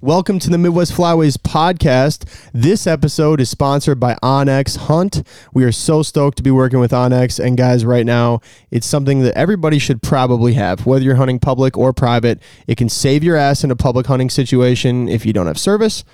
[0.00, 2.24] Welcome to the Midwest Flyways podcast.
[2.52, 5.26] This episode is sponsored by onX Hunt.
[5.52, 7.44] We are so stoked to be working with onX.
[7.44, 8.40] And guys, right now,
[8.70, 12.40] it's something that everybody should probably have, whether you're hunting public or private.
[12.68, 16.04] It can save your ass in a public hunting situation if you don't have service.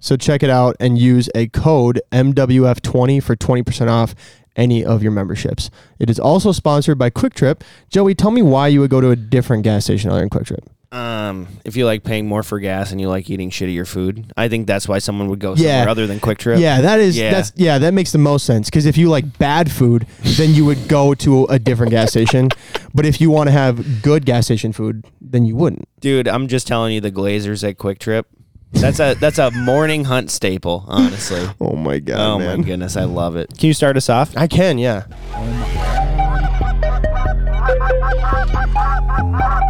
[0.00, 4.14] So check it out and use a code MWF20 for 20% off
[4.54, 5.70] any of your memberships.
[5.98, 7.62] It is also sponsored by QuikTrip.
[7.88, 10.66] Joey, tell me why you would go to a different gas station other than QuikTrip.
[10.92, 14.48] Um, if you like paying more for gas and you like eating shittier food, I
[14.48, 15.90] think that's why someone would go somewhere Yeah.
[15.90, 16.58] other than QuikTrip.
[16.58, 17.30] Yeah, that is Yeah.
[17.30, 20.64] that's yeah, that makes the most sense because if you like bad food, then you
[20.64, 22.48] would go to a different gas station.
[22.92, 25.84] But if you want to have good gas station food, then you wouldn't.
[26.00, 28.24] dude, I'm just telling you, the Glazers at QuikTrip.
[28.72, 31.46] That's a that's a morning hunt staple, honestly.
[31.60, 32.58] Oh my god, oh man.
[32.60, 33.56] my goodness, I love it.
[33.56, 34.36] Can you start us off?
[34.36, 35.04] I can, yeah.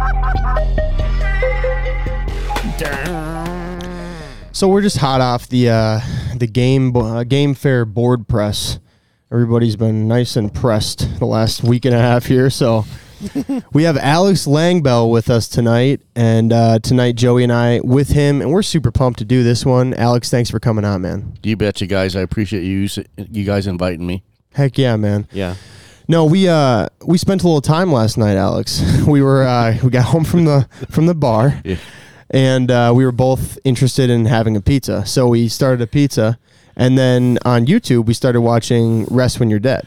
[4.61, 6.01] So we're just hot off the uh,
[6.35, 8.77] the game uh, game fair board press.
[9.31, 12.51] Everybody's been nice and pressed the last week and a half here.
[12.51, 12.85] So
[13.73, 18.39] we have Alex Langbell with us tonight, and uh, tonight Joey and I with him,
[18.39, 19.95] and we're super pumped to do this one.
[19.95, 21.39] Alex, thanks for coming on, man.
[21.41, 22.15] You betcha, guys.
[22.15, 22.87] I appreciate you
[23.31, 24.21] you guys inviting me.
[24.53, 25.27] Heck yeah, man.
[25.31, 25.55] Yeah.
[26.07, 28.79] No, we uh we spent a little time last night, Alex.
[29.07, 31.77] We were uh we got home from the from the bar Yeah.
[32.31, 35.05] And uh, we were both interested in having a pizza.
[35.05, 36.37] So we started a pizza
[36.75, 39.85] and then on YouTube we started watching Rest When You're Dead.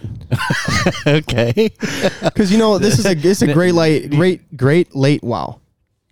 [1.06, 1.70] okay.
[2.34, 5.61] Cuz you know, this is a this is a great late great great late wow.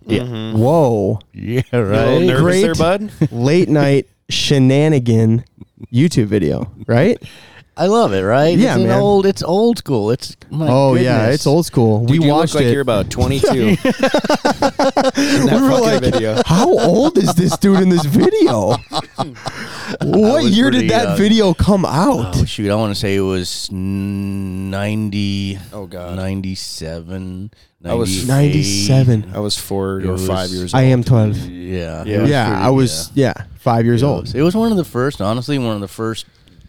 [0.07, 0.53] Yeah.
[0.53, 1.21] Whoa.
[1.33, 1.63] Yeah.
[1.73, 2.27] You a little Right.
[2.27, 2.63] nervous Great.
[2.63, 3.11] there, bud?
[3.31, 5.45] late night shenanigan
[5.93, 7.19] YouTube video, right?
[7.75, 8.21] I love it.
[8.23, 8.57] Right.
[8.59, 9.01] Yeah, it's an man.
[9.01, 9.25] Old.
[9.25, 10.11] It's old school.
[10.11, 10.37] It's.
[10.51, 12.01] My oh yeah, it's old school.
[12.05, 12.73] Dude, we you watched look like it.
[12.73, 16.43] you're about 22 in that we were like, video.
[16.45, 18.73] how old is this dude in this video?
[20.03, 21.17] what was year did that young.
[21.17, 22.37] video come out?
[22.37, 22.71] Oh shoot!
[22.71, 25.59] I want to say it was ninety.
[25.73, 26.17] Oh, God.
[26.17, 27.51] 97,
[27.85, 29.33] I was 97.
[29.35, 30.81] I was four It or was- five years old.
[30.81, 31.37] I am 12.
[31.49, 32.05] Yeah.
[32.05, 32.19] Yeah.
[32.19, 34.23] it was Yeah, pretty- I was, yeah, five years It old.
[34.23, 36.27] was, it was one of the first, honestly, one of the first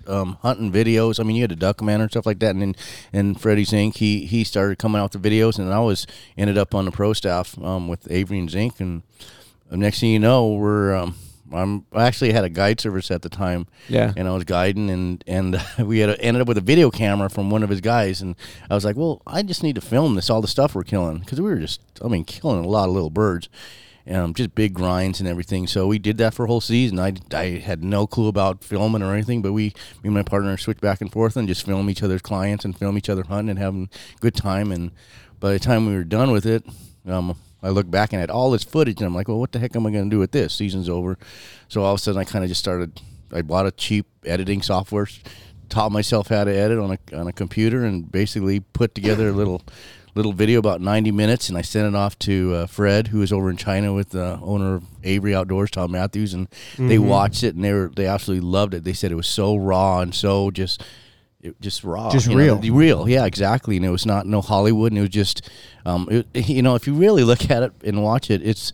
[0.07, 1.19] um, hunting videos.
[1.19, 2.75] I mean, you had a Duckman and stuff like that, and then
[3.11, 6.57] and Freddie Zink, he he started coming out with the videos, and I was ended
[6.57, 9.03] up on the pro staff um, with Avery and Zink, and
[9.69, 11.15] the next thing you know, we're um,
[11.53, 14.11] I'm I actually had a guide service at the time, Yeah.
[14.17, 17.29] and I was guiding, and and we had a, ended up with a video camera
[17.29, 18.35] from one of his guys, and
[18.69, 21.19] I was like, well, I just need to film this, all the stuff we're killing,
[21.19, 23.49] because we were just, I mean, killing a lot of little birds
[24.09, 25.67] um, just big grinds and everything.
[25.67, 26.99] So we did that for a whole season.
[26.99, 29.67] I, I had no clue about filming or anything, but we,
[30.01, 32.77] me and my partner, switched back and forth and just film each other's clients and
[32.77, 34.71] film each other hunting and having good time.
[34.71, 34.91] And
[35.39, 36.65] by the time we were done with it,
[37.05, 39.59] um, I look back and had all this footage, and I'm like, well, what the
[39.59, 40.53] heck am I going to do with this?
[40.53, 41.17] Season's over.
[41.69, 43.01] So all of a sudden, I kind of just started.
[43.31, 45.07] I bought a cheap editing software,
[45.69, 49.31] taught myself how to edit on a on a computer, and basically put together a
[49.31, 49.63] little
[50.15, 53.33] little video about 90 minutes and I sent it off to uh, Fred who is
[53.33, 56.47] over in China with the owner of Avery Outdoors Tom Matthews and
[56.77, 57.07] they Mm-hmm.
[57.07, 60.01] watched it and they were they absolutely loved it they said it was so raw
[60.01, 60.83] and so just
[61.41, 62.61] it, just raw Just real.
[62.61, 65.49] know, real yeah exactly and it was not no Hollywood and it was just
[65.85, 68.71] um it, you know if you really look at it and watch it it's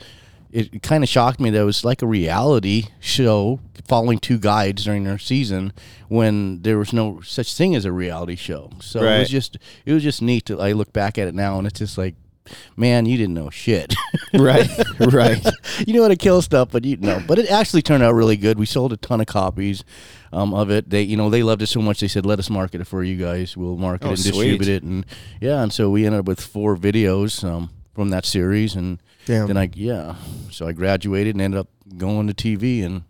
[0.52, 4.84] it kind of shocked me that it was like a reality show following two guides
[4.84, 5.74] during their season
[6.08, 8.72] when there was no such thing as a reality show.
[8.82, 11.58] So it was just it was just neat to I look back at it now
[11.58, 12.16] and it's just like
[12.76, 13.94] man, you didn't know shit.
[14.34, 14.70] right.
[15.00, 15.46] Right.
[15.88, 17.22] you know how to kill stuff, but you know.
[17.28, 18.58] But it actually turned out really good.
[18.58, 19.84] We sold a ton of copies
[20.34, 20.90] um, of it.
[20.90, 22.00] They, you know, they loved it so much.
[22.00, 23.56] They said, "Let us market it for you guys.
[23.56, 25.06] We'll market Oh, it and distribute it." And
[25.40, 29.00] yeah, and so we ended up with four videos um, from that series, and
[29.30, 29.48] Damn.
[29.48, 30.16] then I yeah,
[30.52, 31.68] so I graduated and ended up
[31.98, 33.04] going to TV, and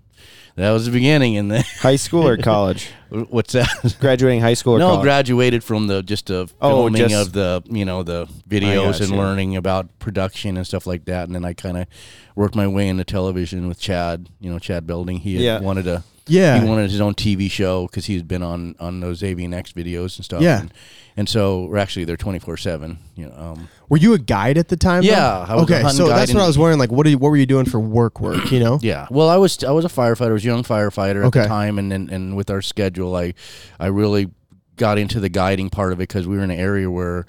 [0.56, 1.38] that was the beginning.
[1.38, 2.90] And then High school or college?
[3.10, 3.96] what's that?
[4.02, 5.04] Graduating high school or no, college?
[5.04, 9.12] graduated from the just the Oh, filming just- of the you know the videos and
[9.18, 11.88] learning about production and stuff like that, and then I kind of
[12.36, 14.28] worked my way into television with Chad.
[14.42, 15.20] You know, Chad Belding.
[15.20, 15.60] He Yeah.
[15.62, 16.04] wanted to.
[16.28, 16.60] Yeah.
[16.62, 20.18] He wanted his own TV show because he had been on on those AVNX videos
[20.18, 20.42] and stuff.
[20.44, 20.60] Yeah.
[20.60, 20.74] And,
[21.20, 22.98] and so we're actually they're twenty four seven.
[23.16, 23.36] You know.
[23.38, 25.04] Um, Were you a guide at the time?
[25.04, 26.80] Yeah, okay, so that's what I was wondering.
[26.80, 28.22] Like, what are you, what were you doing for work?
[28.22, 28.80] Work, you know?
[28.82, 29.06] Yeah.
[29.12, 30.30] Well, I was I was a firefighter.
[30.30, 31.42] I was a young firefighter at Okay.
[31.42, 33.34] the time, and, and and with our schedule, I
[33.80, 34.32] I really
[34.78, 37.26] got into the guiding part of it because we were in an area where.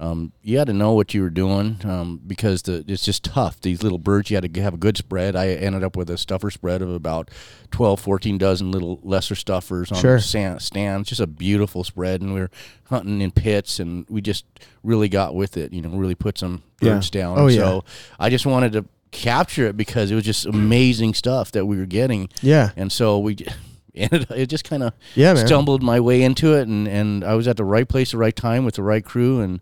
[0.00, 3.60] Um, you had to know what you were doing um, because the, it's just tough.
[3.60, 5.36] These little birds, you had to have a good spread.
[5.36, 7.30] I ended up with a stuffer spread of about
[7.70, 10.18] 12, 14 dozen little lesser stuffers on Sure.
[10.18, 11.10] stand, stands.
[11.10, 12.22] Just a beautiful spread.
[12.22, 12.50] And we were
[12.88, 14.46] hunting in pits and we just
[14.82, 16.94] really got with it, you know, really put some Yeah.
[16.94, 17.38] birds down.
[17.38, 17.60] Oh, And yeah.
[17.60, 17.84] So
[18.18, 21.84] I just wanted to capture it because it was just amazing stuff that we were
[21.84, 22.30] getting.
[22.40, 22.70] Yeah.
[22.74, 23.36] And so we
[23.94, 25.46] ended it just kind of Yeah, man.
[25.46, 28.18] stumbled my way into it and and I was at the right place at the
[28.18, 29.60] right time with the right crew and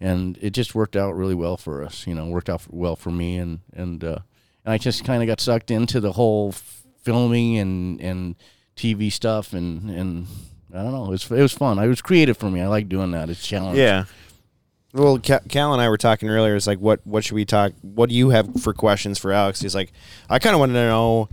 [0.00, 3.10] and it just worked out really well for us, you know, worked out well for
[3.10, 4.18] me and and uh
[4.64, 8.36] and I just kind of got sucked into the whole f- filming and and
[8.76, 10.26] TV stuff and and
[10.74, 11.78] I don't know, it was it was fun.
[11.78, 12.60] It was creative for me.
[12.60, 13.30] I like doing that.
[13.30, 13.82] It's challenging.
[13.82, 14.04] Yeah.
[14.94, 16.56] Well, Cal and I were talking earlier.
[16.56, 17.72] It's like, what what should we talk?
[17.82, 19.60] What do you have for questions for Alex?
[19.60, 19.92] He's like,
[20.30, 21.28] I kind of wanted to know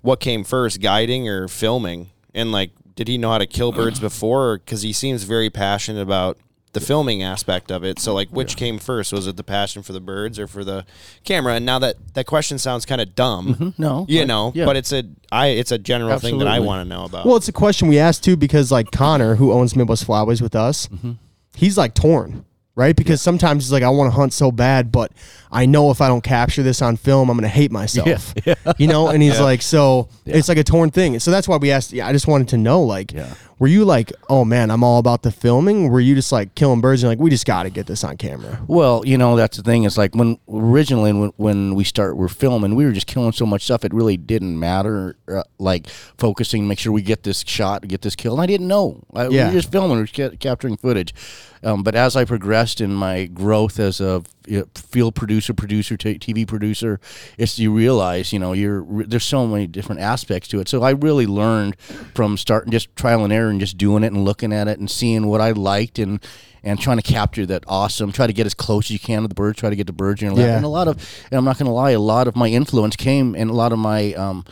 [0.00, 4.00] what came first, guiding or filming, and like, did he know how to kill birds
[4.00, 4.58] before?
[4.58, 6.38] Because he seems very passionate about
[6.74, 7.98] the filming aspect of it.
[7.98, 9.12] So, like, which came first?
[9.12, 10.84] Was it the passion for the birds or for the
[11.24, 11.54] camera?
[11.54, 14.04] And now that that question sounds kind of dumb, No.
[14.08, 14.64] you but- know, yeah.
[14.66, 17.24] but it's a I it's a general thing that I want to know about.
[17.26, 20.54] Well, it's a question we asked too because like Connor, who owns Midwest Flyways with
[20.54, 21.12] us, Mm-hmm.
[21.56, 22.44] he's like torn,
[22.74, 22.94] right?
[22.94, 25.12] Because sometimes he's like, I want to hunt so bad, but
[25.54, 28.34] I know if I don't capture this on film, I'm gonna hate myself.
[28.78, 31.18] You know, and he's like, so it's like a torn thing.
[31.20, 31.92] So that's why we asked.
[31.92, 33.32] Yeah, I just wanted to know, like, Yeah.
[33.58, 35.90] were you like, oh man, I'm all about the filming?
[35.90, 38.16] Were you just like killing birds and like, we just got to get this on
[38.16, 38.60] camera?
[38.66, 39.84] Well, you know that's the thing.
[39.84, 43.44] It's like when originally when, when we start we're filming, we were just killing so
[43.46, 43.84] much stuff.
[43.84, 45.16] It really didn't matter.
[45.28, 48.32] Uh, like focusing, make sure we get this shot, get this kill.
[48.32, 49.02] And I didn't know.
[49.14, 51.14] I, We were just filming, we were ca- capturing footage.
[51.62, 55.96] Um, but as I progressed in my growth as a you know, field producer, producer,
[55.96, 57.00] t- TV producer,
[57.36, 60.68] it's you realize you know you're there's so many different aspects to it.
[60.68, 61.78] So I really learned
[62.14, 64.90] from starting just trial and error and just doing it and looking at it and
[64.90, 66.20] seeing what I liked and
[66.64, 68.10] and trying to capture that awesome.
[68.10, 69.58] Try to get as close as you can to the birds.
[69.58, 70.46] Try to get the birds in your lap.
[70.46, 70.56] Yeah.
[70.56, 70.96] And a lot of,
[71.30, 73.72] and I'm not going to lie, a lot of my influence came and a lot
[73.72, 74.44] of my um,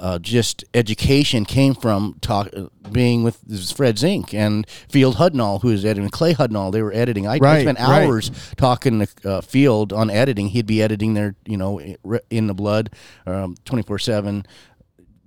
[0.00, 2.48] uh, just education came from talk,
[2.92, 3.38] being with
[3.76, 6.72] Fred Zink and Field Hudnall, who was editing Clay Hudnall.
[6.72, 7.26] They were editing.
[7.26, 8.04] I, I Right, spent right.
[8.04, 10.48] hours talking to uh, Field on editing.
[10.48, 11.80] He'd be editing their, you know,
[12.30, 12.90] in the blood,
[13.24, 14.46] twenty four seven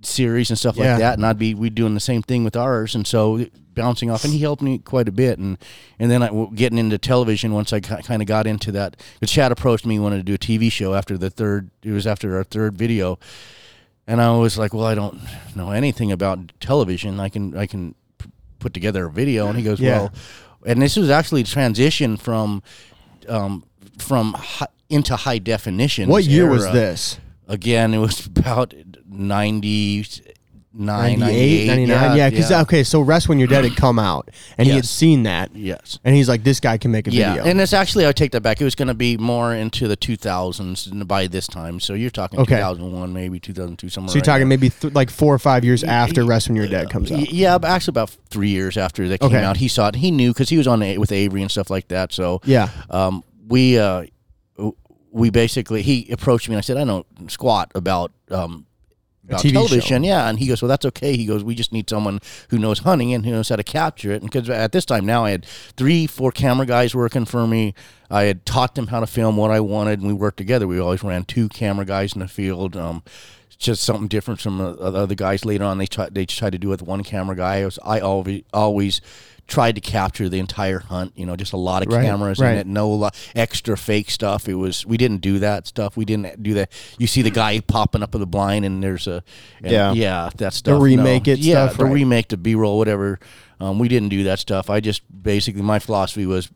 [0.02, 0.92] series and stuff Yeah.
[0.92, 1.14] like that.
[1.18, 4.24] And I'd be we doing the same thing with ours, and so bouncing off.
[4.24, 5.38] And he helped me quite a bit.
[5.38, 5.58] And
[5.98, 8.96] and then I getting into television once I kind of got into that.
[9.20, 11.70] The Chad approached me, wanted to do a TV show after the third.
[11.82, 13.18] It was after our third video.
[14.10, 15.20] And I was like, "Well, I don't
[15.54, 17.20] know anything about television.
[17.20, 18.28] I can I can p-
[18.58, 19.98] put together a video." And he goes, Yeah.
[19.98, 20.12] "Well,"
[20.66, 22.60] and this was actually a transition from
[23.28, 23.62] um,
[23.98, 26.08] from hi, into high definition.
[26.08, 27.20] What year was this?
[27.46, 28.74] Again, it was about
[30.72, 32.16] 99, 98, 99?
[32.16, 34.90] Yeah, because okay, so Rest When You're Dead had come out, and he had Yes.
[34.90, 35.98] seen that, Yes.
[36.04, 37.50] and he's like, this guy can make a Yeah, video.
[37.50, 38.60] and it's actually I take that back.
[38.60, 41.80] It was going to be more into the 2000s by this time.
[41.80, 42.56] So you're talking Okay.
[42.56, 44.08] 2001, maybe 2002, somewhere.
[44.10, 46.68] so you're right talking maybe th- like four or five years after Rest When You're
[46.68, 47.32] Dead comes Y- out.
[47.32, 49.42] Yeah, but actually about three years after they came Okay.
[49.44, 49.96] out, he saw it.
[49.96, 52.12] He knew because he was on A- with Avery and stuff like that.
[52.12, 52.68] So Yeah.
[52.90, 54.04] um, we uh,
[54.56, 54.76] w-
[55.10, 58.66] we basically he approached me and I said I know squat about um,
[59.30, 59.52] about TV show.
[59.54, 60.28] television, yeah.
[60.28, 61.16] And he goes, well, that's okay.
[61.16, 64.12] He goes, we just need someone who knows hunting and who knows how to capture
[64.12, 64.22] it.
[64.22, 67.74] And because at this time now I had three, four camera guys working for me.
[68.10, 70.66] I had taught them how to film what I wanted, and we worked together.
[70.66, 72.76] We always ran two camera guys in the field.
[72.76, 73.04] Um,
[73.46, 75.78] it's just something different from uh, the other guys later on.
[75.78, 77.60] They try they tried to do it with one camera guy.
[77.60, 79.00] I was I always always
[79.50, 81.12] tried to capture the entire hunt.
[81.16, 82.52] You know, just a lot of Right, cameras right.
[82.52, 84.48] in it, no lo- extra fake stuff.
[84.48, 85.96] It was we didn't do that stuff.
[85.96, 86.72] We didn't do that.
[86.98, 89.22] You see the guy popping up in the blind, and there's a
[89.62, 89.92] and Yeah.
[89.92, 90.74] yeah that stuff.
[90.78, 91.32] The remake no.
[91.34, 91.92] it yeah, stuff, the right.
[91.92, 93.18] remake, the B roll, whatever.
[93.60, 94.70] Um, we didn't do that stuff.
[94.70, 96.48] I just basically my philosophy was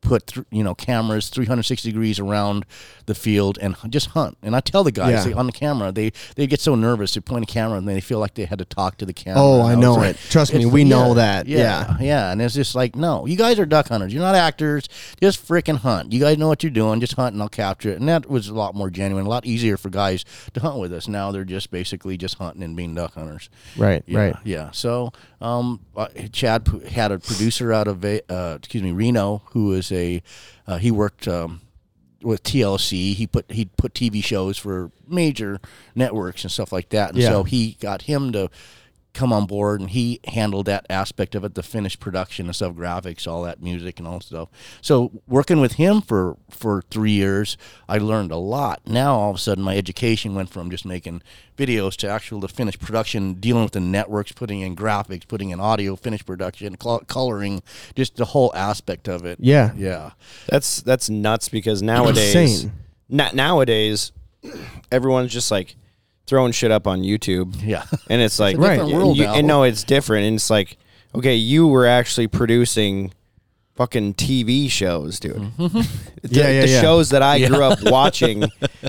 [0.00, 2.64] put th- you know cameras 360 degrees around
[3.06, 4.38] the field and just hunt.
[4.42, 5.24] And I tell the guys Yeah.
[5.24, 8.00] they- on the camera they they get so nervous they point a camera and they
[8.00, 9.42] feel like they had to talk to the camera.
[9.42, 10.20] Oh, I know like, it.
[10.30, 11.46] Trust me, we know that.
[11.48, 11.96] Yeah, Yeah.
[12.00, 14.12] yeah, and it's just like no, you guys are duck hunters.
[14.14, 14.88] You're not actors.
[15.20, 16.12] Just freaking hunt.
[16.12, 17.00] You guys know what you're doing.
[17.00, 17.98] Just hunt and I'll capture it.
[17.98, 20.24] And that was a lot more genuine, a lot easier for guys
[20.54, 21.08] to hunt with us.
[21.08, 23.50] Now they're just basically just hunting and being duck hunters.
[23.76, 24.36] Right, Yeah, right.
[24.44, 24.70] Yeah.
[24.72, 29.90] So, um, uh, Chad had a producer out of uh, excuse me Reno who is
[29.92, 30.22] a
[30.66, 31.60] uh, he worked um,
[32.22, 33.14] with TLC.
[33.14, 35.60] He put he put TV shows for major
[35.94, 37.10] networks and stuff like that.
[37.10, 37.28] And Yeah.
[37.30, 38.50] so he got him to
[39.14, 42.74] come on board and he handled that aspect of it the finished production and stuff
[42.74, 44.48] graphics all that music and all that stuff
[44.80, 47.56] so working with him for for three years
[47.88, 51.20] i learned a lot now all of a sudden my education went from just making
[51.56, 55.58] videos to actual the finished production dealing with the networks putting in graphics putting in
[55.58, 57.62] audio finished production col- coloring
[57.96, 59.72] just the whole aspect of it Yeah.
[59.76, 60.10] yeah
[60.48, 62.34] That's that's nuts because nowadays,
[62.64, 62.72] Insane.
[63.08, 64.12] na- nowadays,
[64.92, 65.76] everyone's just like
[66.28, 69.34] throwing shit up on YouTube, yeah and it's like, a different world you- now.
[69.34, 70.76] and no, it's different, and it's like,
[71.14, 73.12] okay, you were actually producing
[73.74, 75.36] fucking TV shows, dude.
[75.36, 75.66] Mm-hmm.
[76.22, 76.80] the, Yeah, yeah, the yeah.
[76.80, 78.44] shows that I grew up watching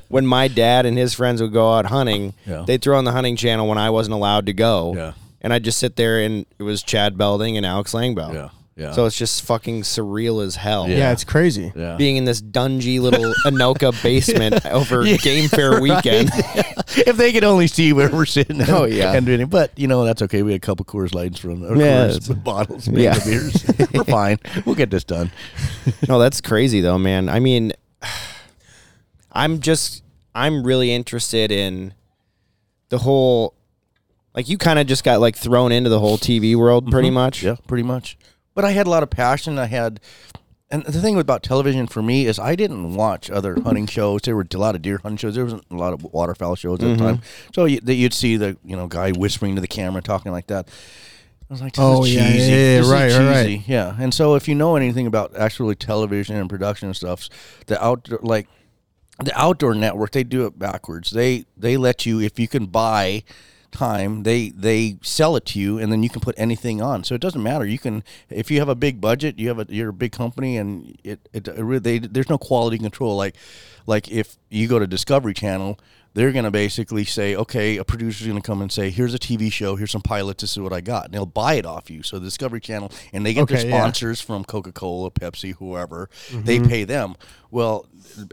[0.08, 2.34] when my dad and his friends would go out hunting.
[2.46, 2.64] Yeah.
[2.66, 4.94] They'd throw on the hunting channel when I wasn't allowed to go.
[4.96, 5.14] Yeah.
[5.42, 8.34] And I'd just sit there and it was Chad Belding and Alex Langbaum.
[8.34, 8.50] Yeah,
[8.80, 8.94] yeah.
[8.94, 10.88] So it's just fucking surreal as hell.
[10.88, 11.74] Yeah, it's crazy.
[11.76, 11.98] Yeah.
[11.98, 16.30] Being in this dungy little Anoka basement over Game Fair weekend.
[16.96, 18.62] if they could only see where we're sitting.
[18.62, 19.12] And, Oh, yeah.
[19.14, 20.44] and doing it, but you know that's okay.
[20.44, 23.16] We had a couple Coors Lights from or Yeah, Coors it's- bottles, Yeah.
[23.16, 23.26] yeah.
[23.26, 23.66] beers.
[23.94, 24.38] we're fine.
[24.66, 25.30] We'll get this done.
[26.08, 27.28] no, that's crazy though, man.
[27.28, 27.74] I mean,
[29.34, 31.94] I'm just I'm really interested in
[32.88, 33.56] the whole
[34.34, 37.16] like you kind of just got like thrown into the whole TV world pretty mm-hmm.
[37.16, 37.44] much.
[37.44, 38.18] Yeah, pretty much.
[38.60, 39.58] But I had a lot of passion.
[39.58, 40.02] I had,
[40.70, 43.64] and the thing about television for me is I didn't watch other mm-hmm.
[43.64, 44.24] hunting shows.
[44.24, 45.36] There were a lot of deer hunting shows.
[45.36, 47.20] There wasn't a lot of waterfowl shows at the time.
[47.20, 47.52] Mm-hmm.
[47.56, 50.48] So you, that you'd see the you know guy whispering to the camera, talking like
[50.48, 50.68] that.
[51.50, 52.52] I was like, Oh, yeah, cheesy.
[52.52, 53.64] yeah, yeah, right, right.
[53.66, 57.30] Yeah, and so if you know anything about actually television and production and stuff,
[57.68, 58.50] the outdoor like
[59.24, 61.12] the outdoor network they do it backwards.
[61.12, 63.24] They they let you if you can buy
[63.72, 67.04] time they they sell it to you and then you can put anything on.
[67.04, 67.66] So it doesn't matter.
[67.66, 70.58] You can if you have a big budget you have a you're a big company
[70.58, 73.16] and it, it, it really- they, there's no quality control.
[73.16, 73.36] Like
[73.86, 75.80] like if you go to discovery channel
[76.16, 79.20] they're going to basically say okay a producer's going to come and say here's a
[79.20, 79.76] tv show.
[79.76, 80.42] Here's some pilots.
[80.42, 81.06] This is what i got.
[81.06, 82.02] And they'll buy it off you.
[82.02, 83.78] So the discovery channel and they get Okay, their yeah.
[83.78, 86.10] sponsors from coca-cola pepsi whoever.
[86.32, 86.68] They mm-hmm.
[86.68, 87.16] pay them.
[87.52, 87.86] Well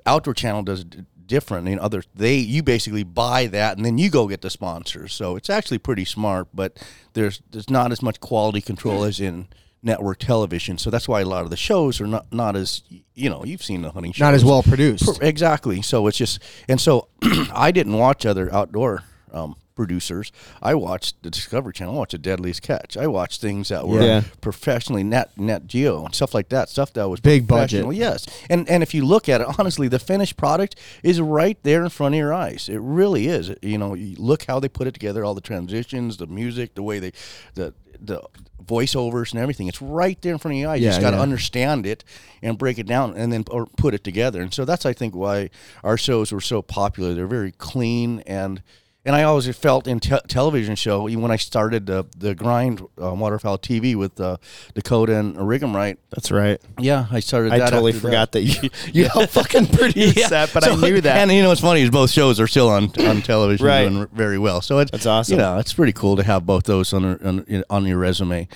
[0.06, 0.84] outdoor channel does
[1.26, 5.12] different in other they you basically buy that and then you go get the sponsors
[5.12, 6.76] so it's actually pretty smart but
[7.14, 9.48] there's there's not as much quality control as in
[9.82, 12.82] network television so that's why a lot of the shows are not not as
[13.14, 15.20] you know you've seen the hunting shows Not as well produced.
[15.22, 15.82] Exactly.
[15.82, 17.08] So it's just, and so
[17.52, 19.02] I didn't watch other outdoor
[19.32, 20.32] um, producers.
[20.60, 21.94] I watched the Discovery Channel.
[21.94, 22.96] I watched the Deadliest Catch.
[22.96, 24.22] I watched things that were Yeah.
[24.40, 26.68] professionally net Nat Geo and stuff like that.
[26.68, 27.86] Stuff that was Big budget.
[27.94, 31.84] Yes, and and if you look at it honestly, the finished product is right there
[31.84, 32.68] in front of your eyes.
[32.68, 33.52] It really is.
[33.62, 36.82] You know, you look how they put it together, all the transitions, the music, the
[36.82, 37.12] way they,
[37.54, 38.20] the the
[38.64, 39.68] voiceovers and everything.
[39.68, 40.80] It's right there in front of your eyes.
[40.80, 41.22] you Yeah, just got to yeah.
[41.22, 42.02] understand it
[42.42, 44.40] and break it down and then or put it together.
[44.42, 45.50] And so that's I think why
[45.84, 47.14] our shows were so popular.
[47.14, 48.62] They're very clean and
[49.06, 52.80] and I always felt in te- television show even when I started the the grind
[53.00, 54.36] uh, waterfowl TV with uh,
[54.74, 55.98] Dakota and Rig'em right.
[56.10, 56.60] That's right.
[56.78, 57.52] Yeah, I started.
[57.52, 58.40] I totally forgot that.
[58.40, 61.16] that, you you helped fucking produce that, but I knew that.
[61.18, 63.88] And you know what's funny is both shows are still on on television Right.
[63.88, 64.60] doing very well.
[64.60, 65.32] So it's That's awesome.
[65.34, 68.48] You know, it's pretty cool to have both those on on, on your resume.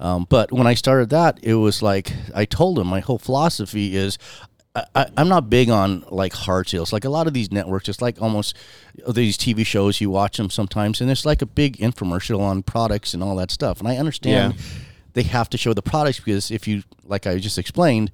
[0.00, 3.94] Um, but when I started that, it was like I told him my whole philosophy
[3.96, 4.18] is.
[4.94, 6.92] I- I'm not big on like hard sales.
[6.92, 8.56] Like a lot of these networks, it's like almost
[9.08, 10.00] these TV shows.
[10.00, 13.50] You watch them sometimes, and it's like a big infomercial on products and all that
[13.50, 13.78] stuff.
[13.80, 14.60] And I understand Yeah.
[15.14, 18.10] they have to show the products because if you, like I just explained,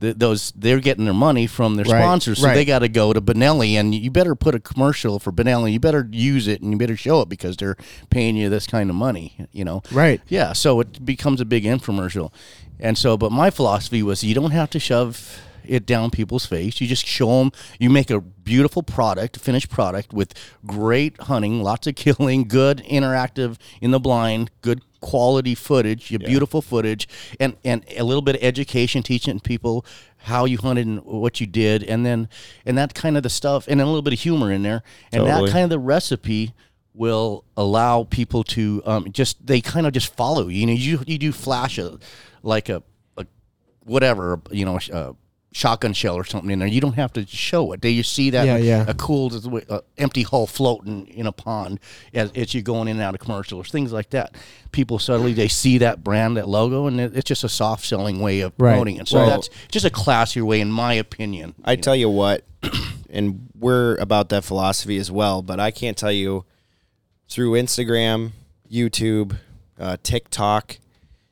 [0.00, 2.54] th- those they're getting their money from their Right, sponsors, so right.
[2.54, 5.72] they got to go to Benelli, and you better put a commercial for Benelli.
[5.72, 7.76] You better use it, and you better show it because they're
[8.10, 9.34] paying you this kind of money.
[9.52, 10.20] You know, Right.
[10.28, 12.32] Yeah, so it becomes a big infomercial,
[12.80, 16.80] and so, but my philosophy was you don't have to shove it down people's face.
[16.80, 17.52] You just show them.
[17.78, 20.34] You make a beautiful product, finished product with
[20.66, 26.62] great hunting, lots of killing, good interactive in the blind, good quality footage, your beautiful
[26.62, 29.84] footage, and and a little bit of education, teaching people
[30.24, 32.28] how you hunted and what you did, and then
[32.64, 35.24] and that kind of the stuff, and a little bit of humor in there, and
[35.24, 35.46] Totally.
[35.46, 36.54] that kind of the recipe
[36.94, 40.60] will allow people to um, just they kind of just follow you.
[40.60, 41.98] You know, you you do flash a
[42.42, 42.82] like a,
[43.16, 43.26] a
[43.84, 45.14] whatever you know a
[45.52, 46.66] shotgun shell or something in there.
[46.68, 47.80] You don't have to show it.
[47.80, 48.84] Do you see that Yeah, yeah.
[48.88, 49.30] a cool
[49.68, 51.78] uh, empty hull floating in a pond
[52.14, 54.34] as, as you going in and out of commercials, things like that.
[54.72, 58.20] People suddenly they see that brand, that logo, and it, it's just a soft selling
[58.20, 58.70] way of Right.
[58.72, 59.08] promoting it.
[59.08, 61.54] So Well- that's just a classier way, in my opinion.
[61.64, 62.44] I tell you what,
[63.10, 66.44] and we're about that philosophy as well, but I can't tell you
[67.28, 68.32] through Instagram,
[68.70, 69.36] YouTube,
[69.78, 70.78] uh, TikTok,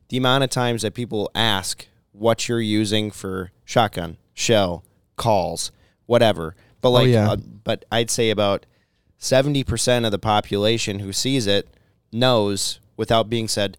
[0.08, 1.86] the amount of times that people ask
[2.20, 4.84] what you're using for shotgun, shell,
[5.16, 5.72] calls,
[6.06, 6.54] whatever.
[6.80, 7.30] But like, yeah.
[7.30, 8.66] uh, but I'd say about
[9.18, 11.68] seventy percent of the population who sees it
[12.12, 13.76] knows without being said.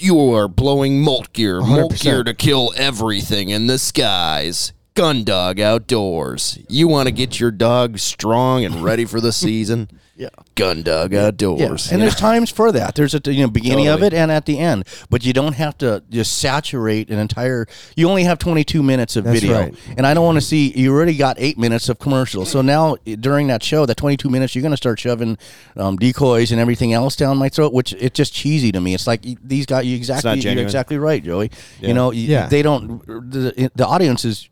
[0.00, 2.02] You are blowing molt gear, molt 100%.
[2.02, 4.72] gear to kill everything in the skies.
[4.94, 6.58] Gun Dog Outdoors.
[6.68, 9.88] You want to get your dog strong and ready for the season?
[10.18, 10.30] Yeah.
[10.54, 11.88] Gun Dog Outdoors.
[11.88, 11.94] Yeah.
[11.94, 12.94] And there's times for that.
[12.94, 15.76] There's a you know beginning of it and at the end, but you don't have
[15.78, 17.66] to just saturate an entire.
[17.96, 19.74] You only have 22 minutes of That's video, right.
[19.98, 20.72] and I don't want to see.
[20.74, 24.54] You already got eight minutes of commercials, so now during that show, that 22 minutes,
[24.54, 25.36] you're going to start shoving
[25.76, 28.94] um, decoys and everything else down my throat, which it's just cheesy to me.
[28.94, 29.84] It's like these guys.
[29.84, 30.40] You exactly.
[30.40, 31.50] You're exactly right, Joey.
[31.80, 31.88] Yeah.
[31.88, 32.46] You know, Yeah.
[32.46, 33.04] they don't.
[33.06, 34.48] The, the audience is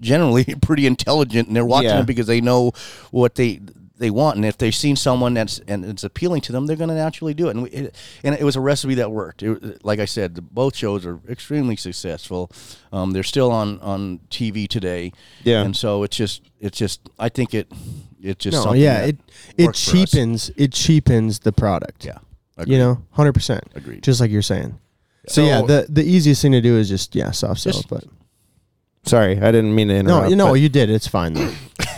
[0.00, 2.00] generally pretty intelligent, and they're watching Yeah.
[2.00, 2.70] it because they know
[3.10, 3.60] what they
[3.98, 6.88] they want, and if they've seen someone that's and it's appealing to them, they're going
[6.88, 7.50] to naturally do it.
[7.50, 9.42] And we, it, and it was a recipe that worked.
[9.42, 12.50] It, like I said, the, both shows are extremely successful.
[12.92, 15.12] Um, they're still on on TV today.
[15.44, 15.62] Yeah.
[15.62, 17.70] and so it's just it's just I think it
[18.22, 19.16] it just No, something yeah, that it
[19.56, 20.10] it works for us.
[20.10, 22.04] cheapens it cheapens the product.
[22.04, 22.18] Yeah,
[22.66, 23.64] You know, hundred percent.
[23.74, 24.02] Agreed.
[24.02, 24.78] Just like you're saying.
[25.28, 27.72] So, So- yeah, the the easiest thing to do is just yeah, soft sell.
[27.72, 28.04] Just- but
[29.04, 30.30] Sorry, I didn't mean to no, interrupt.
[30.30, 30.90] you know, but- you did.
[30.90, 31.52] It's fine though.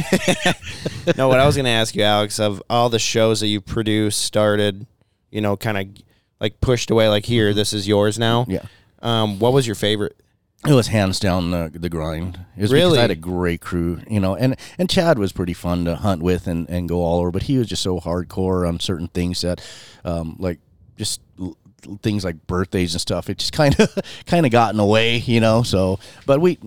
[1.17, 3.61] no, what I was going to ask you, Alex, of all the shows that you
[3.61, 4.87] produced, started,
[5.31, 6.03] you know, kind of
[6.41, 8.47] like pushed away, like here, this is yours now.
[8.49, 8.63] Yeah.
[9.03, 10.17] Um, what was your favorite?
[10.67, 12.39] It was hands down the the grind.
[12.55, 12.99] It was Really?
[12.99, 16.23] I had a great crew, you know, and and Chad was pretty fun to hunt
[16.23, 19.41] with and, and go all over, but he was just so hardcore on certain things
[19.41, 19.63] that,
[20.05, 20.59] um, like
[20.99, 21.23] just
[22.03, 23.29] things like birthdays and stuff.
[23.31, 23.97] It just kind of
[24.27, 25.63] kind of got in the way, you know.
[25.63, 26.59] So, but we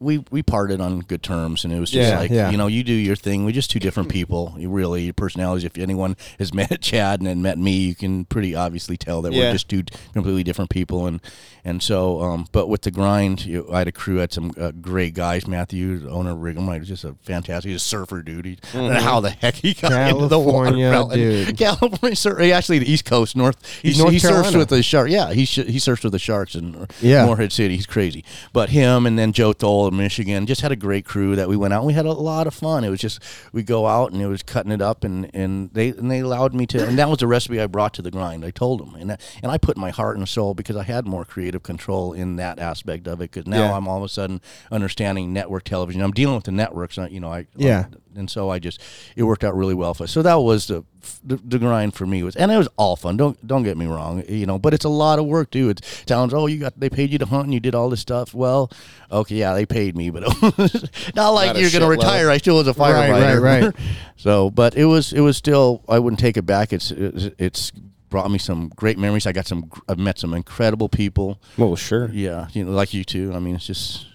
[0.00, 2.50] we we parted on good terms, and it was just Yeah, like yeah.
[2.50, 3.44] you know, you do your thing.
[3.44, 5.04] We're just two different people, you really.
[5.04, 5.64] Your personalities.
[5.64, 9.32] If anyone has met Chad and then met me, you can pretty obviously tell that
[9.32, 9.46] Yeah.
[9.46, 11.20] we're just two completely different people and
[11.64, 14.72] and so um but with the grind you, i had a crew had some uh,
[14.72, 18.44] great guys matthew the owner of rig'em like just a fantastic he's a surfer dude
[18.44, 21.56] he, I don't know how the heck he got into the water California dude.
[21.58, 24.58] california sur- he actually the east coast north He's North he surfs Carolina.
[24.62, 27.26] With the shark yeah he sh- he surfs with the sharks in Yeah.
[27.26, 27.76] Morehead City.
[27.76, 28.24] He's crazy.
[28.52, 31.56] But him and then joe Thole in michigan just had a great crew that we
[31.56, 32.84] went out and we had a lot of fun.
[32.84, 33.20] It was just
[33.52, 36.54] we go out and it was cutting it up and and they and they allowed
[36.54, 38.44] me to and that was the recipe i brought to the grind.
[38.44, 38.94] I told them.
[38.94, 42.12] And that, and i put my heart and soul because i had more creative control
[42.12, 43.76] in that aspect of it because now Yeah.
[43.76, 44.40] i'm all of a sudden
[44.70, 46.00] understanding network television.
[46.02, 47.86] I'm dealing with the networks you know i Yeah.
[48.16, 48.80] And so I just
[49.16, 50.10] it worked out really well for us.
[50.12, 50.84] So that was the,
[51.24, 53.16] the the grind for me was, and it was all fun.
[53.16, 55.68] Don't don't get me wrong, you know, but it's a lot of work too.
[55.70, 58.00] It sounds oh you got they paid you to hunt and you did all this
[58.00, 58.34] stuff.
[58.34, 58.70] Well,
[59.10, 60.22] okay, yeah, they paid me, but
[61.14, 62.30] not like Not you're going to retire.
[62.30, 63.40] I still was a Right, firefighter.
[63.42, 63.74] right, right.
[64.16, 66.72] so, but it was it was still I wouldn't take it back.
[66.72, 67.72] It's it's, it's
[68.08, 69.26] brought me some great memories.
[69.26, 71.40] I got some I've met some incredible people.
[71.56, 72.10] Well, sure.
[72.12, 73.32] Yeah, you know, like you too.
[73.34, 74.06] I mean, it's just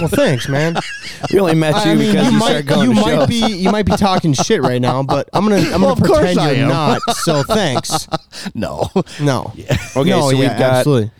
[0.00, 0.76] Well, thanks, man.
[1.32, 3.10] We only met you I mean, because you you, might started going you to might
[3.10, 3.26] shows.
[3.28, 6.02] be you might be talking shit right now, but I'm gonna I'm Well, gonna of
[6.06, 6.68] course pretend I you're am.
[6.68, 7.02] not.
[7.16, 8.08] So thanks.
[8.54, 8.88] no.
[9.20, 9.52] No.
[9.96, 11.10] Okay, no, so we've yeah, got absolutely.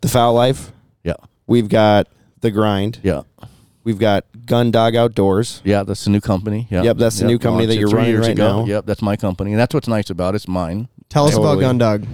[0.00, 0.72] the Fowl Life.
[1.04, 1.14] yeah.
[1.46, 2.08] We've got
[2.40, 2.98] the Grind.
[3.02, 3.22] Yeah.
[3.84, 5.60] We've got Gun Dog Outdoors.
[5.64, 6.66] Yeah, that's the new company.
[6.70, 8.60] Yep, Yep, that's the new company that Launched it you're three running years right ago.
[8.60, 8.66] now.
[8.66, 10.36] Yep, that's my company, and that's what's nice about it.
[10.36, 10.88] It's mine.
[11.08, 11.62] Tell us about Totally.
[11.64, 12.06] Gun Dog.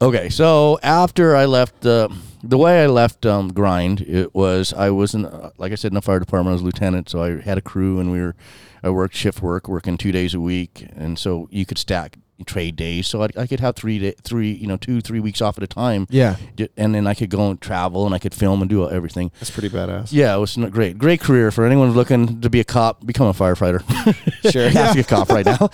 [0.00, 2.08] Okay, so after I left, uh,
[2.42, 5.92] the way I left um, Grind, it was I was in, uh, like I said,
[5.92, 6.52] in the fire department.
[6.52, 8.36] I was lieutenant, so I had a crew, and we were,
[8.82, 12.76] I worked shift work, working two days a week, and so you could stack trade
[12.76, 13.06] days.
[13.06, 15.64] So I, I could have three, day, three, you know, two, three weeks off at
[15.64, 16.06] a time.
[16.10, 16.36] Yeah.
[16.76, 19.30] And then I could go and travel, and I could film and do everything.
[19.40, 20.08] That's pretty badass.
[20.12, 20.98] Yeah, it was great.
[20.98, 23.04] Great career for anyone looking to be a cop.
[23.04, 23.82] Become a firefighter.
[24.50, 24.66] Sure.
[24.74, 25.58] Ask a cop right now.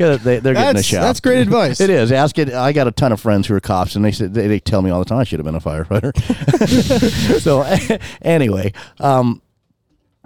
[0.00, 1.02] yeah, they, they're getting a shout.
[1.02, 1.80] that's great advice.
[1.80, 2.10] It is.
[2.10, 2.52] Ask it.
[2.52, 4.80] I got a ton of friends who are cops, and they said they, they tell
[4.82, 6.12] me all the time I should have been a firefighter.
[7.40, 7.62] so
[8.22, 9.42] anyway, um,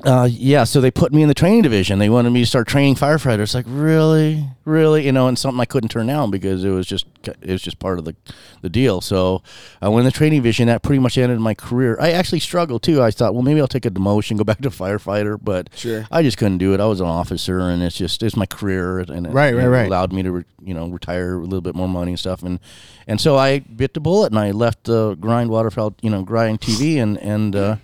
[0.05, 0.65] uh, yeah.
[0.65, 1.99] So they put me in the training division.
[1.99, 3.55] They wanted me to start training firefighters.
[3.55, 7.07] Like really, really, you know, and something I couldn't turn down because it was just
[7.25, 8.15] it was just part of the
[8.63, 9.01] the deal.
[9.01, 9.43] So
[9.83, 10.69] I went in the training division.
[10.69, 11.97] That pretty much ended my career.
[12.01, 13.03] I actually struggled too.
[13.03, 16.07] I thought, well, maybe I'll take a demotion, go back to firefighter, but Sure.
[16.13, 16.81] I just couldn't do it.
[16.81, 19.69] I was an officer, and it's just it's my career, and it, Right, right, it
[19.69, 19.87] right.
[19.89, 22.61] allowed me to re, you know retire a little bit more money and stuff, and
[23.09, 26.61] and so I bit the bullet and I left the grind waterfowl, you know, grind
[26.61, 27.77] TV, and and uh,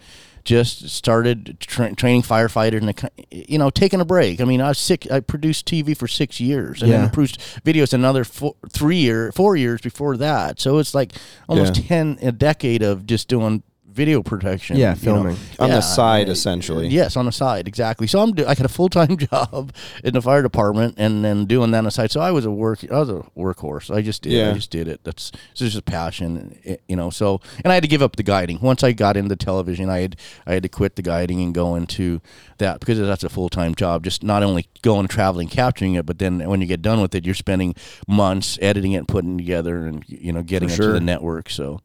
[0.44, 4.40] just started tra- training firefighters and you know taking a break.
[4.40, 5.10] I mean, I was sick.
[5.10, 6.98] I produced TV for six years, and Yeah.
[7.02, 10.60] then produced videos another four, three year, four years before that.
[10.60, 11.12] So it's like
[11.48, 11.88] almost Yeah.
[11.88, 13.62] ten a decade of just doing
[13.94, 14.76] video protection.
[14.76, 15.22] Yeah, you know.
[15.22, 15.36] filming.
[15.58, 16.88] On the side, essentially.
[16.88, 18.06] Yes, on the side, exactly.
[18.06, 21.46] So I'm do- I got a full time job in the fire department, and then
[21.46, 22.10] doing that on the side.
[22.10, 23.94] So I was a work, I was a workhorse.
[23.94, 24.50] I just did, Yeah.
[24.50, 25.00] I just did it.
[25.04, 27.10] That's it's just a passion, eh, you know.
[27.10, 29.88] So and I had to give up the guiding once I got into television.
[29.88, 32.20] I had I had to quit the guiding and go into
[32.58, 34.02] that because that's a full time job.
[34.04, 37.24] Just not only going traveling, capturing it, but then when you get done with it,
[37.24, 37.74] you're spending
[38.08, 41.00] months editing it, and putting it together, and you know getting For it to the
[41.00, 41.48] network.
[41.48, 41.80] So.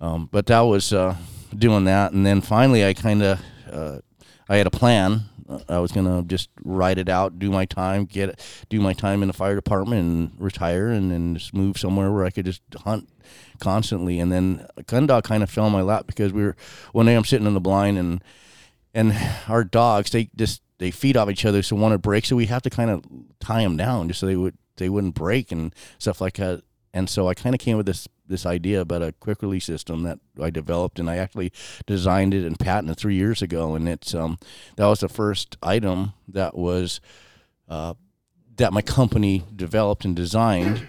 [0.00, 1.16] Um, but that was uh,
[1.56, 3.98] doing that, and then finally, I kind of uh,
[4.48, 5.22] I had a plan.
[5.68, 9.28] I was gonna just write it out, do my time, get do my time in
[9.28, 13.08] the fire department, and retire, and then just move somewhere where I could just hunt
[13.60, 14.18] constantly.
[14.18, 16.56] And then gun dog kind of fell in my lap because we were
[16.92, 18.22] one day I'm sitting in the blind and
[18.92, 19.14] and
[19.48, 22.46] our dogs they just they feed off each other, so one would break, so we
[22.46, 23.04] have to kind of
[23.40, 26.62] tie them down just so they would they wouldn't break and stuff like that.
[26.92, 30.02] And so I kind of came with this this idea about a quick release system
[30.02, 31.52] that I developed, and I actually
[31.86, 33.74] designed it and patented three years ago.
[33.74, 34.38] And it's um,
[34.76, 37.00] that was the first item that was
[37.68, 37.94] uh,
[38.56, 40.86] that my company developed and designed.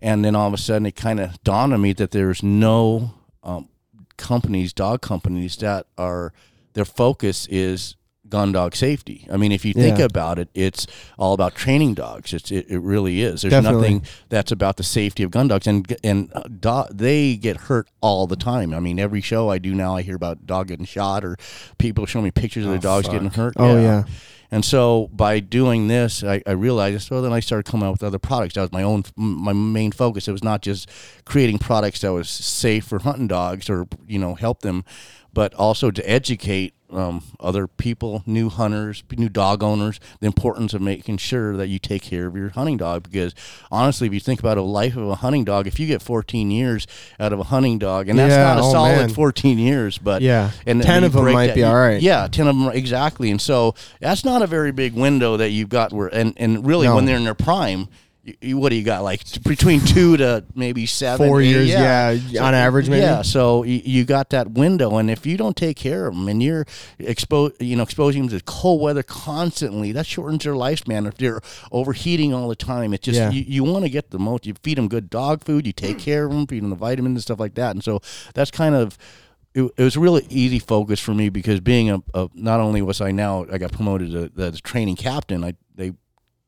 [0.00, 3.14] And then all of a sudden, it kind of dawned on me that there's no
[3.42, 3.68] um,
[4.16, 6.32] companies, dog companies, that are
[6.74, 7.96] their focus is
[8.30, 9.26] gun dog safety.
[9.30, 10.04] I mean, if you think Yeah.
[10.04, 10.86] about it, it's
[11.18, 12.32] all about training dogs.
[12.32, 13.42] It's, it, it really is.
[13.42, 13.80] There's Definitely.
[13.80, 17.88] nothing that's about the safety of gun dogs, and and uh, do, they get hurt
[18.00, 18.72] all the time.
[18.74, 21.36] I mean, every show I do now, I hear about dog getting shot or
[21.78, 23.54] people show me pictures of their dogs getting hurt.
[23.56, 24.04] Oh, yeah.
[24.50, 27.02] And so by doing this, I, I realized.
[27.08, 28.54] So then I started coming out with other products.
[28.54, 30.26] That was my own, my main focus.
[30.26, 30.88] It was not just
[31.26, 34.84] creating products that was safe for hunting dogs or you know help them,
[35.34, 40.80] but also to educate um, other people, new hunters, new dog owners, the importance of
[40.80, 43.02] making sure that you take care of your hunting dog.
[43.04, 43.34] Because
[43.70, 46.50] honestly, if you think about a life of a hunting dog, if you get 14
[46.50, 46.86] years
[47.20, 49.08] out of a hunting dog, and that's Yeah, not a oh, solid man.
[49.10, 50.50] 14 years, but Yeah.
[50.66, 52.00] and 10 of them might be all right.
[52.00, 55.68] Yeah, ten of them exactly, and so that's not a very big window that you've
[55.68, 55.92] got.
[55.92, 56.94] Where and and really No.
[56.94, 57.88] when they're in their prime.
[58.40, 59.02] You, what do you got?
[59.02, 63.02] Like between two to maybe seven, Four eight, years, yeah, yeah, on average, maybe?
[63.02, 66.28] Yeah, so you, you got that window, and if you don't take care of them,
[66.28, 66.64] and you're
[67.00, 71.06] expo- you know, exposing them to cold weather constantly, that shortens their lifespan.
[71.06, 71.40] If they're
[71.72, 73.30] overheating all the time, it just Yeah.
[73.30, 74.46] you, you want to get the most.
[74.46, 77.14] You feed them good dog food, you take care of them, feed them the vitamins
[77.16, 78.00] and stuff like that, and so
[78.34, 78.98] that's kind of
[79.54, 82.82] it, it was a really easy focus for me because being a, a not only
[82.82, 85.92] was I now I got promoted to, as training captain, I they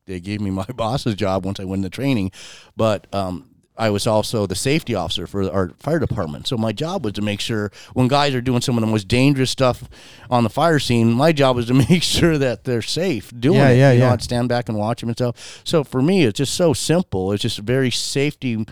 [0.05, 2.31] they gave me my boss's job once I went the training,
[2.75, 6.45] but um, I was also the safety officer for our fire department.
[6.47, 9.07] So my job was to make sure when guys are doing some of the most
[9.07, 9.89] dangerous stuff
[10.29, 13.69] on the fire scene, my job was to make sure that they're safe doing Yeah,
[13.69, 13.77] it.
[13.77, 14.13] yeah, you know, yeah.
[14.13, 15.61] I'd stand back and watch them and stuff.
[15.63, 17.31] So for me, it's just so simple.
[17.31, 18.65] It's just very safety.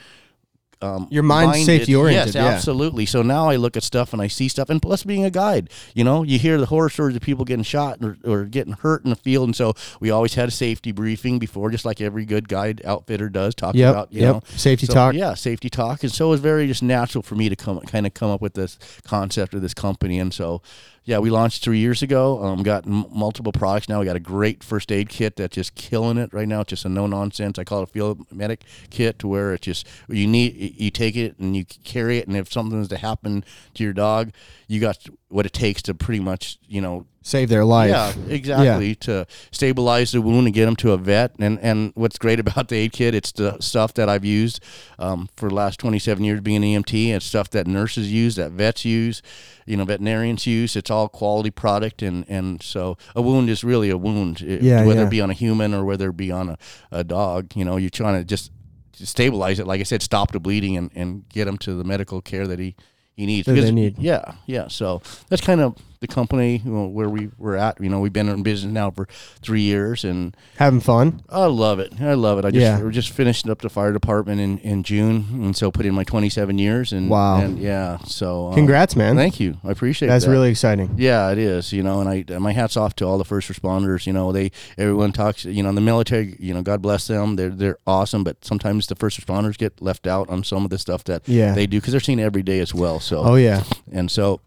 [0.81, 1.65] Um, Your mind's minded.
[1.65, 2.47] safety oriented, Yes, yeah.
[2.51, 3.05] absolutely.
[3.05, 5.69] So now I look at stuff and I see stuff, and plus being a guide,
[5.93, 9.03] you know, you hear the horror stories of people getting shot or, or getting hurt
[9.03, 12.23] in the field, and so we always had a safety briefing before, just like every
[12.23, 14.33] good guide outfitter does, talking Yep, about you yep.
[14.35, 15.15] know Safety So, talk.
[15.15, 18.07] Yeah, safety talk, and so it was very just natural for me to come kind
[18.07, 20.61] of come up with this concept of this company, and so
[21.09, 22.43] yeah, we launched three years ago.
[22.43, 23.99] Um, got m- multiple products now.
[23.99, 26.61] We got a great first aid kit that's just killing it right now.
[26.61, 27.57] It's just a no nonsense.
[27.57, 31.15] I call it a field medic kit, to where it's just you need you take
[31.15, 33.43] it and you carry it, and if something is to happen
[33.73, 34.31] to your dog,
[34.67, 37.89] you got what it takes to pretty much you know Save their life.
[37.89, 38.95] yeah, exactly.
[38.95, 41.33] To stabilize the wound and get them to a vet.
[41.39, 44.63] And and what's great about the aid kit, it's the stuff that I've used
[44.97, 47.09] um, for the last 27 years being an EMT.
[47.13, 49.21] It's stuff that nurses use, that vets use,
[49.65, 50.75] you know, veterinarians use.
[50.75, 52.01] It's all quality product.
[52.01, 55.07] And, and so a wound is really a wound, it- Yeah, whether yeah.
[55.07, 56.57] it be on a human or whether it be on a,
[56.91, 57.51] a dog.
[57.55, 58.51] You know, you're trying to just
[58.93, 59.67] stabilize it.
[59.67, 62.59] Like I said, stop the bleeding and, and get him to the medical care that
[62.59, 62.75] he,
[63.15, 63.45] he needs.
[63.45, 63.97] That they need.
[63.99, 64.67] yeah, yeah.
[64.69, 67.81] So that's kind of the company you know, where we were at.
[67.81, 69.07] You know, we've been in business now for
[69.41, 71.21] three years, and Having fun.
[71.29, 71.93] I love it.
[71.99, 72.45] I love it.
[72.45, 72.79] I just Yeah.
[72.81, 76.03] we're just finishing up the fire department in, in June, and so put in my
[76.05, 76.93] 27 years.
[76.93, 77.41] And Wow.
[77.41, 77.97] and yeah.
[78.05, 79.15] So um, Congrats, man.
[79.17, 79.57] Thank you.
[79.63, 80.13] I appreciate that.
[80.15, 80.31] That's that.
[80.31, 80.95] really exciting.
[80.97, 81.73] Yeah, it is.
[81.73, 84.05] You know, and I my hats off to all the first responders.
[84.07, 85.43] You know, they everyone talks.
[85.43, 86.35] You know, in the military.
[86.39, 87.35] You know, God bless them.
[87.35, 88.23] They're they're awesome.
[88.23, 91.53] But sometimes the first responders get left out on some of the stuff that Yeah.
[91.53, 92.99] they do because they're seen every day as well.
[93.01, 93.63] So Oh yeah.
[93.91, 94.39] and so,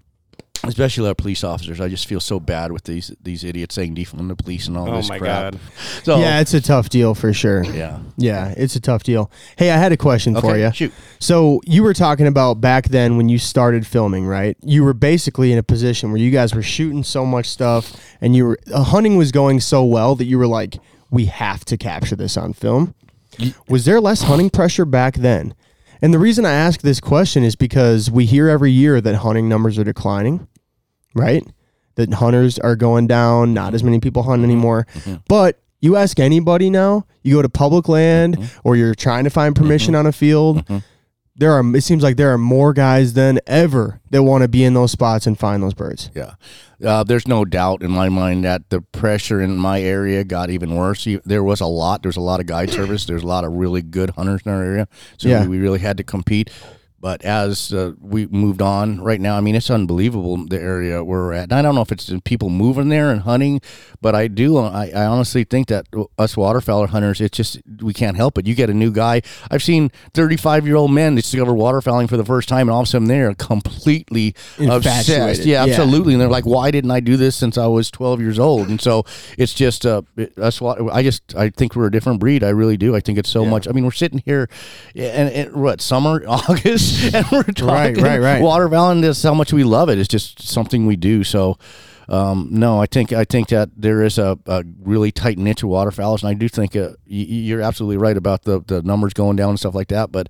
[0.64, 4.29] especially our police officers, I just feel so bad with these these idiots saying defund
[4.29, 5.53] the police and all Oh this my crap.
[5.53, 5.61] god.
[6.05, 7.64] So yeah, it's a tough deal for sure.
[7.64, 8.01] yeah.
[8.16, 9.31] Yeah, it's a tough deal.
[9.57, 10.72] Hey, I had a question for you.
[10.72, 10.92] shoot.
[11.18, 14.57] So you were talking about back then when you started filming, right?
[14.62, 18.35] You were basically in a position where you guys were shooting so much stuff, and
[18.37, 20.77] you were uh, hunting was going so well that you were like,
[21.11, 22.94] we have to capture this on film.
[23.68, 25.55] Was there less hunting pressure back then?
[26.03, 29.48] And the reason I ask this question is because we hear every year that hunting
[29.48, 30.48] numbers are declining,
[31.14, 31.46] right?
[31.96, 34.87] That hunters are going down, not as many people hunt anymore.
[34.94, 35.16] Mm-hmm.
[35.29, 38.59] But you ask anybody now, you go to public land mm-hmm.
[38.64, 40.01] or you're trying to find permission mm-hmm.
[40.01, 40.64] on a field,
[41.35, 44.64] there are it seems like there are more guys than ever that want to be
[44.64, 46.11] in those spots and find those birds.
[46.14, 46.35] Yeah.
[46.85, 50.75] Uh, there's no doubt in my mind that the pressure in my area got even
[50.75, 51.07] worse.
[51.25, 52.03] There was a lot.
[52.03, 53.07] There's a lot of guide service.
[53.07, 54.88] There's a lot of really good hunters in our area.
[55.16, 55.46] So Yeah.
[55.46, 56.51] we really had to compete.
[57.02, 61.20] But as uh, we moved on, right now, I mean, it's unbelievable the area where
[61.22, 61.42] we're at.
[61.50, 63.60] And I don't know if it's people moving there and hunting,
[64.00, 64.56] but I do.
[64.56, 65.86] I, I honestly think that
[66.16, 68.46] us waterfowl hunters, it's just we can't help it.
[68.46, 69.22] You get a new guy.
[69.50, 73.08] I've seen thirty-five-year-old men discover waterfowling for the first time, and all of a sudden
[73.08, 75.08] they're completely obsessed.
[75.44, 75.72] Yeah, Yeah.
[75.72, 76.14] absolutely.
[76.14, 78.80] And they're like, "Why didn't I do this since I was twelve years old?" And
[78.80, 79.04] so
[79.36, 80.62] it's just uh, it, us.
[80.62, 82.44] I just I think we're a different breed.
[82.44, 82.94] I really do.
[82.94, 83.66] I think it's so much.
[83.66, 84.48] I mean, we're sitting here,
[84.94, 88.42] and, and what summer, August, and we're talking Right, right, right.
[88.42, 89.98] waterfowl, and this how much we love it.
[89.98, 91.24] It's just something we do.
[91.24, 91.59] So.
[92.09, 95.68] Um, no, I think I think that there is a, a really tight niche of
[95.70, 99.14] waterfowls, and I do think uh, y- y- you're absolutely right about the, the numbers
[99.14, 100.11] going down and stuff like that.
[100.11, 100.28] But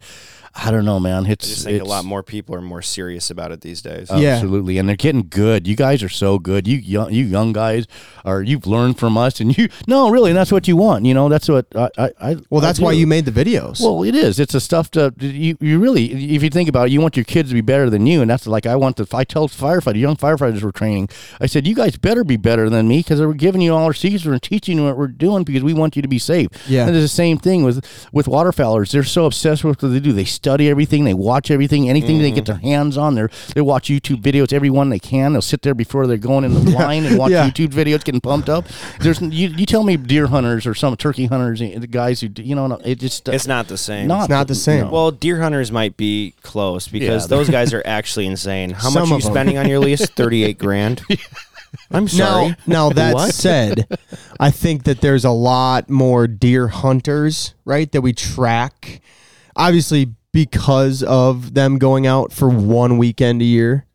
[0.55, 1.27] I don't know, man.
[1.27, 4.11] It's I just think a lot more people are more serious about it these days.
[4.11, 4.35] Yeah.
[4.35, 5.67] Absolutely, and they're getting good.
[5.67, 6.69] You guys are so good.
[6.69, 7.87] You young, you young guys
[8.25, 8.43] are.
[8.43, 11.07] You've learned from us, and you no, really, and that's what you want.
[11.07, 11.89] You know, that's what I.
[11.97, 13.81] I, I Well, I that's why you made the videos.
[13.81, 14.39] Well, it is.
[14.39, 15.57] It's a stuff to you.
[15.61, 18.07] You really, if you think about it, you want your kids to be better than
[18.07, 19.07] you, and that's like I want the.
[19.17, 21.09] I tell firefighters, young firefighters we're training.
[21.41, 23.95] I said, you guys better be better than me because we're giving you all our
[23.95, 26.49] secrets and teaching you what we're doing because we want you to be safe.
[26.69, 26.87] Yeah.
[26.87, 28.93] And it's the same thing with with waterfowlers.
[28.93, 30.13] They're so obsessed with what they do.
[30.13, 31.05] They study everything.
[31.05, 31.89] They watch everything.
[31.89, 32.47] Anything they get mm.
[32.49, 34.53] their hands on, they they watch YouTube videos.
[34.53, 35.33] everyone they can.
[35.33, 37.49] They'll sit there before they're going in the line and watch Yeah.
[37.49, 38.65] YouTube videos, getting pumped up.
[38.99, 42.29] There's you, you tell me deer hunters or some turkey hunters, eh, the guys who
[42.35, 44.09] you know it just it's not the same.
[44.09, 44.87] not, not the same.
[44.87, 44.91] no.
[44.91, 47.37] Well, deer hunters might be close because Yeah.
[47.37, 48.71] those guys are actually insane.
[48.71, 50.05] How Some much are you spending on your lease?
[50.11, 51.03] Thirty-eight grand.
[51.91, 52.49] I'm sorry.
[52.67, 53.87] Now, now that said,
[54.41, 59.01] I think that there's a lot more deer hunters, right, that we track.
[59.57, 63.87] Obviously, because of them going out for one weekend a year,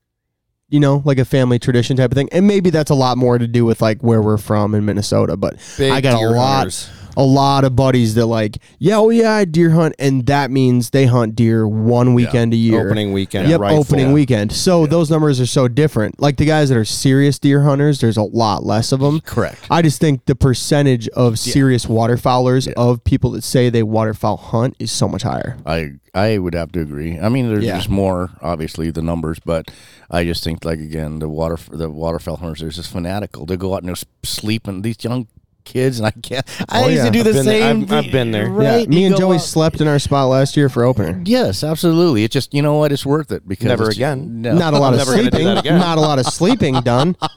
[0.70, 2.30] you know, like a family tradition type of thing.
[2.32, 5.36] And maybe that's a lot more to do with like where we're from in Minnesota.
[5.36, 6.90] But Big I got a lot, hunters.
[7.18, 10.92] A lot of buddies that like, yeah, oh yeah, I deer hunt, and that means
[10.92, 12.86] they hunt deer one weekend a year.
[12.86, 13.50] Opening weekend.
[13.50, 13.80] Yep, rifle.
[13.80, 14.54] opening weekend.
[14.54, 16.20] So those numbers are so different.
[16.22, 19.20] Like the guys that are serious deer hunters, there's a lot less of them.
[19.22, 19.58] Correct.
[19.70, 24.76] I just think the percentage of serious waterfowlers of people that say they waterfowl hunt
[24.80, 25.58] is so much higher.
[25.66, 27.20] I I would have to agree.
[27.20, 27.78] I mean, there's Yeah.
[27.78, 29.70] just more obviously the numbers, but
[30.10, 33.46] I just think like again the water the waterfowl hunters are just fanatical.
[33.46, 34.82] They go out and they're s- sleeping.
[34.84, 35.28] These young
[35.68, 36.46] kids and I can't.
[36.70, 37.06] I Oh, used yeah.
[37.06, 37.62] to do the I've been there.
[37.62, 37.82] same.
[37.84, 38.50] I've- I've thing, been there.
[38.50, 38.82] Right?
[38.82, 41.22] Yeah, me You and go Joey out- slept in our spot last year for opener.
[41.26, 42.24] Yes, absolutely.
[42.24, 44.42] It's just you know what, it's worth it because Never it's- again.
[44.42, 44.54] No.
[44.56, 45.46] Not a lot of never gonna do sleeping.
[45.48, 45.80] that again.
[45.80, 47.16] Not a lot of sleeping done.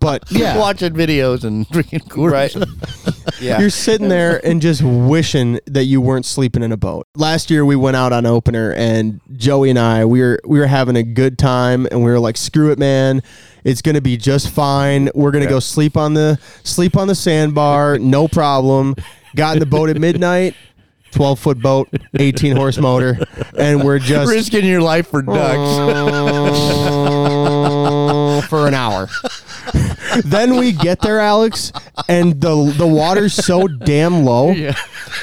[0.00, 2.32] But yeah, watching videos and drinking Coors.
[2.32, 2.54] Right.
[3.38, 3.60] Yeah.
[3.60, 7.06] You're sitting there and just wishing that you weren't sleeping in a boat.
[7.16, 10.66] Last year we went out on opener and Joey and I we were we were
[10.66, 13.22] having a good time and we were like screw it man.
[13.62, 15.10] It's going to be just fine.
[15.14, 18.94] We're going to go sleep on the sleep on the sandbar, no problem.
[19.34, 20.54] Got in the boat at midnight.
[21.16, 23.18] 12 foot boat, 18 horse motor,
[23.58, 25.78] and we're just risking your life for ducks.
[26.86, 29.08] uh, for an hour.
[30.24, 31.72] then we get there, Alex,
[32.08, 34.52] and the the water's so damn low.
[34.52, 34.74] Yeah.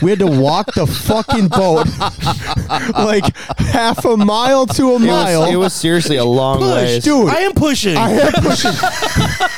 [0.02, 1.86] We had to walk the fucking boat
[2.96, 5.42] like half a mile to a It mile.
[5.42, 7.00] was, it was seriously a long way.
[7.00, 7.96] Dude, I am pushing.
[7.96, 8.72] I am pushing.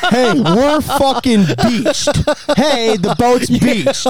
[0.10, 2.16] hey, we're fucking beached.
[2.58, 4.08] Hey, the boat's beached.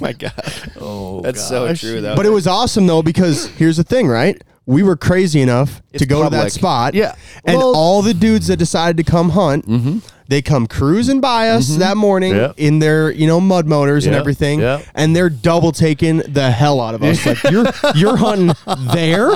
[0.00, 0.32] my God.
[0.80, 1.80] oh, Oh, That's so gosh.
[1.80, 2.16] true, though.
[2.16, 4.40] But it was awesome though because here's the thing, right?
[4.66, 6.94] We were crazy enough to It's go to that spot.
[6.94, 7.14] Yeah.
[7.44, 9.98] And Well- all the dudes that decided to come hunt, mm-hmm.
[10.26, 11.80] they come cruising by us mm-hmm.
[11.80, 12.52] that morning Yeah.
[12.56, 14.20] in their, you know, mud motors and Yeah.
[14.20, 14.60] everything.
[14.60, 14.80] Yeah.
[14.94, 17.26] And they're double taking the hell out of us.
[17.26, 18.54] Like, you're you're hunting
[18.94, 19.32] there?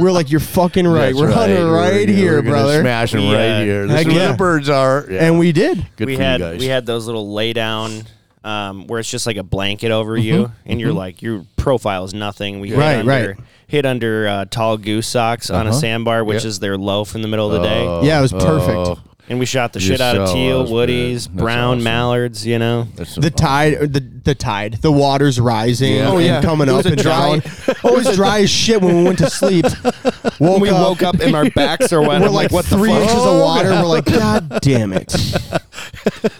[0.00, 1.14] We're like, you're fucking right.
[1.14, 2.80] That's we're hunting We're right gonna- here, we're gonna brother.
[2.80, 3.86] Smash them We, right here.
[3.86, 4.32] This heck is where yeah.
[4.32, 5.06] the birds are.
[5.08, 5.26] Yeah.
[5.26, 5.86] And we did.
[5.94, 6.58] Good we for had you guys.
[6.58, 8.02] we had those little lay down
[8.44, 12.12] um, where it's just like a blanket over you, and you're like your profile is
[12.14, 12.60] nothing.
[12.60, 13.36] We hit under, right.
[13.68, 15.78] Hit under uh, tall goose socks on a Uh-huh.
[15.78, 16.44] sandbar, which Yep.
[16.46, 17.86] is their loaf in the middle of the day.
[17.86, 18.76] Oh, Yeah, it was perfect.
[18.76, 18.98] oh,
[19.28, 21.84] And we shot the You're shit out of teal, woodies, brown awesome.
[21.84, 22.44] mallards.
[22.46, 26.08] You know, that's The tide, the the tide, the water's rising Yeah.
[26.10, 26.42] Oh, and yeah.
[26.42, 27.42] coming It up was a and dry- down.
[27.84, 29.64] Oh, it was dry as shit when we went to sleep.
[30.40, 32.20] Woke we up, woke up and our backs are wet.
[32.20, 33.10] We're I'm like, what three the fuck?
[33.10, 33.70] inches of water.
[33.70, 35.08] We're like, God damn it!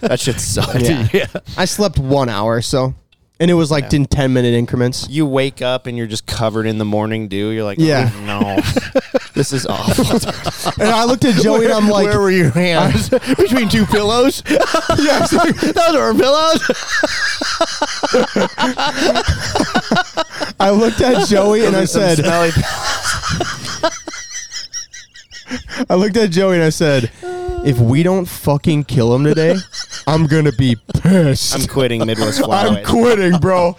[0.01, 0.81] That shit sucked.
[0.81, 1.07] Yeah.
[1.13, 1.27] yeah.
[1.57, 2.93] I slept one hour, so,
[3.39, 5.07] and it was like in ten minute increments.
[5.09, 7.49] You wake up and you're just covered in the morning dew.
[7.49, 8.09] You're like, Yeah.
[8.13, 8.61] oh, no,
[9.33, 10.03] this is awful.
[10.79, 13.09] And I looked at Joey and I'm like, Where were your hands?
[13.37, 14.41] Between two pillows?
[14.49, 15.29] yes.
[15.31, 16.61] Those are pillows.
[20.59, 22.19] I looked at Joey and I said,
[25.89, 27.11] I looked at Joey and I said,
[27.65, 29.55] if we don't fucking kill him today,
[30.07, 31.55] I'm gonna be pissed.
[31.55, 32.65] I'm quitting Midwest Fly.
[32.67, 33.75] I'm quitting, bro.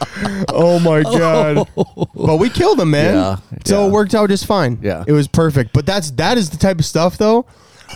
[0.48, 1.18] Oh my oh.
[1.18, 1.68] god.
[2.14, 3.14] But we killed him, man.
[3.14, 3.88] Yeah, So yeah.
[3.88, 4.78] it worked out just fine.
[4.82, 5.04] Yeah.
[5.06, 5.72] It was perfect.
[5.72, 7.46] But that's that is the type of stuff though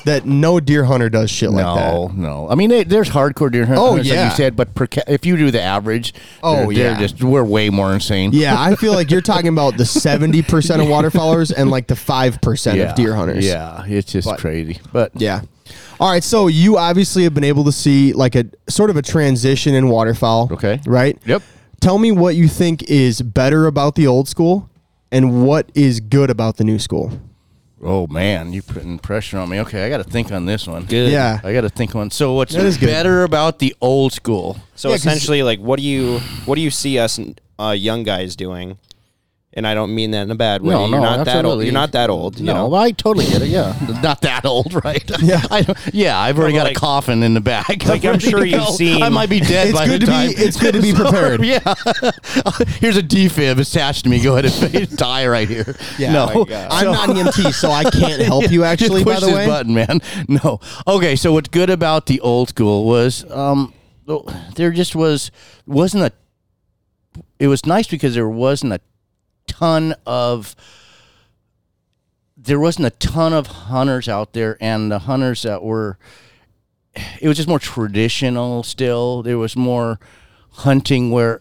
[0.05, 1.93] that no deer hunter does shit like that.
[1.93, 2.49] No, no.
[2.49, 4.31] I mean, they, there's hardcore deer hunters, Oh, like yeah.
[4.31, 6.99] you said, but per ca- if you do the average, Oh, they're, they're yeah.
[7.01, 8.31] just we're way more insane.
[8.33, 10.39] Yeah, I feel like you're talking about the 70%
[10.81, 13.45] of waterfowlers and like the 5% yeah, of deer hunters.
[13.45, 14.79] Yeah, it's just But- crazy.
[14.93, 15.41] But Yeah.
[16.01, 19.03] All right, so you obviously have been able to see like a sort of a
[19.03, 20.49] transition in waterfowl.
[20.53, 20.81] Okay.
[20.87, 21.19] Right?
[21.27, 21.43] Yep.
[21.81, 24.71] Tell me what you think is better about the old school
[25.11, 27.11] and what is good about the new school.
[27.83, 29.61] oh man, you're putting pressure on me.
[29.61, 30.85] Okay, I got to think on this one.
[30.85, 31.11] Good.
[31.13, 31.41] Yeah.
[31.45, 32.11] I got to think on.
[32.11, 32.87] So what's That is good.
[32.87, 34.57] better about the old school?
[34.75, 37.19] So Yeah, 'cause- essentially, like, what do you what do you see us
[37.59, 38.79] uh, young guys doing?
[39.59, 40.73] And I don't mean that in a bad way.
[40.73, 41.29] No, you're no, not that old.
[41.37, 41.65] absolutely.
[41.67, 42.39] You're not that old.
[42.39, 42.75] You no, know?
[42.75, 43.49] I totally get it.
[43.49, 45.03] Yeah, not that old, right?
[45.21, 45.43] Yeah.
[45.51, 46.17] I, yeah.
[46.19, 47.85] I've already No, got like- a coffin in the bag.
[47.85, 48.71] like, I'm sure you've go.
[48.71, 50.31] seen- I might be dead It's by good the to be- time.
[50.37, 51.45] it's good to be prepared.
[51.45, 51.59] yeah.
[52.79, 54.23] Here's a defib attached to me.
[54.23, 54.45] Go ahead
[54.75, 55.75] and die right here.
[55.99, 56.13] Yeah.
[56.13, 56.29] No.
[56.33, 56.69] Oh.
[56.71, 59.35] I'm not an EMT, so I can't help you actually, Just by push the this
[59.35, 59.47] way.
[59.47, 60.01] button, man.
[60.29, 60.61] No.
[60.87, 63.75] Okay, so what's good about the old school was um
[64.55, 65.31] there just was
[65.67, 66.13] wasn't a
[67.39, 68.81] it was nice because there wasn't a
[69.59, 70.55] ton of
[72.37, 75.99] there wasn't a ton of hunters out there and the hunters that were
[77.21, 79.99] it was just more traditional still there was more
[80.51, 81.41] hunting where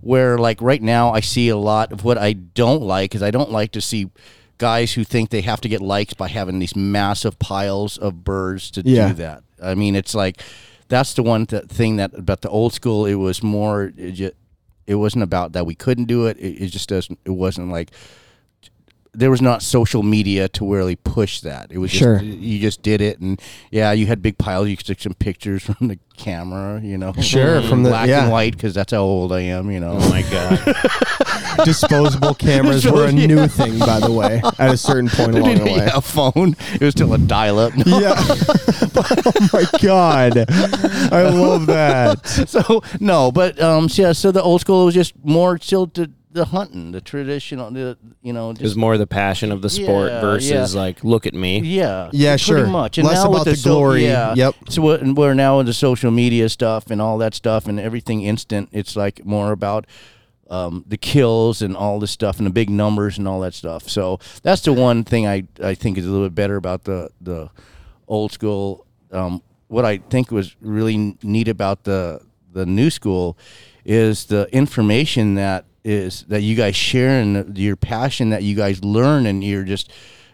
[0.00, 3.30] where like right now I see a lot of what I don't like is I
[3.30, 4.10] don't like to see
[4.58, 8.70] guys who think they have to get likes by having these massive piles of birds
[8.72, 9.08] to Yeah.
[9.08, 9.42] do that.
[9.62, 10.42] I mean, it's like
[10.88, 13.06] that's the one th- thing that about the old school.
[13.06, 13.92] It was more.
[13.96, 14.34] It, just,
[14.86, 16.36] it wasn't about that we couldn't do it.
[16.38, 17.18] It, it just doesn't.
[17.24, 17.90] It wasn't like
[19.14, 21.70] there was not social media to really push that.
[21.70, 22.22] It was just, Sure.
[22.22, 23.38] you just did it, and
[23.70, 24.68] yeah, you had big piles.
[24.68, 28.22] You took some pictures from the camera, you know, Sure, from the- black yeah.
[28.22, 29.98] and white because that's how old I am, you know.
[30.00, 30.58] Oh my god.
[31.64, 35.64] Disposable cameras were a new thing, by the way, at a certain point along the
[35.64, 35.76] way.
[35.76, 36.56] yeah, phone.
[36.74, 37.74] It was still a dial-up.
[37.76, 37.82] No.
[38.02, 38.14] Yeah.
[38.96, 40.36] oh my god.
[41.12, 42.26] I love that.
[42.26, 44.12] so no, but um, so, yeah.
[44.12, 48.32] So the old school was just more still to the hunting, the traditional, the you
[48.32, 50.80] know, It was more the passion of the sport Yeah, versus yeah.
[50.80, 51.60] like, look at me.
[51.60, 52.66] yeah, Yeah, pretty sure.
[52.66, 52.96] much.
[52.98, 54.04] And Less now with about the so- glory.
[54.06, 54.34] yeah.
[54.34, 54.54] Yep.
[54.70, 58.22] So what- and we're now into social media stuff and all that stuff and everything
[58.22, 58.70] instant.
[58.72, 59.86] It's like more about.
[60.52, 63.88] Um, the kills and all this stuff and the big numbers and all that stuff.
[63.88, 67.08] So that's the one thing I, I think is a little bit better about the
[67.22, 67.48] the
[68.06, 68.84] old school.
[69.10, 72.20] Um, what I think was really neat about the
[72.52, 73.38] the new school
[73.84, 78.54] is the information that is that you guys share and the- your passion that you
[78.54, 79.90] guys learn and you're just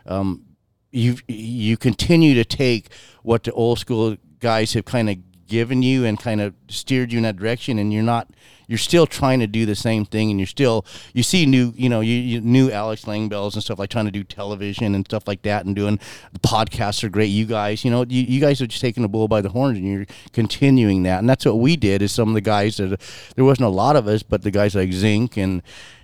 [0.07, 0.43] um,
[0.91, 2.89] you you continue to take
[3.23, 5.17] what the old school guys have kind of
[5.49, 8.29] given you and kind of steered you in that direction and you're not
[8.69, 10.85] you're still trying to do the same thing and you're still
[11.15, 14.11] you see new you know you, you new Alex Langbells and stuff like trying to
[14.11, 15.99] do television and stuff like that and doing
[16.33, 17.27] the podcasts are great.
[17.27, 19.79] You guys you know you, you guys are just taking the bull by the horns
[19.79, 21.19] and you're continuing that.
[21.19, 23.01] And that's what we did is some of the guys that
[23.35, 25.63] there wasn't a lot of us but the guys like Zink and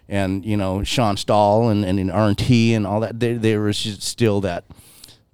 [0.09, 3.77] and you know sean stahl and and, and RNT and all that there, there was
[3.77, 4.65] still that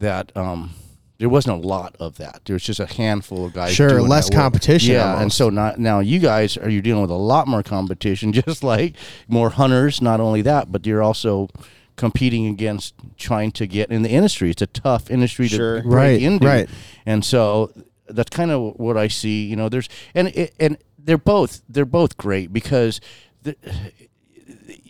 [0.00, 0.74] that um
[1.20, 2.40] there wasn't a lot of that.
[2.46, 3.74] There was just a handful of guys.
[3.74, 4.42] Sure, doing less that work.
[4.42, 7.62] competition Yeah, and so not, now you guys are you're dealing with a lot more
[7.62, 8.96] competition, just like
[9.28, 10.00] more hunters.
[10.02, 11.48] Not only that, but you're also
[11.96, 14.50] competing against trying to get in the industry.
[14.50, 15.76] It's a tough industry Sure.
[15.76, 16.68] to break Right, into, right.
[17.04, 17.70] And so
[18.08, 19.44] that's kind of what I see.
[19.44, 20.28] You know, there's and
[20.58, 23.00] and they're both they're both great because.
[23.42, 23.56] The,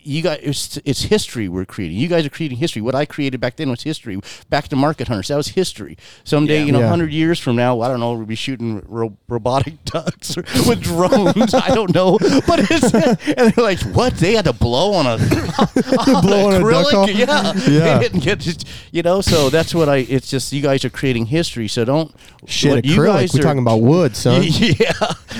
[0.02, 1.96] you guys, it's, it's history we're creating.
[1.98, 2.82] You guys are creating history.
[2.82, 4.18] What I created back then was history.
[4.48, 5.96] Back to market hunters, that was history.
[6.24, 6.64] Someday, Yeah.
[6.66, 6.88] you know, Yeah.
[6.88, 10.82] hundred years from now, I don't know, we'll be shooting ro- robotic ducks or, with
[10.82, 11.54] drones.
[11.54, 14.14] I don't know, but it's and they're like, what?
[14.14, 17.14] They had to blow on a, on Blow on a duck acrylic?
[17.16, 17.98] Yeah, Yeah.
[17.98, 19.20] They didn't get just, you know.
[19.20, 19.98] So that's what I.
[19.98, 21.68] It's just you guys are creating history.
[21.68, 22.14] So don't
[22.46, 23.06] Shit, what you acrylic.
[23.06, 24.42] guys We're are- talking about wood, son.
[24.44, 24.92] yeah.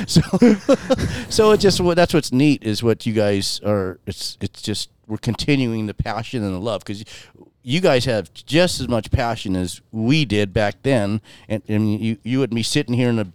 [0.07, 0.21] So,
[1.29, 3.99] so it just what that's what's neat is what you guys are.
[4.07, 7.05] It's it's just we're continuing the passion and the love because
[7.63, 12.17] you guys have just as much passion as we did back then, and, and you
[12.23, 13.27] you and me sitting here in a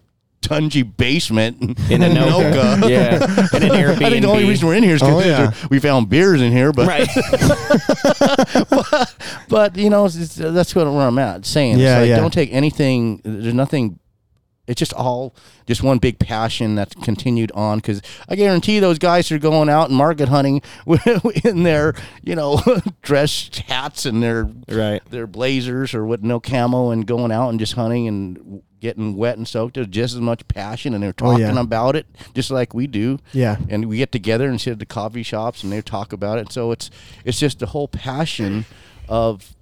[0.42, 2.80] dungy basement In Anoka.
[2.90, 3.16] yeah.
[3.58, 4.06] In an Airbnb.
[4.06, 5.52] I think the only reason we're in here is because Oh, yeah.
[5.72, 7.08] we found beers in here, but Right.
[9.50, 11.80] but you know it's, that's what where I'm at saying.
[11.80, 12.18] Yeah, it's like, yeah.
[12.18, 13.22] Don't take anything.
[13.24, 14.00] There's nothing.
[14.68, 15.36] It's just all
[15.68, 19.90] just one big passion that's continued on because I guarantee those guys are going out
[19.90, 20.62] and market hunting
[21.44, 22.62] in their you know
[23.02, 25.02] dress hats and their right.
[25.10, 29.38] their blazers or with no camo and going out and just hunting and getting wet
[29.38, 29.76] and soaked.
[29.76, 31.60] There's just as much passion, and they're Oh, talking yeah.
[31.60, 32.06] about it
[32.36, 33.20] just like we do.
[33.34, 33.58] Yeah.
[33.70, 36.52] and we get together and sit at the coffee shops, and they talk about it.
[36.52, 36.90] So it's
[37.24, 38.66] it's just the whole passion
[39.08, 39.56] of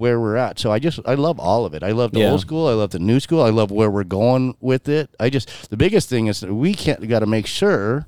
[0.00, 0.58] where we're at.
[0.58, 1.82] So I just I love all of it.
[1.82, 2.30] I love the Yeah.
[2.30, 2.66] old school.
[2.68, 3.42] I love the new school.
[3.42, 5.10] I love where we're going with it.
[5.20, 8.06] I just the biggest thing is that we can't got to make sure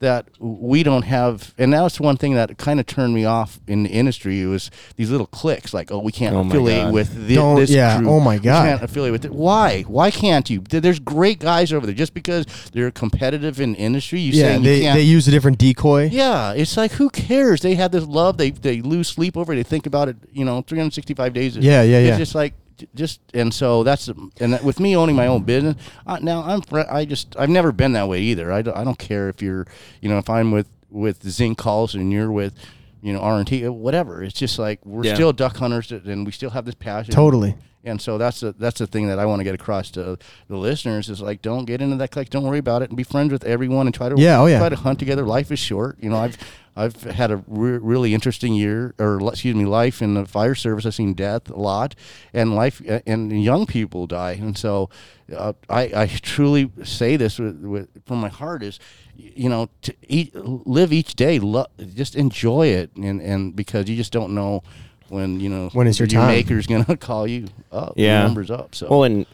[0.00, 3.82] that we don't have and that's one thing that kind of turned me off in
[3.82, 6.92] the industry was these little clicks like oh we can't Oh affiliate God.
[6.94, 8.10] with thi- Don't- this yeah, group.
[8.10, 8.64] oh my We God.
[8.68, 12.46] can't affiliate with it why why can't you there's great guys over there just because
[12.72, 16.04] they're competitive in industry you Yeah, saying you they, can't they use a different decoy.
[16.12, 17.60] yeah, it's like who cares?
[17.62, 18.36] They have this love.
[18.38, 19.56] They they lose sleep over it.
[19.56, 20.16] They think about it.
[20.32, 21.56] You know, 365 days.
[21.56, 22.18] Yeah, yeah, it's yeah.
[22.18, 22.58] just like j-
[22.94, 25.76] just and so that's and that, with me owning my own business
[26.06, 28.52] I, now i'm i just i've never been that way either.
[28.52, 29.66] I don't, I don't care if you're
[30.00, 32.54] you know if I'm with with Zink calls and you're with
[33.02, 34.22] you know R and T uh, whatever.
[34.22, 35.14] It's just like we're Yeah.
[35.14, 37.12] still duck hunters and we still have this passion.
[37.14, 37.54] Totally.
[37.84, 40.18] And so that's the that's the thing that I want to get across to
[40.48, 43.04] the listeners is like don't get into that clique, don't worry about it, and be
[43.04, 44.58] friends with everyone and try to Yeah, oh, yeah.
[44.58, 45.24] try to hunt together.
[45.24, 46.16] Life is short, you know.
[46.16, 46.36] I've
[46.78, 50.86] I've had a re- really interesting year, or excuse me, life in the fire service.
[50.86, 51.94] I've seen death a lot,
[52.32, 54.88] and life and young people die, and so
[55.36, 58.78] uh, I I truly say this with, with from my heart is,
[59.16, 63.96] you know, to eat, live each day, lo- just enjoy it, and and because you
[63.96, 64.62] just don't know.
[65.10, 66.28] When you know When is your your time.
[66.34, 68.22] maker's gonna call you up, your Yeah.
[68.24, 68.74] numbers up.
[68.74, 69.24] So Well, and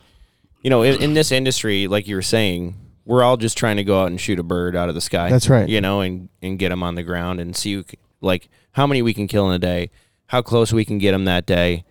[0.62, 3.84] you know, in, in this industry, like you were saying, we're all just trying to
[3.84, 5.28] go out and shoot a bird out of the sky.
[5.30, 5.68] That's right.
[5.68, 7.84] You know, and and get them on the ground and see who,
[8.20, 9.90] like how many we can kill in a day,
[10.26, 11.84] how close we can get them that day.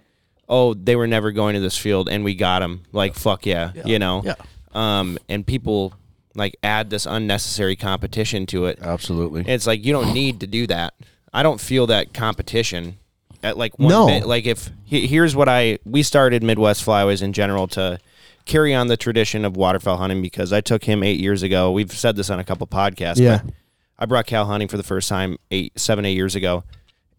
[0.50, 2.84] Oh, they were never going to this field, and we got them.
[2.92, 4.22] Like fuck yeah, you know.
[4.26, 4.36] Yeah.
[4.74, 5.94] Um, and people
[6.36, 8.80] like add this unnecessary competition to it.
[8.82, 9.42] absolutely.
[9.42, 10.96] And it's like you don't need to do that.
[11.32, 12.98] I don't feel that competition
[13.44, 14.08] at like one No.
[14.08, 14.26] bit.
[14.26, 18.00] Like if here's what I we started Midwest Flyways in general to
[18.46, 21.72] carry on the tradition of waterfowl hunting because I took him eight years ago.
[21.72, 23.20] We've said this on a couple podcasts.
[23.20, 23.42] Yeah.
[23.44, 23.54] But
[24.00, 26.64] I brought cow hunting for the first time eight, seven, eight years ago,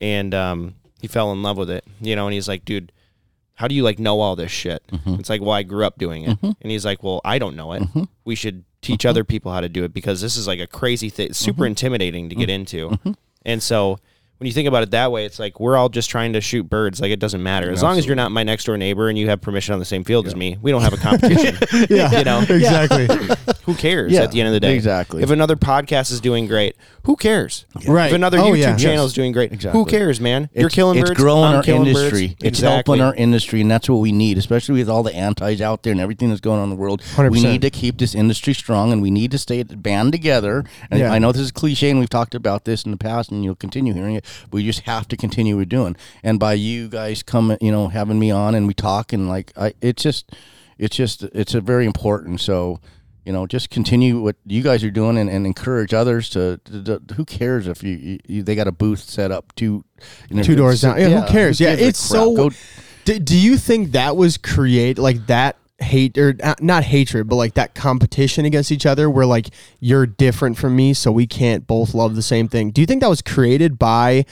[0.01, 1.85] and um, he fell in love with it.
[2.01, 2.93] You know, and he's like, dude.
[3.57, 4.83] How do you like know all this shit?
[4.89, 5.15] Mm-hmm.
[5.21, 6.51] It's like, well, I grew up doing it, mm-hmm.
[6.61, 7.85] and he's like, well, I don't know it.
[7.85, 8.03] Mm-hmm.
[8.25, 11.09] We should teach other people how to do it because this is like a crazy
[11.09, 12.99] thing, super intimidating to get into.
[13.47, 14.01] And so
[14.39, 16.65] when you think about it that way, it's like we're all just trying to shoot
[16.65, 17.01] birds.
[17.01, 19.29] Like it doesn't matter as long as you're not my next door neighbor and you
[19.29, 20.59] have permission on the same field as me.
[20.61, 21.57] We don't have a competition.
[21.91, 23.07] Yeah, you know, exactly.
[23.67, 24.75] who cares Yeah, at the end of the day?
[24.75, 25.23] exactly.
[25.23, 27.65] If another podcast is doing great, who cares?
[27.87, 28.07] Right.
[28.09, 28.77] If another Oh, YouTube yeah.
[28.77, 29.07] channel Yes.
[29.07, 29.79] is doing great, Exactly.
[29.79, 30.49] who cares, man?
[30.55, 31.21] You're It's- killing it's birds.
[31.21, 32.29] growing I'm our killing industry.
[32.29, 32.37] Birds.
[32.41, 32.99] It's exactly.
[32.99, 35.93] helping our industry, and that's what we need, especially with all the antis out there
[35.93, 37.03] and everything that's going on in the world.
[37.17, 37.31] 100%.
[37.33, 40.65] We need to keep this industry strong, and we need to stay band together.
[40.91, 41.13] And Yeah.
[41.13, 43.55] I know this is cliche, and we've talked about this in the past, and you'll
[43.55, 44.25] continue hearing it.
[44.51, 45.97] But we just have to continue what we're doing.
[46.23, 49.53] And by you guys coming, you know, having me on, and we talk, and like,
[49.57, 50.31] I, it's just,
[50.79, 52.41] it's just, it's a very important.
[52.41, 52.81] So.
[53.25, 56.83] You know, just continue what you guys are doing, and, and encourage others to, to,
[56.99, 59.85] to- Who cares if you, you, they got a booth set up two
[60.29, 60.99] you know, Two doors down.
[60.99, 61.61] Yeah, who cares?
[61.61, 62.37] Yeah, it's so.
[62.37, 62.51] Go-
[63.05, 67.37] do, do you think that was create like that hate or uh, not hatred, but
[67.37, 69.49] like that competition against each other, where like
[69.81, 72.71] you're different from me, so we can't both love the same thing?
[72.71, 74.25] Do you think that was created by?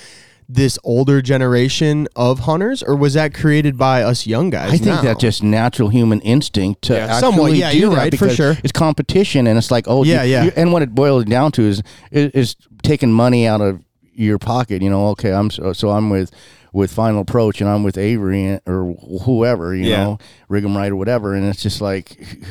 [0.48, 4.68] This older generation of hunters, or was that created by us young guys?
[4.68, 5.00] I think now?
[5.02, 7.18] that's just natural human instinct to Yeah.
[7.20, 8.56] Somewhat, yeah, do you're that right, for sure.
[8.62, 10.44] It's competition, and it's like, oh, Yeah, you- yeah.
[10.44, 13.80] you- and what it boils down to is, is is taking money out of
[14.14, 14.82] your pocket.
[14.82, 16.30] You know, okay, I'm so, so I'm with
[16.74, 20.04] with Final Approach, and I'm with Avery or whoever, you Yeah.
[20.04, 20.18] know,
[20.50, 22.18] Rig'em Right or whatever, and it's just like.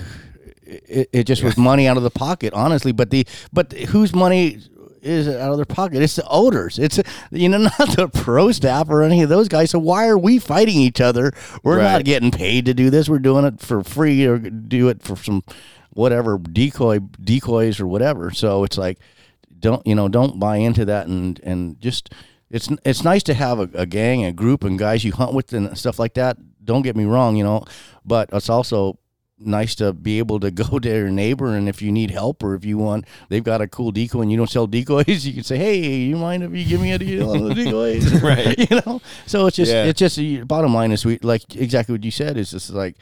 [0.87, 2.93] It, it just was money out of the pocket, honestly.
[2.93, 4.59] But the but whose money
[5.01, 6.01] is out of their pocket?
[6.01, 6.79] It's the owners.
[6.79, 6.99] It's
[7.31, 9.71] you know not the pro staff or any of those guys.
[9.71, 11.31] So why are we fighting each other?
[11.63, 13.09] We're not getting paid to do this.
[13.09, 15.43] We're doing it for free or do it for some
[15.91, 18.31] whatever decoy decoys or whatever.
[18.31, 18.99] So it's like
[19.59, 22.13] don't you know don't buy into that and and just
[22.49, 25.53] it's it's nice to have a, a gang, a group, and guys you hunt with
[25.53, 26.37] and stuff like that.
[26.63, 27.63] Don't get me wrong, you know,
[28.05, 28.99] but it's also
[29.43, 32.53] nice to be able to go to your neighbor and if you need help or
[32.55, 35.43] if you want they've got a cool decoy and you don't sell decoys you can
[35.43, 38.57] say hey you mind if you give me a deal on the decoys Right.
[38.69, 39.85] you know so it's just Yeah.
[39.85, 42.95] it's just bottom line is we like exactly what you said is just like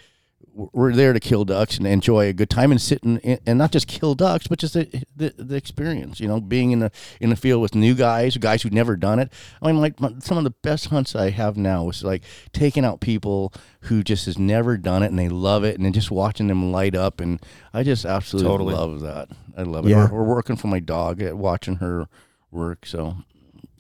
[0.54, 3.72] we're there to kill ducks and enjoy a good time and sit and, and not
[3.72, 6.20] just kill ducks, but just the, the the experience.
[6.20, 9.20] You know, being in the in the field with new guys, guys who've never done
[9.20, 9.32] it.
[9.62, 12.84] I mean, like my, some of the best hunts I have now is like taking
[12.84, 16.12] out people who just has never done it and they love it, and then just
[16.12, 17.22] watching them light up.
[17.22, 17.40] And
[17.74, 18.74] I just absolutely Totally.
[18.74, 19.30] love that.
[19.56, 19.92] I love it.
[19.92, 20.10] Yeah.
[20.12, 22.08] We're, we're working for my dog, uh, watching her
[22.52, 23.16] work, so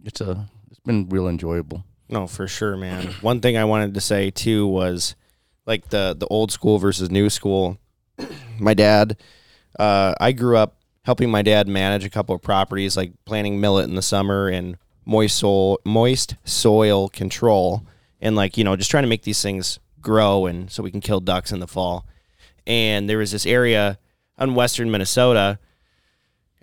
[0.05, 1.83] it's a it's been real enjoyable.
[2.07, 3.07] No, for sure, man.
[3.21, 5.15] One thing I wanted to say too was
[5.69, 7.77] like the the old school versus new school.
[8.59, 9.15] my dad,
[9.79, 13.87] uh, I grew up helping my dad manage a couple of properties, like planting millet
[13.87, 17.85] in the summer and moist soil moist soil control,
[18.19, 21.01] and like you know just trying to make these things grow and so we can
[21.01, 22.05] kill ducks in the fall.
[22.65, 23.99] And there was this area
[24.37, 25.59] on western Minnesota,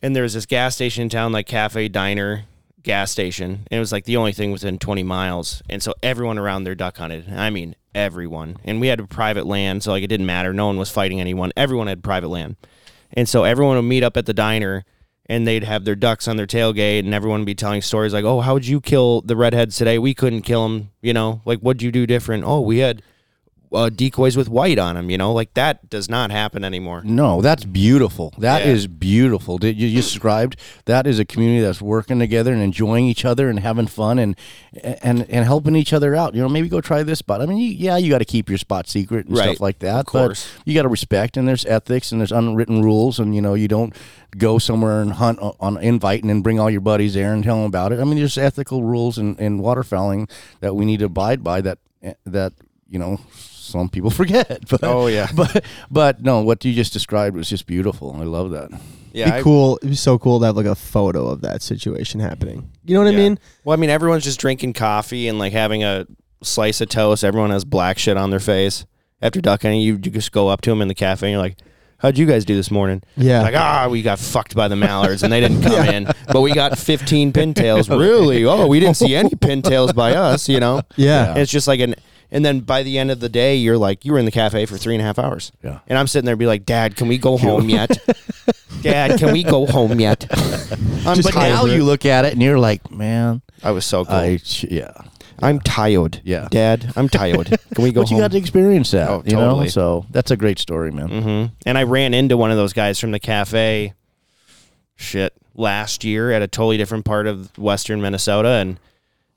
[0.01, 2.45] and there was this gas station in town, like cafe diner
[2.83, 5.63] gas station, and it was like the only thing within 20 miles.
[5.69, 7.31] And so everyone around there duck hunted.
[7.33, 8.59] I mean, everyone.
[8.65, 10.53] And we had private land, so like it didn't matter.
[10.53, 11.51] No one was fighting anyone.
[11.57, 12.57] Everyone had private land.
[13.13, 14.85] And so everyone would meet up at the diner
[15.29, 18.25] and they'd have their ducks on their tailgate and everyone would be telling stories like,
[18.25, 19.99] "Oh, how would you kill the redheads today?
[19.99, 21.41] We couldn't kill them, you know.
[21.45, 22.45] Like what'd you do different?
[22.45, 23.03] Oh, we had
[23.77, 25.33] uh, decoys with white on them, you know.
[25.33, 27.03] Like that does not happen anymore.
[27.05, 28.33] No, that's beautiful.
[28.39, 28.72] That Yeah.
[28.72, 29.59] is beautiful.
[29.59, 30.57] Did you just described
[30.87, 34.35] that is a community that's working together and enjoying each other and having fun and
[35.03, 36.35] and and helping each other out.
[36.35, 37.41] You know, maybe go try this spot.
[37.41, 39.45] I mean, you, yeah, you got to keep your spot secret and Right.
[39.51, 40.01] stuff like that.
[40.01, 40.49] Of course.
[40.59, 43.55] But you got to respect and there's ethics and there's unwritten rules and you know
[43.55, 43.95] you don't
[44.39, 47.43] go somewhere and hunt on, on invite and then bring all your buddies there and
[47.45, 48.01] tell them about it.
[48.01, 50.29] I mean, there's ethical rules in, in waterfowling
[50.61, 51.61] that we need to abide by.
[51.61, 51.79] That
[52.24, 52.53] that
[52.89, 53.18] you know
[53.67, 54.64] some people forget.
[54.71, 55.29] But, Oh, yeah.
[55.35, 58.14] but but no, what you just described was just beautiful.
[58.19, 58.71] I love that.
[59.12, 59.79] Yeah, be I- cool.
[59.83, 62.71] It'd be so cool to have like a photo of that situation happening.
[62.85, 63.39] You know what I mean?
[63.64, 66.07] Well, I mean, everyone's just drinking coffee and like having a
[66.43, 67.25] slice of toast.
[67.25, 68.85] Everyone has black shit on their face
[69.23, 69.81] after duck hunting.
[69.81, 71.57] You, you just go up to them in the cafe and you're like,
[71.99, 73.41] "How'd you guys do this morning?" Yeah.
[73.41, 76.53] Like, ah, we got fucked by the mallards and they didn't come in, but we
[76.53, 77.89] got 15 pintails.
[77.89, 78.45] Really?
[78.45, 80.47] Oh, we didn't see any pintails by us.
[80.47, 80.83] You know?
[80.97, 81.31] Yeah.
[81.31, 81.95] And it's just like an.
[82.31, 84.66] And then by the end of the day, you're like, you were in the cafe
[84.66, 85.53] for three and a half hours.
[85.62, 85.79] Yeah.
[85.87, 87.97] And I'm sitting there, and be like, Dad, can we go home yet?
[88.83, 90.27] Dad, can we go home yet?
[91.07, 94.14] I'm but now you look at it and you're like, man, I was so cool.
[94.14, 94.91] I yeah.
[95.39, 96.20] I'm tired.
[96.24, 96.49] Yeah.
[96.51, 97.59] Dad, I'm tired.
[97.74, 98.22] Can we go But you home?
[98.24, 99.66] got to experience that, Oh, you know.
[99.66, 101.09] So that's a great story, man.
[101.09, 103.93] hmm And I ran into one of those guys from the cafe.
[104.97, 108.81] Shit, last year at a totally different part of western Minnesota, and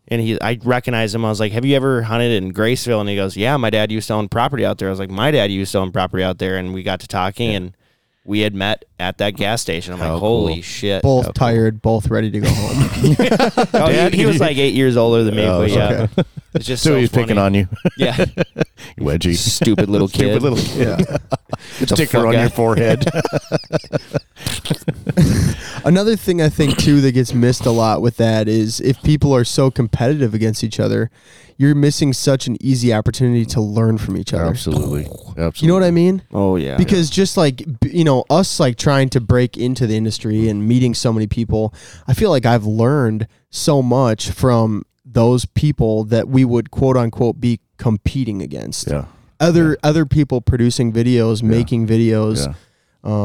[0.09, 1.23] and he, I recognized him.
[1.25, 3.91] I was like, "Have you ever hunted in Graceville?" And he goes, "Yeah, my dad
[3.91, 6.23] used to own property out there." I was like, "My dad used to own property
[6.23, 7.77] out there," and we got to talking, and
[8.25, 9.93] we had met at that gas station.
[9.93, 10.61] I'm How like, "Holy cool.
[10.61, 12.89] shit!" both tired, both ready to go home.
[13.73, 16.23] Oh, he, he was like eight years older than me, Oh, but yeah, okay.
[16.53, 17.67] it's just So, so, he's picking on you,
[17.97, 18.15] Yeah,
[18.97, 19.35] wedgie.
[19.35, 20.39] stupid little kid.
[20.39, 20.87] Stupid little kid.
[21.07, 21.17] yeah.
[21.79, 23.05] Get the Sticker fuck on your forehead.
[25.85, 29.33] Another thing I think too that gets missed a lot with that is if people
[29.35, 31.09] are so competitive against each other,
[31.61, 34.45] you're missing such an easy opportunity to learn from each other.
[34.45, 35.01] Absolutely.
[35.03, 35.51] Absolutely.
[35.59, 36.21] You know what I mean?
[36.33, 40.47] Oh yeah, because just like you know us like trying to break into the industry
[40.47, 41.73] and meeting so many people
[42.07, 47.39] i feel like i've learned so much from those people that we would quote unquote
[47.41, 49.05] be competing against Yeah.
[49.39, 52.53] other other people producing videos making videos Yeah.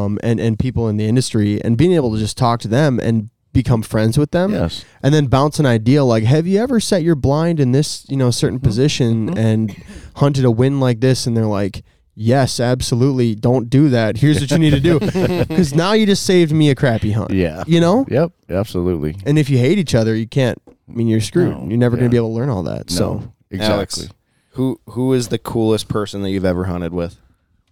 [0.04, 2.98] um, and and people in the industry and being able to just talk to them
[3.00, 4.84] and become friends with them Yes.
[5.02, 8.16] and then bounce an idea like have you ever set your blind in this you
[8.18, 8.66] know certain Mm-hmm.
[8.66, 9.74] position and
[10.16, 11.82] hunted a win like this and they're like
[12.14, 14.98] yes absolutely don't do that here's what you need to do
[15.48, 17.64] because now you just saved me a crappy hunt Yeah.
[17.66, 18.32] you know Yep.
[18.50, 19.16] Absolutely.
[19.24, 21.96] and if you hate each other you can't i mean you're screwed No, you're never
[21.96, 23.74] going to be able to learn all that so exactly.
[23.74, 24.08] Alex,
[24.50, 27.16] who who is the coolest person that you've ever hunted with?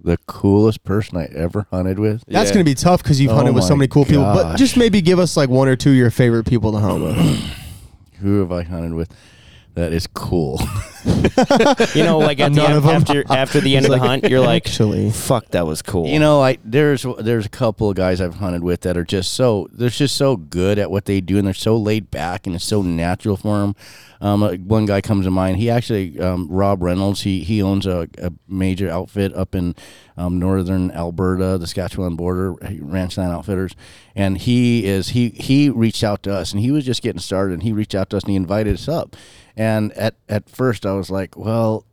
[0.05, 2.25] The coolest person I ever hunted with.
[2.27, 2.55] that's Yeah.
[2.55, 4.43] going to be tough because you've Oh hunted with so my many cool people but
[4.43, 4.59] gosh.
[4.59, 7.17] just maybe give us like one or two of your favorite people to hunt with
[8.21, 9.13] Who have I hunted with?
[9.75, 10.61] That is cool.
[11.95, 12.95] You know, like at the None end, of 'em.
[12.97, 15.11] after after the end of the hunt, you're like, Actually.
[15.11, 16.07] fuck, that was cool.
[16.07, 19.33] You know, I there's there's a couple of guys I've hunted with that are just
[19.35, 22.55] so they're just so good at what they do, and they're so laid back, and
[22.57, 23.75] it's so natural for them.
[24.21, 25.57] Um, uh, one guy comes to mind.
[25.57, 27.23] He actually, um, Rob Reynolds.
[27.23, 29.75] He he owns a, a major outfit up in
[30.17, 33.73] um, northern Alberta, the Saskatchewan border, Ranchland Outfitters,
[34.15, 37.55] and he is he he reached out to us, and he was just getting started,
[37.55, 39.17] and he reached out to us, and he invited us up.
[39.57, 41.85] And at at first, I was like, well,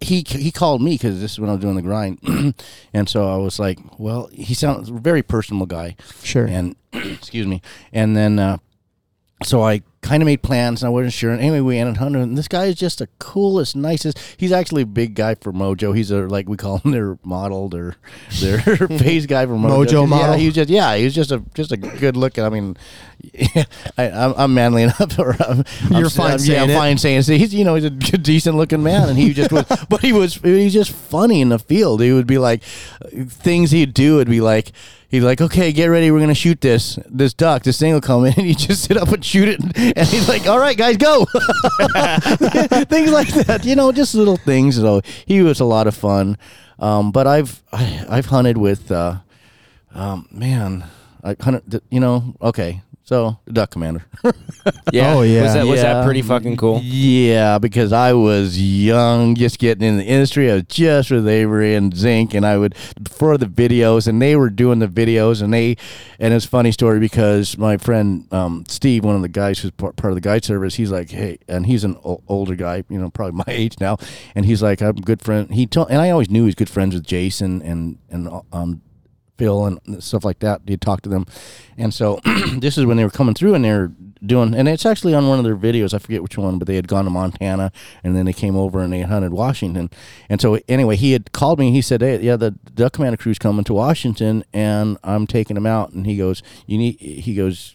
[0.00, 2.54] he he called me because this is when I was doing the grind,
[2.94, 6.46] and so I was like, well, he sounds very personal guy, sure.
[6.46, 7.60] And excuse me,
[7.92, 8.58] and then uh,
[9.42, 11.30] so I kind of made plans and I wasn't sure.
[11.30, 12.22] And anyway, we ended up hunting.
[12.22, 14.18] And this guy is just the coolest, nicest.
[14.36, 15.96] He's actually a big guy for Mojo.
[15.96, 17.96] He's a like we call him their model, their
[18.40, 19.86] their phase guy for Mojo.
[19.86, 20.36] Mojo model?
[20.36, 22.44] Yeah, he's just yeah, he's just a just a good looking.
[22.44, 22.76] I mean,
[23.96, 25.18] I, I'm, I'm manly enough.
[25.18, 26.74] Or I'm, You're I'm, fine I'm, saying yeah, I'm it.
[26.74, 27.22] fine saying it.
[27.24, 29.64] So he's you know he's a good, decent looking man, and he just was.
[29.88, 32.02] but he was he was just funny in the field.
[32.02, 34.72] He would be like things he'd do would be like
[35.10, 36.10] he's like, okay, get ready.
[36.10, 37.64] We're gonna shoot this this duck.
[37.64, 39.60] This thing will come in, and you just sit up and shoot it.
[39.76, 41.24] And he's like, all right, guys, go.
[42.86, 44.76] things like that, you know, just little things.
[44.76, 46.38] So he was a lot of fun.
[46.78, 49.16] Um, but I've I, I've hunted with, uh,
[49.94, 50.84] um, man,
[51.22, 51.82] I hunted.
[51.90, 52.82] You know, okay.
[53.10, 54.04] So the duck commander.
[54.92, 55.14] Yeah.
[55.14, 55.42] Oh, yeah.
[55.42, 56.80] Was that, was that pretty fucking cool?
[56.82, 60.50] Yeah, because I was young, just getting in the industry.
[60.50, 62.76] I was just with Avery and Zink, and I would
[63.08, 65.76] for the videos, and they were doing the videos, and they,
[66.20, 69.96] and it's funny story because my friend um, Steve, one of the guys who's part
[69.96, 73.00] part of the guide service, he's like, hey, and he's an o- older guy, you
[73.00, 73.96] know, probably my age now,
[74.36, 75.52] and he's like, I'm a good friend.
[75.52, 78.82] He told, and I always knew he's good friends with Jason and and um,
[79.40, 80.60] Phil and stuff like that.
[80.66, 81.24] You talk to them,
[81.78, 82.20] and so
[82.58, 83.90] this is when they were coming through and they're
[84.24, 85.94] doing, and it's actually on one of their videos.
[85.94, 87.72] I forget which one, but they had gone to Montana
[88.04, 89.88] and then they came over and they hunted Washington.
[90.28, 91.68] And so anyway, he had called me.
[91.68, 95.54] and He said, "Hey, yeah, the Duck Commander crew's coming to Washington, and I'm taking
[95.54, 97.74] them out." And he goes, "You need," he goes,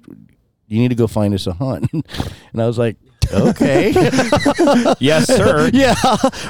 [0.68, 1.90] "You need to go find us a hunt."
[2.54, 2.98] and I was like.
[3.32, 3.92] Okay.
[5.00, 5.70] yes, sir.
[5.74, 5.94] yeah,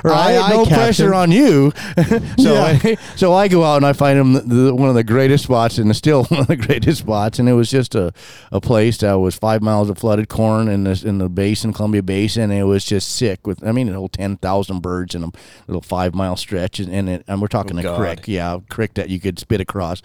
[0.04, 0.06] right.
[0.06, 0.74] Aye, aye, no Captain.
[0.78, 1.72] pressure on you.
[2.38, 2.96] so, Yeah.
[3.16, 5.78] so I go out and I find him the, the, one of the greatest spots,
[5.78, 7.40] and still one of the greatest spots.
[7.40, 8.14] And it was just a,
[8.52, 12.04] a place that was five miles of flooded corn in the in the basin, Columbia
[12.04, 12.52] Basin.
[12.52, 15.32] It was just sick with, I mean, a whole ten thousand birds in a
[15.68, 17.98] little five mile stretch, and and, it, and we're talking Oh, a God.
[18.00, 20.02] creek, yeah, a creek that you could spit across.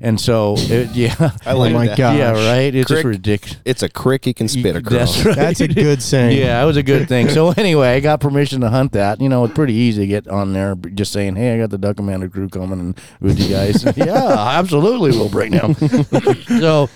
[0.00, 1.14] And so, it, yeah,
[1.44, 1.98] I like oh my that.
[1.98, 2.16] god.
[2.16, 2.72] yeah, right.
[2.74, 3.58] It's just ridiculous.
[3.64, 5.14] It's a crick you can spit across.
[5.16, 5.36] That's right.
[5.36, 6.38] That's a good saying.
[6.38, 7.28] Yeah, it was a good thing.
[7.28, 9.20] So anyway, I got permission to hunt that.
[9.20, 11.78] You know, it's pretty easy to get on there, just saying, "Hey, I got the
[11.78, 15.74] Duck Commander crew coming and with you guys." yeah, absolutely, we'll break down.
[16.60, 16.88] so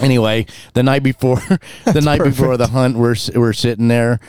[0.00, 1.42] anyway, the night before,
[1.84, 4.20] the night before the hunt, we're we're sitting there,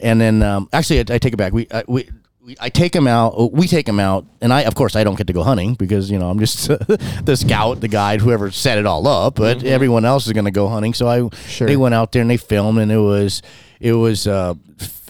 [0.00, 1.52] and then um, actually, I, I take it back.
[1.52, 2.08] We I, we.
[2.44, 3.52] We- I take him out.
[3.52, 6.10] We take him out, and I, of course, I don't get to go hunting because
[6.10, 6.68] you know I'm just
[7.24, 9.36] the scout, the guide, whoever set it all up.
[9.36, 11.66] But everyone else is going to go hunting, so I Sure.
[11.66, 13.40] they went out there and they filmed, and it was
[13.80, 14.54] it was uh,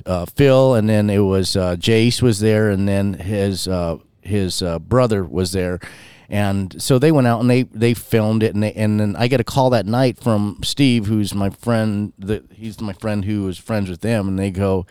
[0.06, 4.62] uh, Phil, and then it was uh, Jase was there, and then his uh, his
[4.62, 5.80] uh, brother was there,
[6.28, 9.26] and so they went out and they they filmed it, and they and then I
[9.26, 12.12] get a call that night from Steve, who's my friend.
[12.16, 14.86] That he's my friend who was friends with them, and they go.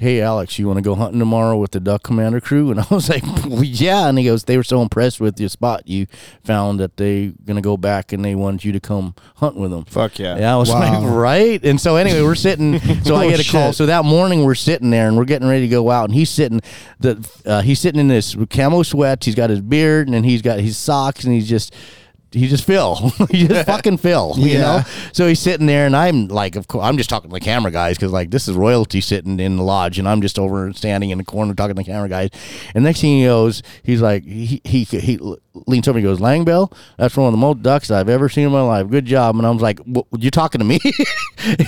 [0.00, 2.70] Hey Alex, you want to go hunting tomorrow with the Duck Commander crew?
[2.70, 4.08] And I was like, well, yeah.
[4.08, 6.06] And he goes, they were so impressed with your spot you
[6.42, 9.84] found that they gonna go back and they wanted you to come hunt with them.
[9.84, 10.38] Fuck yeah.
[10.38, 11.02] Yeah, I was Wow.
[11.02, 11.62] like, right.
[11.64, 12.80] And so anyway, we're sitting.
[13.04, 13.68] So I Oh, get a call.
[13.68, 13.76] shit.
[13.76, 16.30] So that morning we're sitting there and we're getting ready to go out, and he's
[16.30, 16.60] sitting.
[17.00, 19.26] The uh, he's sitting in this camo sweats.
[19.26, 21.74] He's got his beard and then he's got his socks, and he's just.
[22.32, 22.94] He's just Phil.
[23.30, 24.34] he just fucking Phil.
[24.38, 24.58] You Yeah.
[24.60, 24.82] know.
[25.12, 27.70] So he's sitting there, and I'm like, of course, I'm just talking to the camera
[27.72, 31.10] guys because like this is royalty sitting in the lodge, and I'm just over standing
[31.10, 32.30] in the corner talking to the camera guys.
[32.74, 35.18] And next thing he goes, he's like, he he he
[35.66, 38.52] leans over and goes, Langbell, that's one of the most ducks I've ever seen in
[38.52, 38.88] my life.
[38.88, 39.36] Good job.
[39.36, 40.78] And I was like, "What- you talking to me?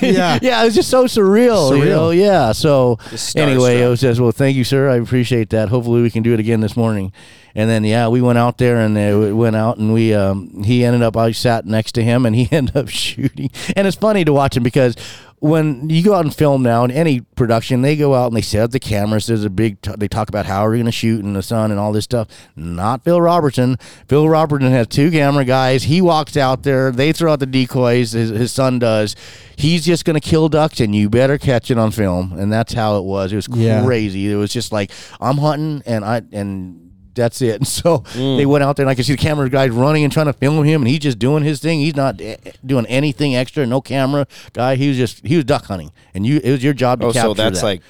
[0.03, 0.39] Yeah.
[0.43, 0.61] yeah.
[0.61, 1.77] It was just so surreal.
[1.79, 2.11] You know?
[2.11, 2.53] Yeah.
[2.53, 2.99] So
[3.35, 4.91] anyway, it was just well, thank you, sir.
[4.91, 5.71] I appreciate that.
[5.71, 7.11] Hopefully, we can do it again this morning.
[7.55, 10.63] And then yeah, we went out there and uh, we went out and we um,
[10.63, 13.51] he ended up I sat next to him and he ended up shooting.
[13.75, 14.95] And it's funny to watch him because
[15.43, 18.41] when you go out and film now in any production, they go out and they
[18.43, 19.27] set up the cameras.
[19.27, 21.73] There's a big t- they talk about how we're going to shoot in the sun
[21.73, 22.29] and all this stuff.
[22.55, 23.77] Not Phil Robertson.
[24.07, 25.83] Phil Robertson has two camera guys.
[25.83, 26.93] He walks out there.
[26.93, 28.13] They throw out the decoys.
[28.13, 29.17] His, his son does.
[29.57, 32.39] He's just going to kill ducks, and you better catch it on film.
[32.39, 33.33] And that's how it was.
[33.33, 33.85] It was Yeah.
[33.85, 34.31] crazy.
[34.31, 37.57] It was just like I'm hunting, and I and that's it.
[37.63, 40.13] And so they went out there, and I could see the camera guys running and
[40.13, 41.81] trying to film him, and he's just doing his thing.
[41.81, 43.65] He's not eh, doing anything extra.
[43.67, 44.77] No camera guy.
[44.77, 47.13] He was just he was duck hunting, and you it was your job to Oh,
[47.13, 47.67] capture so that's that.
[47.67, 47.83] like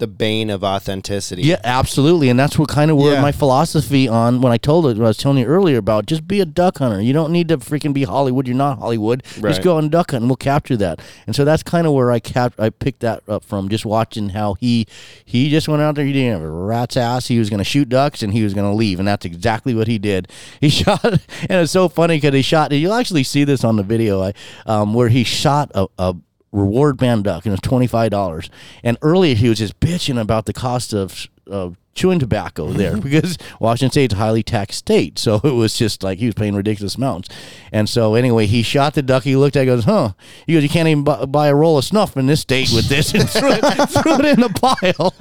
[0.00, 1.42] the bane of authenticity.
[1.42, 3.20] Yeah, absolutely, and that's what kind of where Yeah.
[3.22, 6.26] my philosophy on when I told it, what I was telling you earlier about just
[6.26, 7.00] be a duck hunter.
[7.00, 8.48] You don't need to freaking be Hollywood.
[8.48, 9.22] You're not Hollywood.
[9.38, 9.50] Right.
[9.50, 11.00] Just go and duck hunt, and we'll capture that.
[11.26, 14.30] And so that's kind of where I cap I picked that up from, just watching
[14.30, 14.86] how he
[15.24, 16.04] he just went out there.
[16.04, 17.28] He didn't have a rat's ass.
[17.28, 19.74] He was going to shoot ducks and he was going to leave, and that's exactly
[19.74, 20.28] what he did.
[20.60, 21.20] He shot, and
[21.50, 22.72] it's so funny because he shot.
[22.72, 24.32] You'll actually see this on the video, I,
[24.66, 25.86] um, where he shot a.
[25.98, 26.14] a
[26.52, 28.50] reward band duck and it was twenty five dollars.
[28.82, 33.00] And earlier he was just bitching about the cost of of chewing tobacco there mm-hmm.
[33.00, 35.18] because Washington State's a highly taxed state.
[35.18, 37.28] So it was just like he was paying ridiculous amounts.
[37.72, 39.24] And so anyway, he shot the duck.
[39.24, 40.12] He looked at it, goes, huh?
[40.46, 42.88] He goes, you can't even bu- buy a roll of snuff in this state with
[42.88, 43.60] this and threw it,
[43.90, 45.14] threw it in the pile.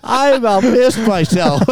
[0.04, 1.64] I about pissed myself.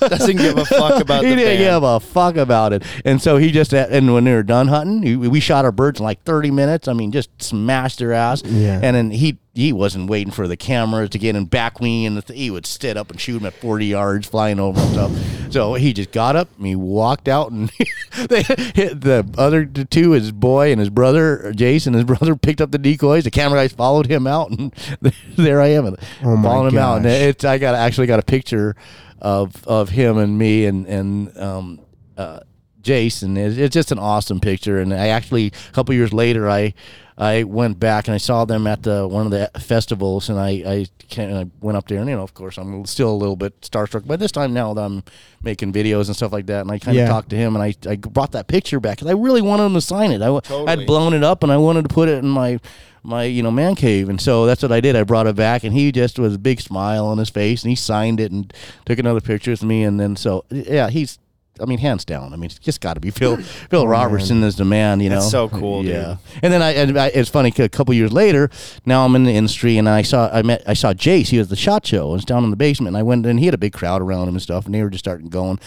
[0.00, 1.58] Doesn't give a fuck about he the didn't band.
[1.58, 2.84] give a fuck about it.
[3.04, 6.00] And so he just uh, and when they were done hunting, we shot our birds
[6.00, 6.88] in like thirty minutes.
[6.88, 8.42] I mean, just smashed their ass.
[8.44, 8.80] Yeah.
[8.82, 12.14] And then he he wasn't waiting for the camera to get in back wing, and
[12.14, 14.90] the th- he would sit up and shoot him at 40 yards, flying over and
[14.92, 15.12] stuff.
[15.50, 17.70] So he just got up and he walked out, and
[18.28, 22.70] they hit the other two, his boy and his brother, Jason, his brother picked up
[22.70, 23.24] the decoys.
[23.24, 24.74] The camera guys followed him out, and
[25.36, 26.98] there I am, Oh my following him out.
[26.98, 28.76] And it's I got actually got a picture
[29.22, 31.80] of of him and me and and um
[32.18, 32.40] uh
[32.82, 33.36] Jason.
[33.36, 34.78] It's just an awesome picture.
[34.80, 36.74] And I actually a couple years later I
[37.18, 40.50] I went back and I saw them at the one of the festivals and I
[40.50, 43.36] I, can, I went up there and you know of course I'm still a little
[43.36, 44.06] bit starstruck.
[44.06, 45.02] But this time now that I'm
[45.42, 47.08] making videos and stuff like that and I kind of Yeah.
[47.08, 49.74] talked to him and I I brought that picture back because I really wanted him
[49.74, 50.16] to sign it.
[50.20, 50.68] I w- Totally.
[50.68, 52.60] I'd blown it up and I wanted to put it in my
[53.02, 55.62] my you know man cave and so that's what I did I brought it back
[55.64, 58.52] and he just was a big smile on his face and he signed it and
[58.84, 61.18] took another picture with me and then so yeah he's
[61.60, 62.32] I mean hands down.
[62.32, 65.16] I mean it's just got to be Phil Phil Robertson is the man you know?
[65.16, 65.92] That's so cool, dude.
[65.92, 66.16] yeah.
[66.42, 68.50] And then I, and I it's funny 'cause a couple years later
[68.84, 71.30] now I'm in the industry and I saw I met I saw Jase.
[71.30, 72.04] He was the SHOT Show.
[72.04, 74.02] And was down in the basement and I went and he had a big crowd
[74.02, 75.58] around him and stuff and they were just starting going.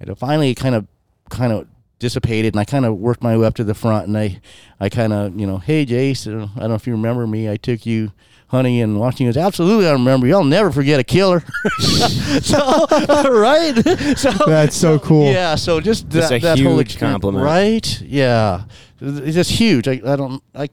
[0.00, 0.86] And it finally kind of
[1.30, 1.66] kind of
[1.98, 4.40] dissipated and I kind of worked my way up to the front and I
[4.78, 7.50] I kind of you know hey Jase uh, I don't know if you remember me.
[7.50, 8.12] I took you
[8.48, 9.26] hunting and watching.
[9.26, 10.34] He goes, Absolutely, I remember you.
[10.34, 11.42] I'll never forget a killer.
[11.78, 12.86] so,
[13.30, 13.74] right?
[14.18, 15.30] So That's so cool.
[15.32, 15.54] Yeah.
[15.54, 17.44] So just That's that, a that whole huge experience- compliment.
[17.44, 18.00] right?
[18.02, 18.64] Yeah.
[19.00, 19.86] It's just huge.
[19.88, 20.42] I, I don't.
[20.54, 20.68] I.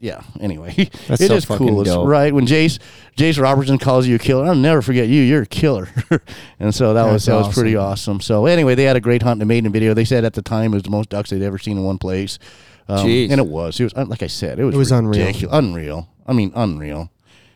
[0.00, 0.22] Yeah.
[0.40, 1.80] Anyway, That's it so is fucking cool.
[1.80, 2.06] It's dope.
[2.06, 2.78] right when Jase
[3.16, 4.44] Jase Robertson calls you a killer.
[4.46, 5.22] I'll never forget you.
[5.22, 5.88] You're a killer.
[6.60, 8.20] and so that was that That's was pretty awesome.
[8.20, 9.94] So anyway, they had a great hunt and maiden video.
[9.94, 11.98] They said at the time it was the most ducks they'd ever seen in one
[11.98, 12.38] place.
[12.86, 13.30] Um, Jeez.
[13.32, 13.80] and it was.
[13.80, 14.60] It was uh, like I said.
[14.60, 14.74] It was.
[14.76, 15.34] It was unreal.
[15.50, 16.08] Unreal.
[16.28, 17.10] I mean, unreal.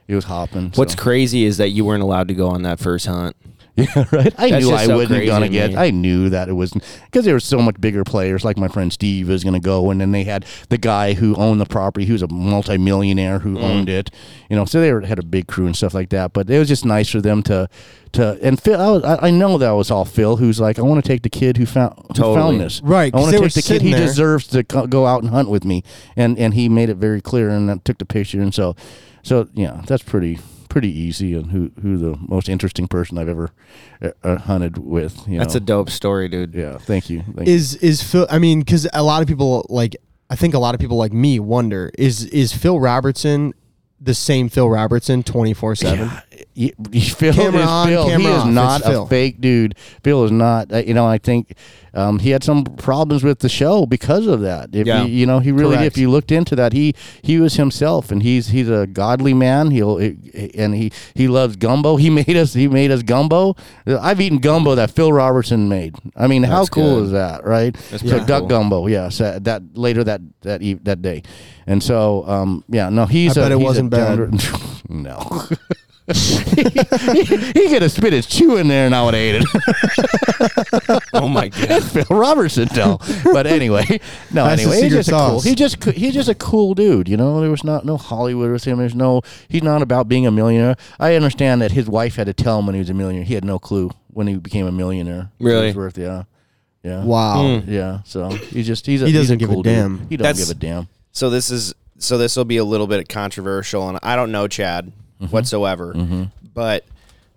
[0.08, 0.72] It was hopping.
[0.74, 1.02] What's so.
[1.02, 3.36] crazy is that you weren't allowed to go on that first hunt.
[3.76, 4.34] Yeah, right.
[4.38, 5.70] I That's knew just I so wasn't crazy gonna to get.
[5.70, 5.76] me.
[5.78, 8.44] I knew that it wasn't because there were so much bigger players.
[8.44, 11.58] Like my friend Steve was gonna go, and then they had the guy who owned
[11.58, 13.62] the property, who was a multimillionaire who Mm.
[13.62, 14.10] owned it.
[14.50, 16.34] You know, so they were, had a big crew and stuff like that.
[16.34, 17.68] But it was just nice for them to,
[18.12, 18.78] to and Phil.
[18.78, 21.22] I, was, I I know that was all Phil, who's like, I want to take
[21.22, 22.34] the kid who found who Totally.
[22.36, 22.82] found this.
[22.82, 23.66] Right, I 'cause want they to were take the kid.
[23.68, 24.06] sitting He there.
[24.06, 25.82] deserves to co- go out and hunt with me,
[26.14, 28.76] and and he made it very clear, and I took the picture, and so,
[29.22, 30.38] so yeah, that's pretty
[30.72, 33.50] pretty easy and who who the most interesting person I've ever
[34.00, 35.28] uh, uh, hunted with.
[35.28, 35.58] You That's know.
[35.58, 36.54] a dope story, dude.
[36.54, 36.78] yeah.
[36.78, 37.22] Thank you.
[37.36, 37.54] Thank you.
[37.54, 38.26] Is is Phil?
[38.30, 39.94] I mean, because a lot of people like.
[40.30, 43.52] I think a lot of people like me wonder is is Phil Robertson
[44.00, 46.10] the same Phil Robertson twenty four seven?
[46.54, 48.08] Y- y- Phil Camera is on, Phil.
[48.08, 48.46] he is off.
[48.46, 49.02] It's not Phil.
[49.04, 49.74] a fake dude.
[50.04, 50.70] Phil is not.
[50.72, 51.54] Uh, you know, I think
[51.94, 54.68] um, he had some problems with the show because of that.
[54.74, 55.04] If Yeah.
[55.04, 55.76] you, you know, he really.
[55.76, 55.86] Correct.
[55.94, 59.70] If you looked into that, he he was himself, and he's he's a godly man.
[59.70, 61.96] He'll and he he loves gumbo.
[61.96, 62.52] He made us.
[62.52, 63.56] He made us gumbo.
[63.86, 65.96] I've eaten gumbo that Phil Robertson made.
[66.16, 67.04] I mean, how cool good.
[67.06, 67.74] is that, right?
[67.90, 68.48] That's so duck cool.
[68.48, 68.86] gumbo.
[68.88, 71.22] Yeah, uh, that later that that eve, that day,
[71.66, 73.38] and so um, yeah, no, he's.
[73.38, 74.16] I a, bet it he's wasn't bad.
[74.18, 74.38] down
[74.90, 75.46] no.
[76.16, 81.02] he, he could have spit his chew in there and I would have ate it.
[81.14, 81.82] Oh my god.
[81.84, 82.98] Phil Robertson, no.
[83.24, 83.84] But anyway,
[84.32, 84.44] no.
[84.46, 85.40] That's anyway, he's secret just a cool.
[85.40, 87.08] He just he's just a cool dude.
[87.08, 88.78] You know, there was not no Hollywood with him.
[88.78, 89.22] There's no.
[89.48, 90.76] He's not about being a millionaire.
[90.98, 93.24] I understand that his wife had to tell him when he was a millionaire.
[93.24, 95.30] He had no clue when he became a millionaire.
[95.38, 95.68] Really?
[95.68, 96.24] His worth, yeah,
[96.82, 97.04] yeah.
[97.04, 97.60] Wow.
[97.60, 97.70] Hmm.
[97.70, 99.74] Yeah, so he just he's a, He doesn't give a cool dude.
[99.74, 99.98] damn.
[100.08, 100.88] He doesn't That's- give a damn.
[101.12, 104.48] So this is so this will be a little bit controversial, and I don't know
[104.48, 104.92] Chad
[105.30, 105.94] whatsoever,
[106.54, 106.84] but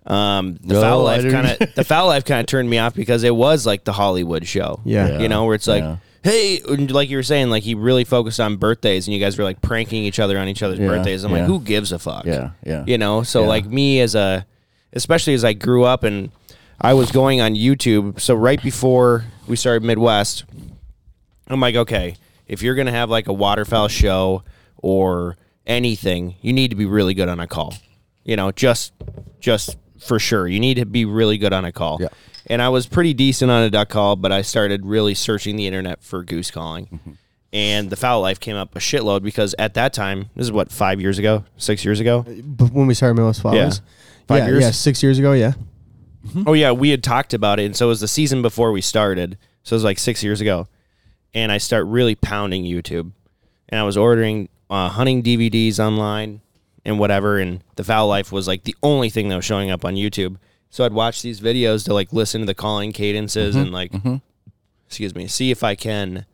[0.06, 2.70] um, the No, foul I life didn't- kind of the Fowl Life kind of turned
[2.70, 4.80] me off because it was like the Hollywood show.
[4.84, 5.08] Yeah.
[5.08, 5.18] Yeah.
[5.20, 5.82] you know, where it's like.
[5.82, 5.96] Yeah.
[6.22, 9.38] Hey, and like you were saying, like he really focused on birthdays, and you guys
[9.38, 11.22] were like pranking each other on each other's Yeah, birthdays.
[11.22, 12.24] I'm like, who gives a fuck?
[12.24, 12.82] Yeah, yeah.
[12.84, 13.46] You know, so Yeah.
[13.48, 14.44] like me as a,
[14.92, 16.32] especially as I grew up and
[16.80, 18.18] I was going on YouTube.
[18.20, 20.44] So right before we started Midwest,
[21.46, 22.16] I'm like, okay,
[22.48, 24.42] if you're gonna have like a waterfowl show
[24.78, 27.74] or anything, you need to be really good on a call.
[28.24, 28.92] You know, just
[29.40, 31.98] just for sure, you need to be really good on a call.
[32.00, 32.08] Yeah.
[32.48, 35.66] And I was pretty decent on a duck call, but I started really searching the
[35.66, 36.86] internet for goose calling.
[36.86, 37.12] Mm-hmm.
[37.52, 40.70] And the Fowl Life came up a shitload because at that time, this is what
[40.70, 42.22] five years ago, six years ago.
[42.22, 43.80] When we started Midwest Flyways,
[44.26, 44.62] Five yeah, years?
[44.62, 45.52] yeah, six years ago, yeah.
[46.44, 48.80] Oh yeah, we had talked about it, and so it was the season before we
[48.80, 49.38] started.
[49.62, 50.66] So it was like six years ago,
[51.34, 53.12] and I start really pounding YouTube,
[53.68, 56.40] and I was ordering uh, hunting DVDs online
[56.84, 59.84] and whatever, and the Fowl Life was like the only thing that was showing up
[59.84, 60.36] on YouTube.
[60.70, 63.92] So I'd watch these videos to like listen to the calling cadences mm-hmm, and like,
[63.92, 64.16] mm-hmm.
[64.86, 66.26] excuse me, see if I can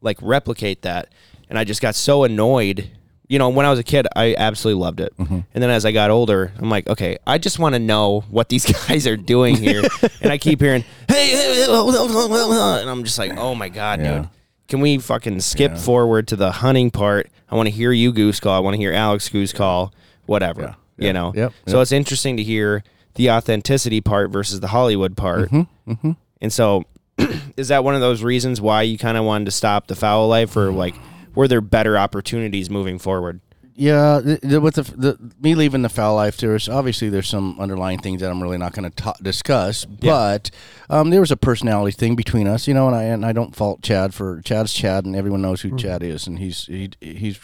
[0.00, 1.08] like replicate that.
[1.48, 2.90] And I just got so annoyed.
[3.28, 5.16] You know, when I was a kid, I absolutely loved it.
[5.16, 5.40] Mm-hmm.
[5.54, 8.48] And then as I got older, I'm like, okay, I just want to know what
[8.48, 9.82] these guys are doing here.
[10.20, 14.18] and I keep hearing, hey, hey, hey, and I'm just like, oh my God, Yeah.
[14.18, 14.28] dude.
[14.68, 15.78] Can we fucking skip Yeah.
[15.78, 17.30] forward to the hunting part?
[17.50, 18.54] I want to hear you goose call.
[18.54, 19.92] I want to hear Alex goose call.
[20.26, 20.76] Whatever.
[20.98, 21.06] Yeah.
[21.06, 21.32] You know.
[21.34, 21.52] Yep.
[21.68, 21.82] So Yep.
[21.82, 22.82] it's interesting to hear
[23.14, 25.50] the authenticity part versus the Hollywood part.
[25.50, 26.12] Mm-hmm.
[26.40, 26.84] And so,
[27.56, 30.28] is that one of those reasons why you kind of wanted to stop the Fowl
[30.28, 30.94] Life, or like,
[31.34, 33.40] were there better opportunities moving forward?
[33.80, 37.60] Yeah, the, the, with the, the me leaving the Fowl Life, there's obviously there's some
[37.60, 39.84] underlying things that I'm really not going to discuss.
[39.84, 40.50] But
[40.90, 43.54] um, there was a personality thing between us, you know, and I and I don't
[43.54, 47.38] fault Chad for Chad's Chad, and everyone knows who Chad is, and he's he, he's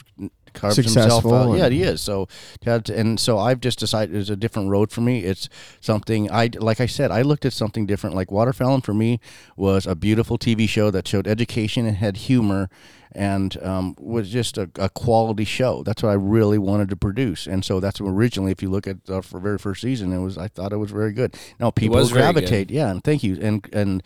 [0.55, 1.57] carved himself Successful out.
[1.57, 2.01] Yeah, he is.
[2.01, 2.27] So
[2.63, 5.19] Chad, and so I've just decided it's a different road for me.
[5.19, 5.49] It's
[5.79, 6.81] something I like.
[6.81, 8.15] I said I looked at something different.
[8.15, 9.19] Like Waterfowling for me
[9.55, 12.69] was a beautiful TV show that showed education and had humor
[13.15, 15.83] and um, was just a, a quality show.
[15.83, 18.51] That's what I really wanted to produce, and so that's originally.
[18.51, 20.91] If you look at the for very first season, it was I thought it was
[20.91, 21.35] very good.
[21.59, 22.33] Now people was very good.
[22.33, 24.03] gravitate, yeah, and thank you, and and.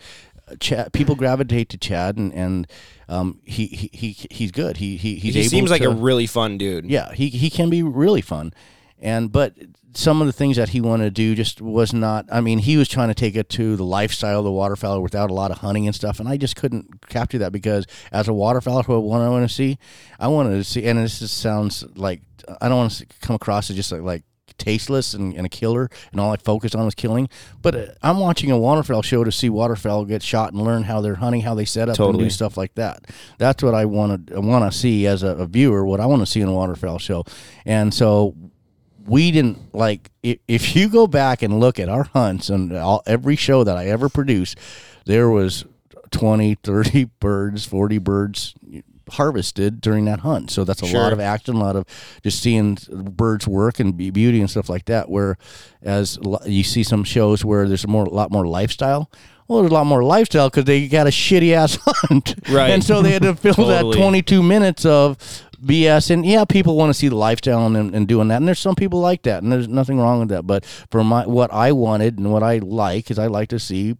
[0.58, 2.66] Chad, people gravitate to Chad, and and
[3.08, 4.78] um, he, he he he's good.
[4.78, 6.86] He he he's he seems like to, a really fun dude.
[6.86, 8.52] yeah, he he can be really fun,
[8.98, 9.54] and but
[9.92, 12.26] some of the things that he wanted to do just was not.
[12.30, 15.30] I mean, he was trying to take it to the lifestyle of the waterfowl without
[15.30, 18.32] a lot of hunting and stuff, and I just couldn't capture that because as a
[18.32, 19.78] waterfowl, what I want to see,
[20.18, 22.22] I wanted to see, and this just sounds like
[22.60, 24.02] I don't want to come across as just like.
[24.02, 24.22] like
[24.60, 27.28] tasteless and, and a killer and all I focused on was killing.
[27.62, 31.00] But uh, I'm watching a waterfowl show to see waterfowl get shot and learn how
[31.00, 33.06] they're hunting how they set up and do stuff like that.
[33.38, 36.22] That's what I want to want to see as a, a viewer what I want
[36.22, 37.24] to see in a waterfowl show.
[37.64, 38.36] And so
[39.06, 43.02] we didn't like if, if you go back and look at our hunts and all,
[43.06, 44.58] every show that I ever produced
[45.06, 45.64] there was
[46.10, 48.54] 20 30 birds 40 birds
[49.14, 51.00] harvested during that hunt so that's a Sure.
[51.02, 51.84] lot of action a lot of
[52.22, 55.36] just seeing birds work and beauty and stuff like that where
[55.82, 59.10] as you see some shows where there's more a lot more lifestyle
[59.48, 62.70] well, there's a lot more lifestyle because they got a shitty ass hunt, Right.
[62.70, 63.96] And so they had to fill Totally.
[63.96, 65.18] that 22 minutes of
[65.60, 66.08] BS.
[66.12, 68.36] And yeah, people want to see the lifestyle and, and doing that.
[68.36, 70.46] And there's some people like that, and there's nothing wrong with that.
[70.46, 73.96] But for my what I wanted and what I like is I like to see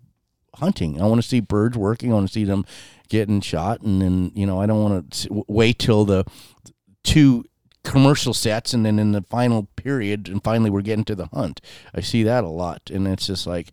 [0.55, 1.03] hunting.
[1.03, 2.13] I want to see birds working.
[2.13, 2.65] I want to see them
[3.11, 6.25] getting shot, and then you know I don't want to wait till the
[7.05, 7.45] two
[7.83, 11.63] commercial sets and then in the final period and finally we're getting to the hunt.
[11.95, 13.71] I see that a lot, and it's just like.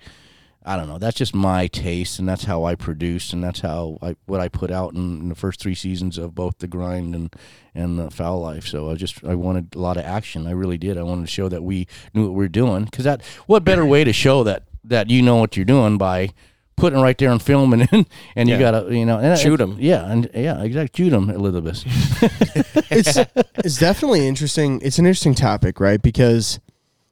[0.70, 0.98] I don't know.
[0.98, 4.50] That's just my taste, and that's how I produce, and that's how I what I
[4.50, 7.34] put out in, in the first three seasons of both the grind and
[7.74, 8.68] and the Fowl Life.
[8.68, 10.46] So I just I wanted a lot of action.
[10.46, 10.98] I really did.
[10.98, 12.84] I wanted to show that we knew what we are doing.
[12.84, 16.32] Because that what better way to show that that you know what you're doing by
[16.78, 17.92] putting it right there and filming it,
[18.36, 18.56] and Yeah.
[18.56, 19.76] you gotta you know and Shoot it- 'em.
[19.80, 21.04] Yeah, and yeah, exactly.
[21.06, 21.84] Shoot 'em, Elizabeth.
[22.92, 23.18] it's
[23.58, 24.80] it's definitely interesting.
[24.82, 26.02] It's an interesting topic, right?
[26.02, 26.60] Because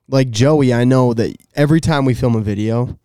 [0.07, 2.97] like Joey, I know that every time we film a video,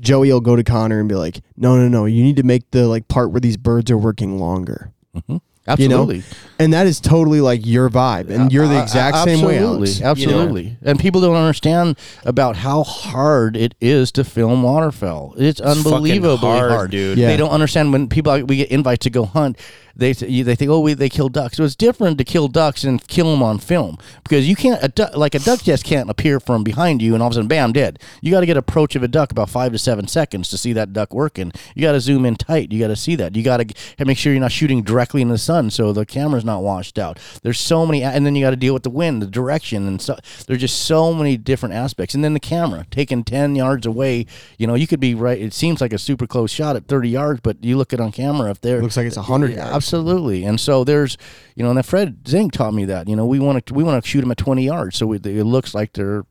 [0.00, 2.70] Joey will go to Connor and be like, "No, no, no, you need to make
[2.72, 5.36] the like part where these birds are working longer." Mm-hmm.
[5.68, 6.22] Absolutely.
[6.58, 9.58] And that is totally like your vibe, and you're the exact uh, same way.
[9.58, 10.04] absolutely.
[10.04, 10.76] Absolutely.
[10.82, 15.34] And people don't understand about how hard it is to film waterfowl.
[15.36, 17.16] It's, fucking unbelievably hard, hard, dude.
[17.16, 17.28] Yeah.
[17.28, 19.56] They don't understand when people we get invites to go hunt.
[19.98, 21.56] They th- they think, oh, we, they kill ducks.
[21.56, 24.88] So it's different to kill ducks and kill them on film because you can't a
[24.88, 27.48] duck like a duck just can't appear from behind you and all of a sudden,
[27.48, 27.98] bam, dead.
[28.22, 30.72] You got to get approach of a duck about five to seven seconds to see
[30.72, 31.52] that duck working.
[31.74, 32.72] You got to zoom in tight.
[32.72, 33.34] You got to see that.
[33.36, 36.44] You got to make sure you're not shooting directly in the sun so the camera's
[36.44, 37.18] not washed out.
[37.42, 40.00] There's so many, and then you got to deal with the wind, the direction, and
[40.00, 42.14] so there's just so many different aspects.
[42.14, 44.26] And then the camera taken ten yards away.
[44.58, 45.40] You know, you could be right.
[45.40, 48.12] It seems like a super close shot at 30 yards, but you look at on
[48.12, 49.70] camera if they're Looks like it's 100 yards.
[49.88, 50.44] Absolutely.
[50.44, 51.16] And so there's,
[51.54, 53.08] you know, and Fred Zink taught me that.
[53.08, 55.24] You know, we want to we want to shoot them at 20 yards, so it
[55.24, 56.24] looks like they're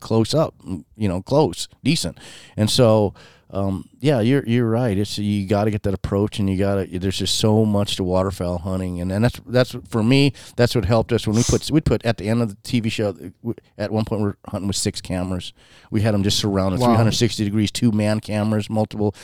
[0.00, 0.54] close up,
[0.96, 2.18] you know, close, decent.
[2.56, 3.14] And so,
[3.52, 4.96] um, yeah, you're you're right.
[4.96, 6.98] It's you got to get that approach, and you got to.
[6.98, 10.32] There's just so much to waterfowl hunting, and, and that's that's for me.
[10.56, 12.90] That's what helped us when we put we put at the end of the TV
[12.90, 13.14] show.
[13.76, 15.52] At one point, we're hunting with six cameras.
[15.90, 16.86] We had them just surrounded, Wow.
[16.88, 19.14] 360 degrees, two man cameras, multiple,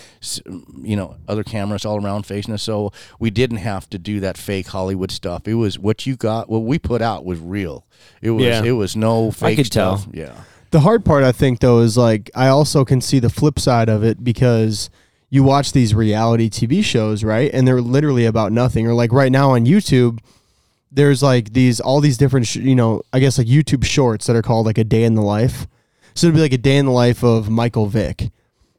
[0.83, 2.63] you know, other cameras all around facing us.
[2.63, 5.47] So we didn't have to do that fake Hollywood stuff.
[5.47, 6.49] It was what you got.
[6.49, 7.87] What we put out was real.
[8.21, 8.63] It was Yeah.
[8.65, 9.99] it was no fake I could tell.
[9.99, 10.13] stuff.
[10.15, 10.35] Yeah.
[10.71, 13.89] The hard part, I think, though, is like I also can see the flip side
[13.89, 14.91] of it because
[15.31, 17.51] you watch these reality TV shows, right?
[17.53, 18.87] And they're literally about nothing.
[18.87, 20.19] Or like right now on YouTube,
[20.91, 24.37] there's like these all these different, sh- you know, I guess like YouTube shorts that
[24.37, 25.67] are called like a day in the life.
[26.15, 28.31] So it'd be like a day in the life of Michael Vick,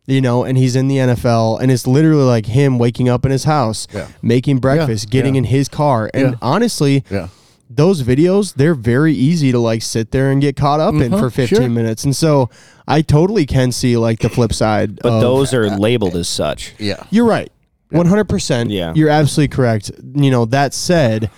[0.08, 3.32] you know, and he's in the NFL, and it's literally like him waking up in
[3.32, 4.08] his house, Yeah.
[4.22, 5.40] making breakfast, getting yeah.
[5.40, 6.38] in his car, and Yeah.
[6.42, 7.28] honestly, Yeah.
[7.70, 11.20] Those videos they're very easy to like sit there and get caught up in Mhm,
[11.20, 11.70] for 15 sure.
[11.70, 12.50] minutes and so
[12.88, 16.74] i totally can see like the flip side But of- those are labeled as such.
[16.80, 17.04] Yeah.
[17.10, 17.52] you're right
[17.90, 18.70] One hundred percent.
[18.70, 18.92] Yeah.
[18.96, 19.92] you're absolutely correct.
[20.14, 21.30] You know that said,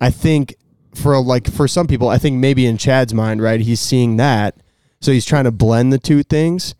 [0.00, 0.56] I think
[0.94, 4.56] for like for some people, I think maybe in Chad's mind, right, he's seeing that,
[5.00, 6.74] so he's trying to blend the two things.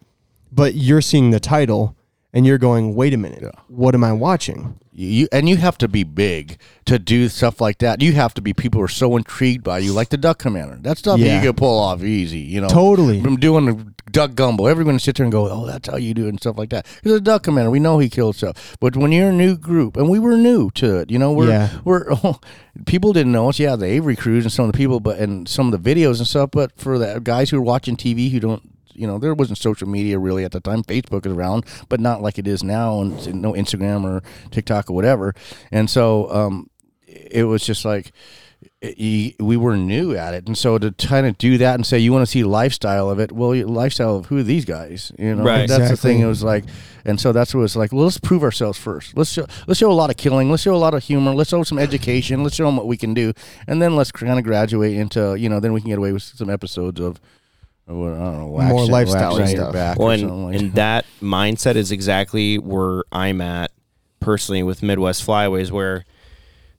[0.50, 1.94] But you're seeing the title,
[2.32, 5.88] and you're going, "Wait a minute, what am I watching?" You and you have to
[5.88, 8.00] be big to do stuff like that.
[8.00, 10.78] You have to be people who are so intrigued by you, like the Duck Commander.
[10.80, 11.36] That stuff Yeah.
[11.36, 12.38] you can pull off easy.
[12.38, 13.20] You know, Totally.
[13.20, 16.24] From doing the Duck Gumbo, everyone sit there and go, "Oh, that's how you do
[16.24, 16.86] it," and stuff like that.
[16.96, 18.76] Because the Duck Commander, we know he killed stuff.
[18.80, 21.48] But when you're a new group, and we were new to it, you know, we're
[21.48, 21.68] Yeah.
[21.84, 22.40] we're oh,
[22.86, 23.58] people didn't know us.
[23.58, 26.16] Yeah, the Avery crews and some of the people, but and some of the videos
[26.18, 26.50] and stuff.
[26.52, 28.62] But for the guys who are watching TV who don't
[28.98, 30.82] you know, there wasn't social media really at the time.
[30.82, 34.94] Facebook is around, but not like it is now, and no Instagram or TikTok or
[34.94, 35.34] whatever.
[35.70, 36.70] And so um,
[37.06, 38.12] it was just like
[38.82, 41.98] y- we were new at it, and so to kind of do that and say
[41.98, 45.12] you want to see lifestyle of it, well, lifestyle of who are these guys?
[45.18, 45.68] You know, Right.
[45.68, 46.20] that's the thing.
[46.20, 46.64] It was like,
[47.04, 47.92] and so that's what it was like.
[47.92, 49.16] Well, let's prove ourselves first.
[49.16, 50.50] Let's show, let's show a lot of killing.
[50.50, 51.34] Let's show a lot of humor.
[51.34, 52.42] Let's show some education.
[52.42, 53.32] Let's show them what we can do,
[53.66, 56.22] and then let's kind of graduate into you know, then we can get away with
[56.22, 57.20] some episodes of.
[57.86, 59.72] Of what- I don't know, More waxing- lifestyle waxing your stuff.
[59.72, 61.04] back Well, and, like and that.
[61.20, 63.70] that mindset is exactly where I'm at
[64.20, 66.04] personally with Midwest Flyways, where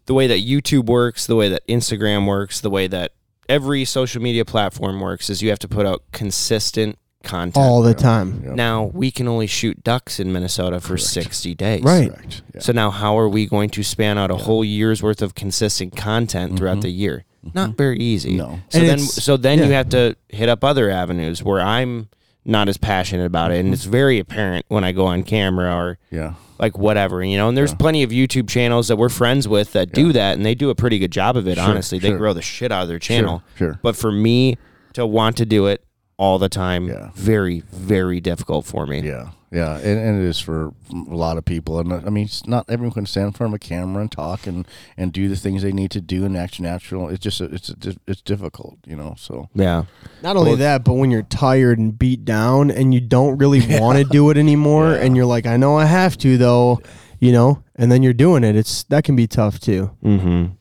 [0.06, 3.12] the way that YouTube works, the way that Instagram works, the way that
[3.50, 7.58] every social media platform works is you have to put out consistent content.
[7.58, 8.42] all the time.
[8.46, 8.56] Yep.
[8.56, 11.84] Now we can only shoot ducks in Minnesota for 60 days.
[11.84, 12.10] Right.
[12.10, 12.42] Correct.
[12.54, 12.62] Yeah.
[12.62, 15.96] So now how are we going to span out a whole year's worth of consistent
[15.96, 16.58] content mm-hmm.
[16.58, 17.26] throughout the year?
[17.54, 18.38] Not very easy.
[18.38, 18.38] Mm-hmm.
[18.38, 18.60] No.
[18.70, 19.78] So And then it's- so then you yeah.
[19.78, 22.10] have to hit up other avenues where I'm
[22.46, 25.98] not as passionate about it and it's very apparent when I go on camera or
[26.12, 26.36] yeah.
[26.60, 27.50] like whatever, you know.
[27.50, 30.56] And there's plenty of YouTube channels that we're friends with that do that and they
[30.56, 32.00] do a pretty good job of it, honestly.
[32.00, 32.18] They sure.
[32.18, 33.44] grow the shit out of their channel.
[33.58, 33.80] sure.
[33.82, 34.58] But for me
[34.94, 35.84] to want to do it
[36.18, 37.12] all the time, Yeah.
[37.16, 39.02] very, very difficult for me.
[39.02, 41.80] Yeah, yeah, and, and it is for a lot of people.
[41.80, 44.48] And I mean, it's not everyone can stand in front of a camera and talk
[44.48, 47.08] and, and do the things they need to do and act natural.
[47.10, 47.72] It's just it's
[48.08, 49.14] it's difficult, you know.
[49.18, 49.84] So Yeah.
[50.24, 54.00] Not only that, but when you're tired and beat down and you don't really want
[54.00, 56.82] to do it anymore, and you're like, I know I have to though,
[57.20, 58.56] you know, and then you're doing it.
[58.56, 59.92] It's that can be tough too.
[60.04, 60.54] Mm-hmm.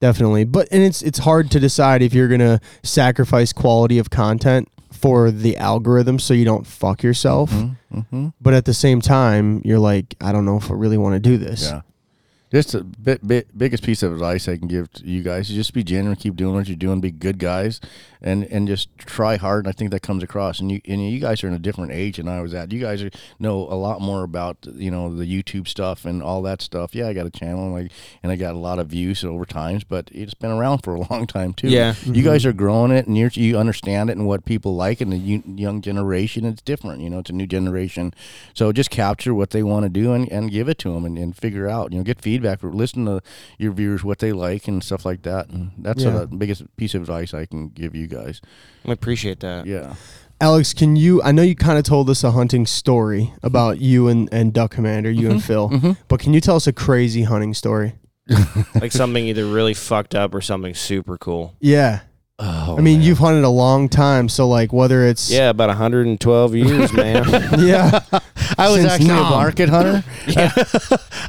[0.00, 0.44] Definitely.
[0.44, 5.30] But and it's it's hard to decide if you're gonna sacrifice quality of content for
[5.30, 7.50] the algorithm so you don't fuck yourself.
[7.50, 8.28] mm-hmm.
[8.40, 11.20] But at the same time, you're like, I don't know if I really want to
[11.20, 11.70] do this.
[11.70, 11.82] yeah,
[12.54, 15.56] just the bit, bit, biggest piece of advice I can give to you guys is
[15.56, 17.80] just be genuine, keep doing what you're doing, be good guys,
[18.22, 19.66] and and just try hard.
[19.66, 20.60] And I think that comes across.
[20.60, 22.70] And you and you guys are in a different age than I was at.
[22.70, 26.42] You guys are, know a lot more about you know the YouTube stuff and all
[26.42, 26.94] that stuff.
[26.94, 27.92] Yeah, I got a channel and like
[28.22, 31.00] and I got a lot of views over times, but it's been around for a
[31.10, 31.68] long time too.
[31.68, 31.94] Yeah.
[32.04, 32.24] you mm-hmm.
[32.24, 35.42] guys are growing it and you you understand it and what people like and the
[35.56, 36.44] young generation.
[36.44, 37.18] It's different, you know.
[37.18, 38.14] It's a new generation,
[38.54, 41.18] so just capture what they want to do and, and give it to them and,
[41.18, 41.90] and figure out.
[41.90, 43.20] You know, get feedback or listen to
[43.58, 45.48] your viewers what they like and stuff like that.
[45.48, 46.10] And that's Yeah.
[46.10, 48.40] the biggest piece of advice I can give you guys.
[48.86, 49.66] I appreciate that.
[49.66, 49.94] Yeah.
[50.40, 51.22] Alex, can you?
[51.22, 53.46] I know you kind of told us a hunting story mm-hmm.
[53.46, 55.46] about you and, and Duck Commander, you and mm-hmm.
[55.46, 55.92] Phil, mm-hmm.
[56.08, 57.94] but can you tell us a crazy hunting story?
[58.74, 61.54] like something either really fucked up or something super cool.
[61.60, 62.00] Yeah.
[62.40, 63.06] Oh, I mean, man.
[63.06, 67.24] you've hunted a long time, so like whether it's Yeah, about 112 years, man.
[67.60, 68.00] yeah,
[68.58, 69.26] I was since actually Nam.
[69.26, 70.02] a market hunter.
[70.26, 70.50] yeah.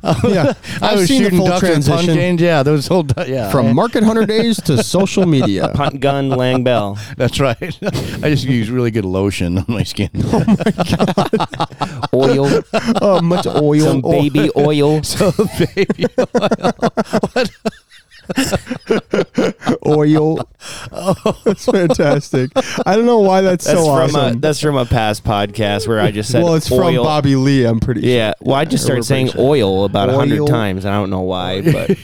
[0.04, 2.42] I I've was seen the shooting full ducks and punt transition games.
[2.42, 3.52] Yeah, those whole yeah.
[3.52, 5.70] from market hunter days to social media.
[5.76, 6.98] Punt gun, Lang Bell.
[7.18, 7.62] That's right.
[7.84, 10.10] I just use really good lotion on my skin.
[10.16, 12.64] oh my god, Oil,
[13.02, 13.80] Oh, much oil.
[13.80, 15.04] some baby oil.
[15.04, 15.32] so
[15.76, 17.46] baby, oil.
[20.92, 22.52] Oh, that's fantastic.
[22.86, 24.38] I don't know why that's, That's so from uh, awesome.
[24.38, 26.80] a that's from a past podcast where I just said well, it's oil.
[26.94, 27.66] from Bobby Lee.
[27.66, 28.10] I'm pretty sure.
[28.10, 28.36] Yeah, sure.
[28.48, 29.42] well, I just Or started saying sure.
[29.42, 30.48] oil about a hundred Oil.
[30.48, 30.86] times.
[30.86, 31.98] I don't know why, but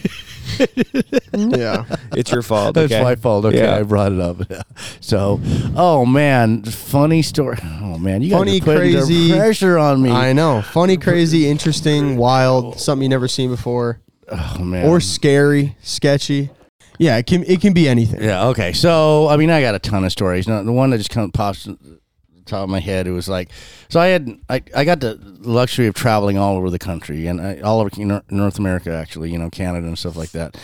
[1.34, 1.86] Yeah.
[2.14, 2.76] it's your fault.
[2.76, 3.04] That's okay?
[3.04, 3.46] my fault.
[3.46, 3.78] Okay, Yeah.
[3.78, 4.38] I brought it up.
[5.00, 5.40] So,
[5.76, 7.58] oh man, funny story.
[7.64, 10.10] Oh man, you guys Funny, are crazy- pressure on me.
[10.12, 10.62] I know.
[10.62, 14.00] Funny, crazy, interesting, wild, something you never seen before,
[14.32, 16.50] oh man, or scary, sketchy.
[16.98, 18.22] Yeah, it can it can be anything.
[18.22, 18.48] Yeah.
[18.48, 18.74] Okay.
[18.74, 20.48] So I mean, I got a ton of stories.
[20.48, 23.12] Now, the one that just kind of pops in the top of my head, it
[23.12, 23.50] was like,
[23.90, 27.42] so I had I, I got the luxury of traveling all over the country and
[27.42, 27.90] I, all over
[28.30, 30.58] North America, actually, you know, Canada and stuff like that.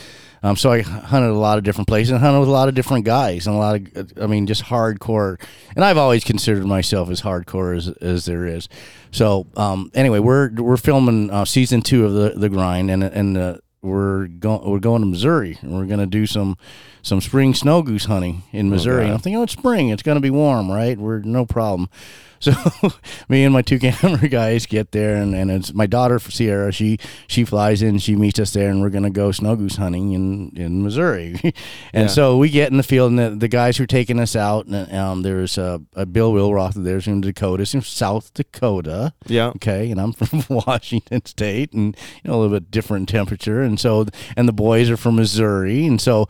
[0.48, 2.76] Um, so I hunted a lot of different places and hunted with a lot of
[2.76, 5.42] different guys and a lot of, I mean, just hardcore.
[5.76, 8.70] And I've always considered myself as hardcore as, as there is.
[9.12, 13.38] So um, anyway, we're we're filming uh, season two of the the grind and and
[13.38, 16.58] uh, we're going we're going to Missouri and we're going to do some
[17.02, 19.04] some spring snow goose hunting in Missouri.
[19.06, 20.98] and I'm thinking, oh, it's spring, it's going to be warm, right?
[20.98, 21.90] We're no problem.
[22.40, 22.54] So
[23.30, 26.72] me and my two camera guys get there, and, and it's my daughter Sierra.
[26.72, 30.14] She she flies in, she meets us there, and we're gonna go snow goose hunting
[30.14, 31.40] in in Missouri.
[31.94, 32.08] and Yeah.
[32.08, 34.66] so we get in the field, and the, the guys who are taking us out,
[34.68, 36.74] and um, there's uh, a Bill Wilroth.
[36.76, 39.14] There's from Dakota, it's from South Dakota.
[39.26, 39.48] Yeah.
[39.56, 43.80] Okay, and I'm from Washington State, and you know a little bit different temperature, and
[43.80, 46.28] so and the boys are from Missouri, and so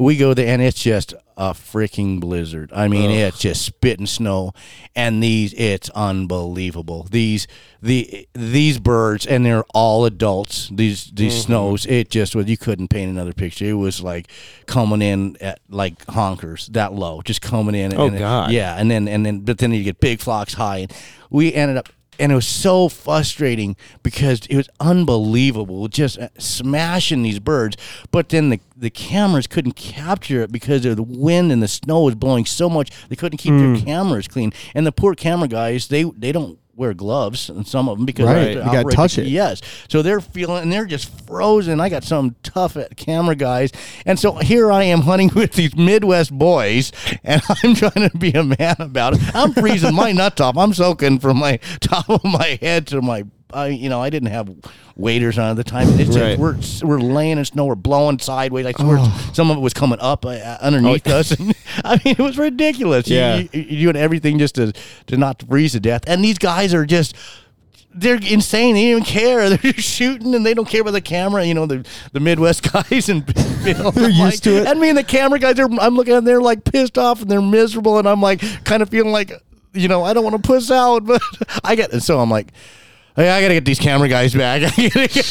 [0.00, 2.70] we go there, and it's just a freaking blizzard.
[2.74, 4.52] I mean, it's just spitting snow,
[4.96, 7.06] and these it's unbelievable.
[7.10, 7.46] These
[7.82, 10.68] the these birds, and they're all adults.
[10.72, 11.42] These these Mm-hmm.
[11.46, 13.64] snows, it just was you couldn't paint another picture.
[13.66, 14.28] It was like
[14.66, 17.94] coming in at like honkers that low, just coming in.
[17.96, 18.50] Oh, and, God.
[18.50, 20.92] yeah, and then and then but then you get big flocks high, and
[21.30, 21.88] we ended up
[22.20, 27.76] and it was so frustrating because it was unbelievable just uh, smashing these birds
[28.10, 32.02] but then the the cameras couldn't capture it because of the wind and the snow
[32.02, 33.74] was blowing so much they couldn't keep Hmm.
[33.74, 37.88] their cameras clean and the poor camera guys they they don't wear gloves and some
[37.88, 38.54] of them because Right.
[38.54, 39.26] they have to You touch it.
[39.28, 39.60] yes.
[39.88, 41.78] So they're feeling and they're just frozen.
[41.80, 43.70] I got some tough at camera guys.
[44.06, 46.90] And so here i am hunting with these midwest boys
[47.22, 49.20] and i'm trying to be a man about it.
[49.34, 50.56] I'm freezing my nut off.
[50.56, 53.24] I'm soaking from my top of my head to my
[53.54, 54.50] I, you know, I didn't have
[54.96, 55.88] waders on at the time.
[56.00, 56.38] It's Right.
[56.38, 58.66] we're we're laying in snow, we're blowing sideways.
[58.66, 58.98] I swear,
[59.32, 60.30] some of it was coming up uh,
[60.60, 61.30] underneath us.
[61.40, 63.08] And, I mean, it was ridiculous.
[63.08, 63.36] You- Yeah.
[63.38, 64.72] you, you, doing everything just to
[65.06, 66.02] to not freeze to death.
[66.06, 67.14] And these guys are just
[67.92, 68.74] they're insane.
[68.76, 69.48] They don't even care.
[69.50, 71.44] They're just shooting and they don't care about the camera.
[71.44, 73.26] You know, the the Midwest guys and
[73.64, 73.90] Bill.
[73.90, 74.66] They're I'm used to it.
[74.68, 75.68] And me and the camera guys are.
[75.80, 76.24] I'm looking at them.
[76.24, 77.98] They're like pissed off and they're miserable.
[77.98, 79.32] And I'm like kind of feeling like
[79.72, 81.20] you know I don't want to puss out, but
[81.64, 81.92] I get.
[81.92, 82.48] And so I'm like.
[83.28, 84.62] I gotta get these camera guys back.
[84.78, 85.30] I gotta get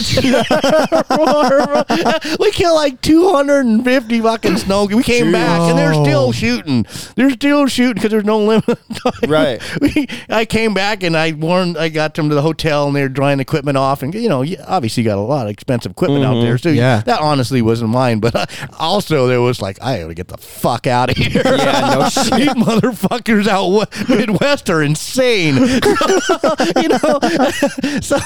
[2.39, 4.85] we killed like 250 fucking snow.
[4.85, 6.85] We came back and they're still shooting.
[7.15, 8.65] They're still shooting because there's no limit.
[9.27, 9.61] Right.
[9.79, 13.07] we, I came back and I warned, I got them to the hotel and they're
[13.09, 14.01] drying equipment off.
[14.03, 16.57] And, you know, you obviously got a lot of expensive equipment out there.
[16.57, 17.01] So Yeah.
[17.05, 18.19] that honestly wasn't mine.
[18.19, 18.45] But uh,
[18.77, 21.41] also, there was like, I gotta get the fuck out of here.
[21.45, 22.33] Yeah, no shit.
[22.33, 23.67] These motherfuckers out
[24.09, 25.55] we- Midwest are insane.
[25.55, 27.19] you know?
[28.01, 28.17] so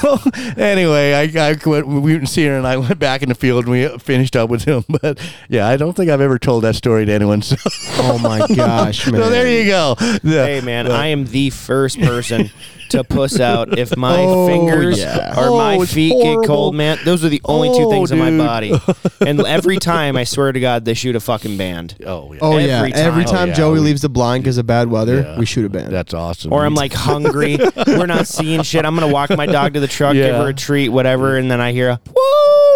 [0.57, 3.65] anyway, I, I went, we went see her and I went back in the field
[3.65, 4.83] and we finished up with him.
[5.01, 7.41] But yeah, I don't think I've ever told that story to anyone.
[7.41, 7.55] So,
[7.97, 9.21] Oh my gosh, man.
[9.23, 9.95] so there you go.
[9.95, 12.49] The- Hey man, I am the first person
[12.93, 15.39] to puss out if my Oh, fingers yeah.
[15.39, 16.41] or my Oh, it's feet horrible.
[16.41, 16.97] get cold, man.
[17.05, 18.73] Those are the only two Oh, things in my body.
[19.25, 21.95] And every time, I swear to God, they shoot a fucking band.
[22.05, 22.39] Oh, yeah.
[22.41, 22.79] Oh yeah.
[22.79, 23.33] every Every time.
[23.33, 23.53] time Oh, yeah.
[23.53, 25.39] Joey We- leaves the blind because of bad weather, Yeah.
[25.39, 25.93] we shoot a band.
[25.93, 26.51] That's awesome.
[26.51, 27.57] Or I'm like hungry.
[27.87, 28.85] We're not seeing shit.
[28.85, 30.41] I'm gonna walk my dog to the truck, give Yeah.
[30.43, 31.99] her a treat, whatever, and then I hear a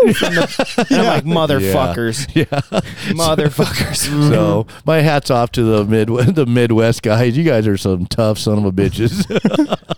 [0.04, 2.44] woo from the, and I'm like motherfuckers, yeah.
[3.14, 3.98] motherfuckers.
[4.30, 7.38] So my hats off to the mid the Midwest guys.
[7.38, 9.26] You guys are some tough son of a bitches.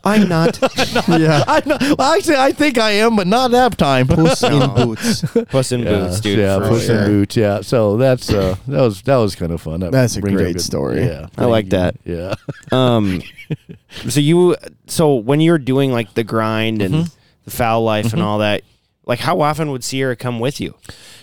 [0.03, 0.59] I'm not
[1.07, 1.43] yeah.
[1.47, 1.77] I know.
[1.97, 4.07] Well, actually, I think I am, but not that time.
[4.07, 5.21] Puss in boots.
[5.49, 6.39] puss in boots, dude.
[6.39, 6.99] yeah, for puss sure.
[6.99, 7.35] in boots.
[7.37, 7.61] Yeah.
[7.61, 9.79] So that's uh, that was that was kind of fun.
[9.81, 11.05] That That's a brings great good- story.
[11.05, 11.95] Yeah, I like that.
[12.05, 12.35] Yeah.
[12.71, 13.21] Um,
[14.07, 14.55] so you,
[14.87, 17.03] so when you're doing like the grind and Mm-hmm.
[17.45, 18.61] the Fowl Life and all that,
[19.05, 20.75] like how often would Sierra come with you?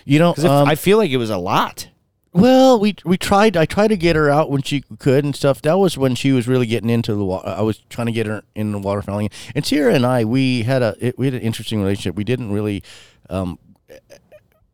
[0.05, 1.89] You know, Because um, I feel like it was a lot.
[2.33, 3.57] Well, we we tried.
[3.57, 5.63] I tried to get her out when she could and stuff.
[5.63, 7.49] That was when she was really getting into the water.
[7.49, 9.33] I was trying to get her in the waterfowling.
[9.55, 12.15] And Sierra and I, we had a it, we had an interesting relationship.
[12.15, 12.83] We didn't really.
[13.31, 13.59] Um,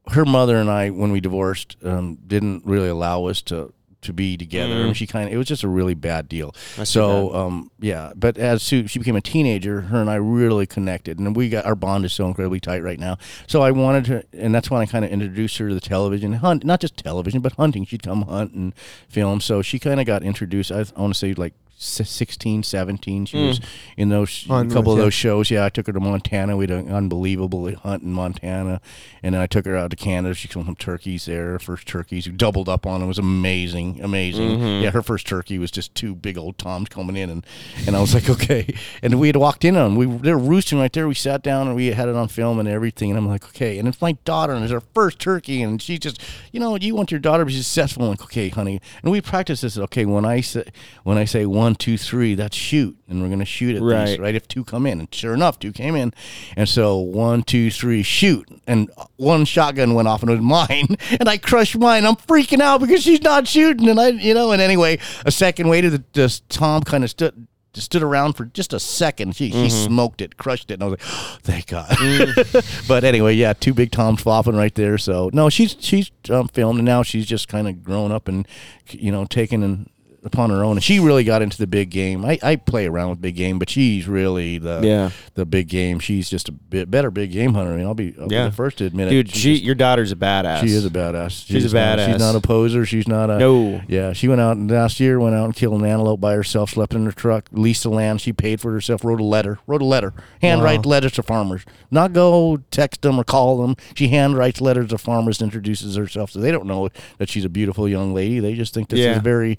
[0.08, 3.72] her mother and I, when we divorced, um, didn't really allow us to
[4.02, 4.74] to be together.
[4.74, 4.86] Mm.
[4.88, 6.54] And she kind of it was just a really bad deal.
[6.76, 10.66] That's so um, yeah, but as Sue, she became a teenager, her and I really
[10.66, 13.16] connected, and we got our bond is so incredibly tight right now.
[13.46, 16.34] So I wanted to, and that's when I kind of introduced her to the television
[16.34, 17.84] hunt, not just television, but hunting.
[17.86, 18.74] She'd come hunt and
[19.08, 19.40] film.
[19.40, 20.70] So she kind of got introduced.
[20.70, 21.54] I, I want to say like.
[21.82, 23.64] Si- 16 17 she was hmm.
[23.96, 25.02] in those a couple with of you.
[25.02, 25.50] those shows.
[25.50, 26.56] Yeah i took her to montana.
[26.56, 28.80] We had an unbelievable hunt in montana.
[29.22, 30.34] And then i took her out to canada.
[30.34, 32.26] She killed some turkeys there first turkeys.
[32.26, 34.58] We doubled up on them it was amazing amazing.
[34.58, 34.84] Mm-hmm.
[34.84, 37.30] Yeah her first turkey was just two big old toms coming in.
[37.30, 37.46] And
[37.86, 38.74] and i was like okay.
[39.02, 39.96] And we had walked in on 'em.
[39.96, 41.08] we they were roosting right there.
[41.08, 43.10] We sat down and we had it on film and everything.
[43.10, 43.78] And i'm like okay.
[43.78, 45.62] And it's my daughter and it's her first turkey.
[45.62, 46.20] And she just
[46.52, 48.04] you know you want your daughter to be successful.
[48.04, 48.80] I'm like okay honey.
[49.02, 49.78] And we practice this.
[49.78, 50.64] Okay when i say
[51.02, 54.06] when i say one two three that's shoot and we're gonna shoot at Right.
[54.06, 56.12] these right if two come in and sure enough two came in
[56.56, 60.96] and so one two three shoot and one shotgun went off and it was mine
[61.10, 64.52] and i crushed mine i'm freaking out because she's not shooting and i you know
[64.52, 68.72] and anyway a second later the, tom kind of stood just stood around for just
[68.74, 69.34] a second.
[69.34, 73.34] She, she smoked it, crushed it, and I was like, oh, "Thank God." but anyway,
[73.34, 74.98] yeah, two big toms flopping right there.
[74.98, 78.46] So no, she's she's um, filmed, and now she's just kind of grown up and
[78.90, 79.88] you know taking and
[80.24, 82.24] upon her own, and she really got into the big game.
[82.24, 85.10] I, I play around with big game, but she's really the Yeah.
[85.34, 85.98] the big game.
[85.98, 87.72] She's just a bit better big game hunter.
[87.72, 88.44] I mean, I'll be, I'll Yeah.
[88.44, 89.34] be the first to admit Dude, it.
[89.34, 90.60] she, just- your daughter's a badass.
[90.60, 91.44] she is a badass.
[91.46, 92.06] She's a not- badass.
[92.12, 92.86] she's not a poser.
[92.86, 93.80] She's not a No.
[93.88, 96.70] Yeah, she went out last year went out and killed an antelope by herself.
[96.70, 98.20] Slept in her truck, leased the land.
[98.20, 99.04] She paid for herself.
[99.04, 99.58] Wrote a letter.
[99.66, 100.12] Wrote a letter.
[100.40, 101.64] Handwrite letters to farmers.
[101.90, 103.74] Not go text them or call them.
[103.94, 105.42] She handwrites letters to farmers.
[105.42, 106.88] Introduces herself, so they don't know
[107.18, 108.38] that she's a beautiful young lady.
[108.38, 109.16] They just think this is Yeah.
[109.16, 109.58] a very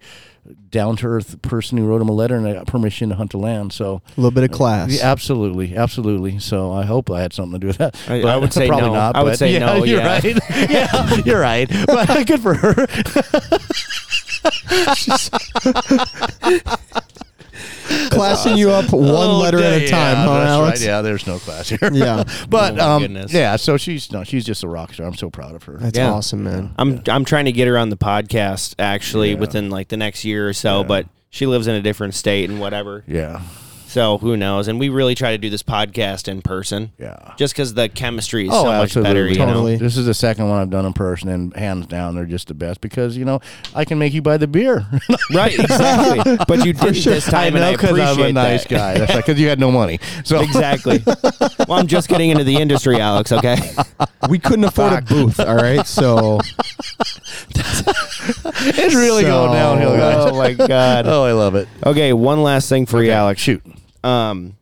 [0.69, 3.31] down to earth person who wrote him a letter and I got permission to hunt
[3.31, 3.71] the land.
[3.73, 4.91] So A little bit of uh, class.
[4.97, 6.39] yeah, absolutely, absolutely.
[6.39, 7.95] So I hope I had something to do with that.
[8.09, 8.93] I- But I would say probably no.
[8.93, 9.15] not.
[9.15, 10.07] I would say yeah, no, You're yeah.
[10.13, 10.23] right.
[10.69, 11.69] yeah, you're right.
[11.87, 12.87] But good for her.
[18.27, 20.79] Classing you up one Oh, letter at a yeah, time, huh, that's Alex?
[20.81, 20.85] Right.
[20.87, 21.79] Yeah, there's no class here.
[21.91, 22.23] Yeah.
[22.49, 23.55] but Oh, um, yeah.
[23.55, 25.05] So she's no, she's just a rock star.
[25.05, 25.77] I'm so proud of her.
[25.77, 26.11] That's Yeah.
[26.11, 26.73] awesome, man.
[26.77, 29.39] I'm I'm trying to get her on the podcast actually Yeah.
[29.39, 30.87] within like the next year or so, Yeah.
[30.87, 33.03] but she lives in a different state and whatever.
[33.07, 33.41] yeah,
[33.93, 34.67] So who knows?
[34.69, 36.91] And we really try to do this podcast in person.
[36.97, 37.35] yeah.
[37.37, 39.09] Just because the chemistry is Oh, so much absolutely.
[39.09, 39.71] better, you Totally.
[39.73, 39.77] know.
[39.77, 42.55] This is the second one I've done in person, and hands down, they're just the
[42.55, 43.39] best because you know
[43.75, 44.83] I can make you buy the beer.
[45.31, 46.37] Right, exactly.
[46.47, 48.69] but you did this time, and I because appreciate I'm a nice that.
[48.69, 48.97] guy.
[48.97, 49.99] That's because you had no money.
[50.23, 51.01] So exactly.
[51.05, 53.31] well, I'm just getting into the industry, Alex.
[53.31, 53.57] Okay.
[54.29, 55.85] We couldn't afford a booth, all right?
[55.85, 56.39] So
[57.55, 60.31] it's really So- going downhill, guys.
[60.31, 61.05] Oh my god.
[61.07, 61.67] Oh, I love it.
[61.85, 63.41] Okay, one last thing for you, Alex.
[63.41, 63.61] Shoot.
[64.03, 64.57] Um,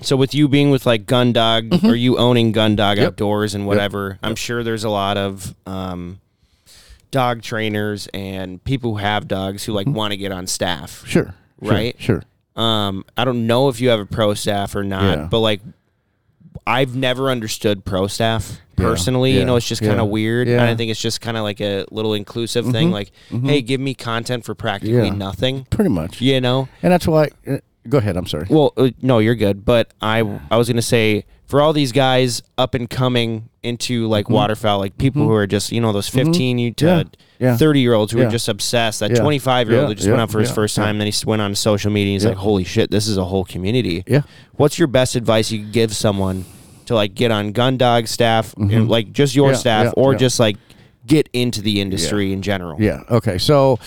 [0.00, 3.00] so with you being with like Gundog or you owning Gundog Mm-hmm.
[3.00, 3.08] Yep.
[3.08, 6.20] Outdoors and whatever, I'm sure there's a lot of um,
[7.10, 10.90] dog trainers and people who have dogs who like want to get on staff.
[11.00, 11.06] Mm-hmm.
[11.08, 11.34] Sure.
[11.62, 11.96] Sure, Right?
[11.98, 12.22] Sure.
[12.56, 15.28] Um, I don't know if you have a pro staff or not, Yeah.
[15.30, 15.60] but like
[16.66, 18.84] I've never understood pro staff Yeah.
[18.86, 19.32] personally.
[19.36, 20.02] You know, it's just kind Yeah.
[20.02, 20.48] of weird.
[20.48, 20.54] Yeah.
[20.60, 22.90] And I think it's just kind of like a little inclusive thing.
[22.90, 25.04] Like, hey, give me content for practically Mm-hmm.
[25.04, 25.26] Yeah.
[25.26, 25.66] nothing.
[25.70, 26.20] Pretty much.
[26.20, 27.28] You know, And that's why.
[27.88, 28.16] Go ahead.
[28.16, 28.46] I'm sorry.
[28.48, 29.64] well, uh, no, you're good.
[29.64, 30.20] But I,
[30.50, 34.96] I was gonna say for all these guys up and coming into like waterfowl, like
[34.98, 37.08] people who are just you know those 15 you to Mm-hmm.
[37.44, 37.56] Yeah.
[37.56, 38.26] 30 year olds who Yeah.
[38.26, 39.00] are just obsessed.
[39.00, 39.20] That Yeah.
[39.20, 39.88] 25 year old Yeah.
[39.88, 40.12] who just Yeah.
[40.12, 40.54] went out for his Yeah.
[40.54, 42.14] first time, then he s- went on social media.
[42.14, 44.04] and He's like, holy shit, this is a whole community.
[44.06, 44.22] Yeah.
[44.56, 46.44] What's your best advice you could give someone
[46.86, 49.54] to like get on Gundog staff, and, like just your Mm-hmm.
[49.54, 50.18] Yeah, staff, yeah, or yeah.
[50.18, 50.56] just like
[51.06, 52.80] get into the industry in general?
[52.80, 53.00] Yeah.
[53.10, 53.36] Okay.
[53.38, 53.78] So,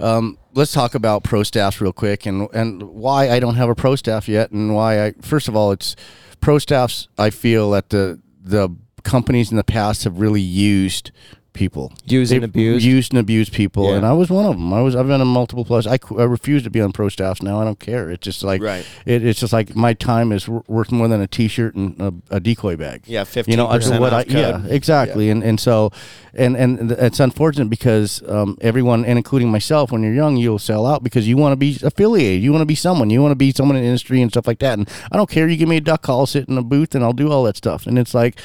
[0.00, 3.74] um, let's talk about pro staffs real quick and and why I don't have a
[3.74, 5.96] pro staff yet, and why I first of all it's
[6.40, 7.08] pro staffs.
[7.18, 8.70] I feel that the the
[9.02, 11.10] companies in the past have really used
[11.54, 11.92] people.
[12.04, 12.84] Use and abuse?
[12.84, 13.96] used and abused people Yeah.
[13.96, 16.24] and i was one of them i was i've been in multiple plus I, I
[16.24, 18.10] refuse to be on pro staffs now i don't care.
[18.10, 18.84] It's just like Right.
[19.06, 22.40] it, it's just like my time is worth more than a t-shirt and a, a
[22.40, 23.02] decoy bag.
[23.06, 25.30] Yeah, you know 15% what I, yeah exactly.
[25.30, 25.90] And and so
[26.34, 30.84] and and it's unfortunate because um, everyone and including myself when you're young you'll sell
[30.84, 33.36] out because you want to be affiliated you want to be someone you want to
[33.36, 35.76] be someone in industry and stuff like that and i don't care you give me
[35.76, 37.86] a duck call I'll sit in a booth and i'll do all that stuff.
[37.86, 38.36] And it's like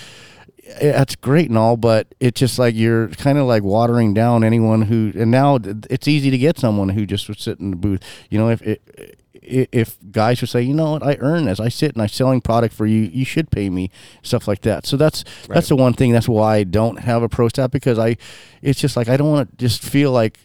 [0.81, 4.83] that's great and all, but it's just like you're kind of like watering down anyone
[4.83, 5.11] who.
[5.15, 5.57] And now
[5.89, 8.01] it's easy to get someone who just would sit in the booth.
[8.29, 11.69] You know, if it, if guys would say, you know what, I earn this, I
[11.69, 13.89] sit and I'm selling product for you, you should pay me,
[14.21, 14.85] stuff like that.
[14.85, 16.11] So that's that's the one thing.
[16.11, 18.17] That's why I don't have a pro staff because I,
[18.61, 20.39] it's just like I don't want to just feel like.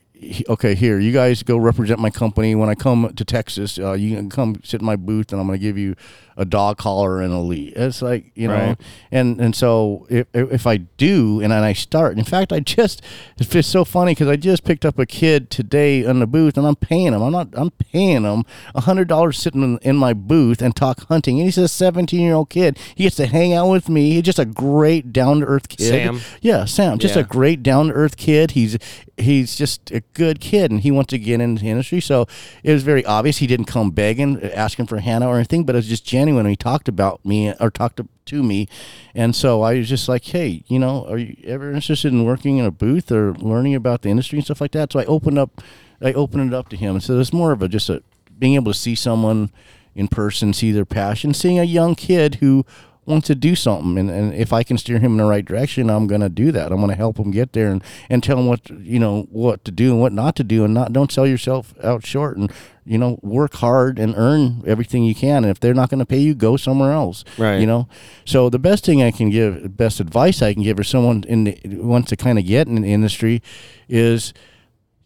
[0.48, 2.55] Okay, here you guys go represent my company.
[2.55, 5.46] When I come to Texas, uh, you can come sit in my booth, and I'm
[5.46, 5.94] going to give you
[6.36, 7.74] a dog collar and a lead.
[7.76, 8.80] It's like you know, Right.
[9.12, 13.02] and and so if if I do and then I start, in fact, I just
[13.38, 16.56] it's just so funny because I just picked up a kid today in the booth
[16.56, 17.22] and I'm paying him.
[17.22, 17.48] I'm not.
[17.52, 18.44] I'm paying him
[18.74, 21.38] a hundred dollars sitting in, in my booth and talk hunting.
[21.38, 22.78] And he's a 17 year old kid.
[22.96, 24.10] He gets to hang out with me.
[24.14, 25.88] He's just a great down to earth kid.
[25.88, 26.20] Sam?
[26.40, 26.98] Yeah, Sam.
[26.98, 27.22] Just Yeah.
[27.22, 28.52] a great down to earth kid.
[28.52, 28.76] He's
[29.16, 32.01] he's just a good kid and he wants to get into the industry.
[32.01, 32.27] So
[32.62, 33.39] it was very obvious.
[33.39, 36.47] He didn't come begging, asking for Hannah or anything, but it was just genuine.
[36.47, 38.69] He talked about me or talked to, to me.
[39.15, 42.59] And so I was just like, hey, you know, are you ever interested in working
[42.59, 44.93] in a booth or learning about the industry and stuff like that?
[44.93, 45.61] So I opened up,
[46.01, 46.95] I opened it up to him.
[46.95, 48.03] And so it's more of a just a
[48.39, 49.51] being able to see someone
[49.95, 52.66] in person, see their passion, seeing a young kid who
[53.06, 55.90] wants to do something and, and if I can steer him in the right direction,
[55.90, 56.72] I'm gonna do that.
[56.72, 59.64] I'm gonna help him get there and, and tell him what to- you know what
[59.66, 62.51] to do and what not to do and not don't sell yourself out short and
[62.86, 66.05] you know work hard and earn everything you can and if they're not going to
[66.06, 67.59] pay you go somewhere else Right.
[67.59, 67.89] you know
[68.26, 71.44] so the best thing I can give best advice I can give for someone in
[71.44, 73.43] the who wants to kind of get in the industry
[73.89, 74.35] is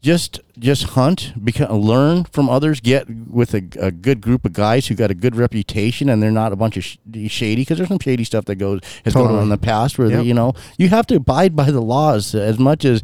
[0.03, 4.87] just just hunt, become, learn from others, get with a, a good group of guys
[4.89, 6.97] who got a good reputation, and they're not a bunch of sh-
[7.29, 7.63] shady.
[7.63, 10.21] Because there's some shady stuff that goes has gone on in the past where Yep.
[10.21, 13.03] they, you know you have to abide by the laws as much as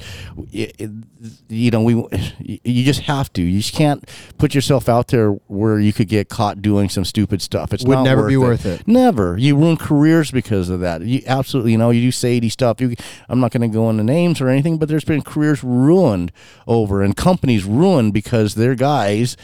[1.49, 1.95] you know we
[2.41, 3.43] you just have to.
[3.43, 4.09] You just can't
[4.39, 7.73] put yourself out there where you could get caught doing some stupid stuff.
[7.73, 8.39] It's Would never worth be it.
[8.39, 8.89] worth it.
[8.89, 9.37] Never.
[9.39, 11.03] You ruin careers because of that.
[11.03, 12.81] You absolutely, you know, you do shady stuff.
[12.81, 12.95] You,
[13.29, 16.33] I'm not going to go into names or anything, but there's been careers ruined
[16.67, 19.37] over and companies ruined because their guys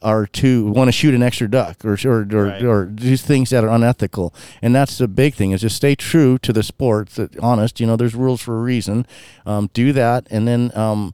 [0.00, 2.62] are to want to shoot an extra duck or or or, Right.
[2.64, 4.32] or do things that are unethical.
[4.62, 7.08] And that's the big thing is just stay true to the sport.
[7.16, 9.06] That honest, you know, there's rules for a reason.
[9.44, 10.70] Um, do that, and then.
[10.76, 11.12] Um,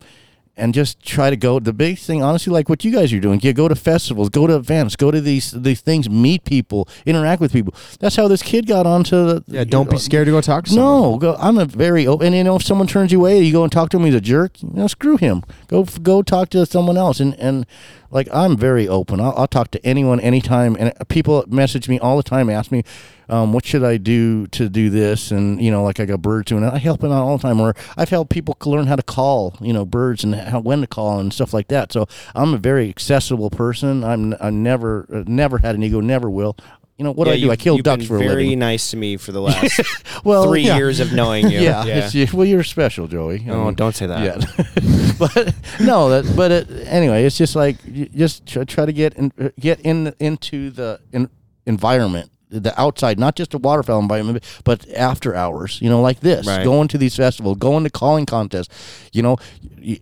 [0.57, 1.59] and just try to go.
[1.59, 4.55] The big thing, honestly, like what you guys are doing, go to festivals, go to
[4.55, 7.75] events, go to these these things, meet people, interact with people.
[8.01, 9.45] That's how this kid got onto the.
[9.47, 11.13] Yeah, don't be scared to go talk to someone.
[11.13, 11.37] No, go.
[11.39, 12.29] I'm a very open.
[12.29, 14.05] And you know, if someone turns you away, you go and talk to him.
[14.05, 14.63] He's a jerk.
[14.63, 15.43] You know, screw him.
[15.69, 17.21] Go go talk to someone else.
[17.21, 17.67] And and
[18.11, 19.21] like I'm very open.
[19.21, 20.77] I'll, I'll talk to anyone anytime.
[20.79, 22.85] And people message me all the time, ask me,
[23.29, 25.31] um, what should I do to do this?
[25.31, 26.73] And you know, like I got birds doing it.
[26.73, 27.61] I help them out all the time.
[27.61, 30.87] Or I've helped people learn how to call, you know, birds and how when to
[30.87, 31.93] call and stuff like that.
[31.93, 34.05] So I'm a very accessible person.
[34.05, 36.01] I'm I never uh, never had an ego.
[36.01, 36.57] Never will.
[36.97, 37.51] You know what do I do?
[37.51, 39.81] I kill ducks for a very nice to me for the last
[40.25, 40.77] Well, three yeah.
[40.77, 41.59] years of knowing you.
[41.65, 43.45] Yeah, it's- well, you're special, Joey.
[43.49, 44.23] Oh, mean, don't say that.
[44.23, 47.79] Yeah, but no, that, but it, anyway, it's just like
[48.13, 51.29] just try, try to get in, get in into the in,
[51.67, 55.79] environment, the outside, not just a waterfowl environment, but after hours.
[55.81, 56.65] You know, like this, Right.
[56.65, 58.69] going to these festivals, going to calling contests.
[59.13, 59.37] You know,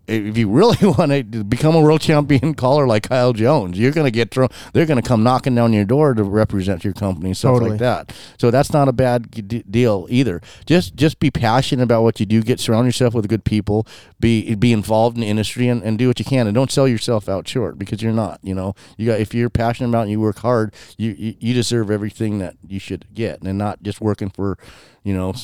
[0.06, 4.06] if you really want to become a world champion caller like Kyle Jones, you're going
[4.06, 4.48] to get thrown.
[4.72, 7.70] They're going to come knocking down your door to represent your company, and stuff Totally.
[7.72, 8.14] like that.
[8.38, 10.40] So that's not a bad d- deal either.
[10.66, 12.42] Just just be passionate about what you do.
[12.42, 13.86] Get surround yourself with good people.
[14.20, 16.46] Be be involved in the industry and, and do what you can.
[16.46, 18.40] And don't sell yourself out short because you're not.
[18.42, 21.34] You know, you got if you're passionate about it and you work hard, you you,
[21.38, 24.58] you deserve everything that you should get, and not just working for,
[25.02, 25.34] you know,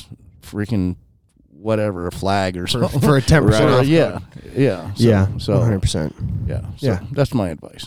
[0.43, 0.97] freaking
[1.61, 3.01] whatever a flag or For, something.
[3.01, 3.63] for a 10% Right.
[3.63, 3.87] off.
[3.87, 4.21] yeah,
[4.55, 5.27] yeah, so, yeah.
[5.39, 6.13] So 100%.
[6.47, 7.01] yeah, so Yeah.
[7.13, 7.87] that's my advice.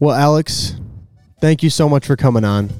[0.00, 0.74] Well, Alex,
[1.40, 2.70] thank you so much for coming on.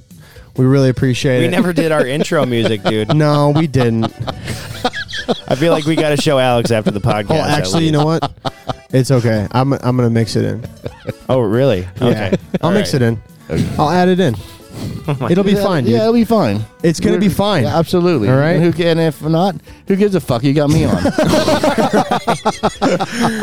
[0.56, 1.48] We really appreciate We it.
[1.50, 3.14] We never did our intro music, dude.
[3.14, 4.04] no, we didn't.
[5.48, 7.30] I feel like we got to show Alex after the podcast.
[7.30, 8.32] Oh, actually, you know what?
[8.90, 9.46] It's okay.
[9.52, 10.64] I'm I'm gonna mix it in.
[11.28, 11.86] Oh, really?
[12.00, 12.34] Okay.
[12.60, 13.22] I'll mix it in.
[13.78, 14.34] I'll add it in.
[15.08, 15.94] Oh it'll be yeah, fine, dude.
[15.94, 16.64] Yeah, it'll be fine.
[16.82, 17.64] It's gonna be fine.
[17.64, 18.28] Yeah, absolutely.
[18.28, 18.56] All right.
[18.56, 19.56] And, who, can- if not,
[19.88, 20.44] who gives a fuck?
[20.44, 21.02] You got me on.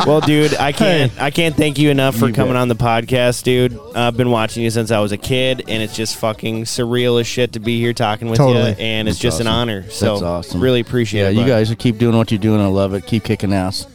[0.05, 1.11] Well, dude, I can't.
[1.21, 2.61] I can't thank you enough for You coming bet.
[2.61, 3.77] on the podcast, dude.
[3.95, 7.27] I've been watching you since I was a kid, and it's just fucking surreal as
[7.27, 8.71] shit to be here talking with Totally.
[8.71, 9.89] you, and it's That's just an honor.
[9.89, 10.61] So, That's awesome.
[10.61, 11.33] really appreciate yeah, it.
[11.33, 11.47] you bud.
[11.47, 12.61] guys keep doing what you're doing.
[12.61, 13.05] I love it.
[13.05, 13.85] Keep kicking ass.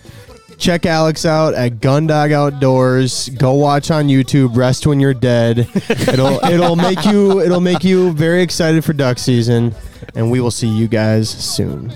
[0.58, 3.28] Check Alex out at Gundog Outdoors.
[3.30, 4.56] Go watch on YouTube.
[4.56, 5.68] Rest when you're dead.
[5.88, 9.74] It'll it'll make you it'll make you very excited for duck season,
[10.14, 11.92] and we will see you guys soon.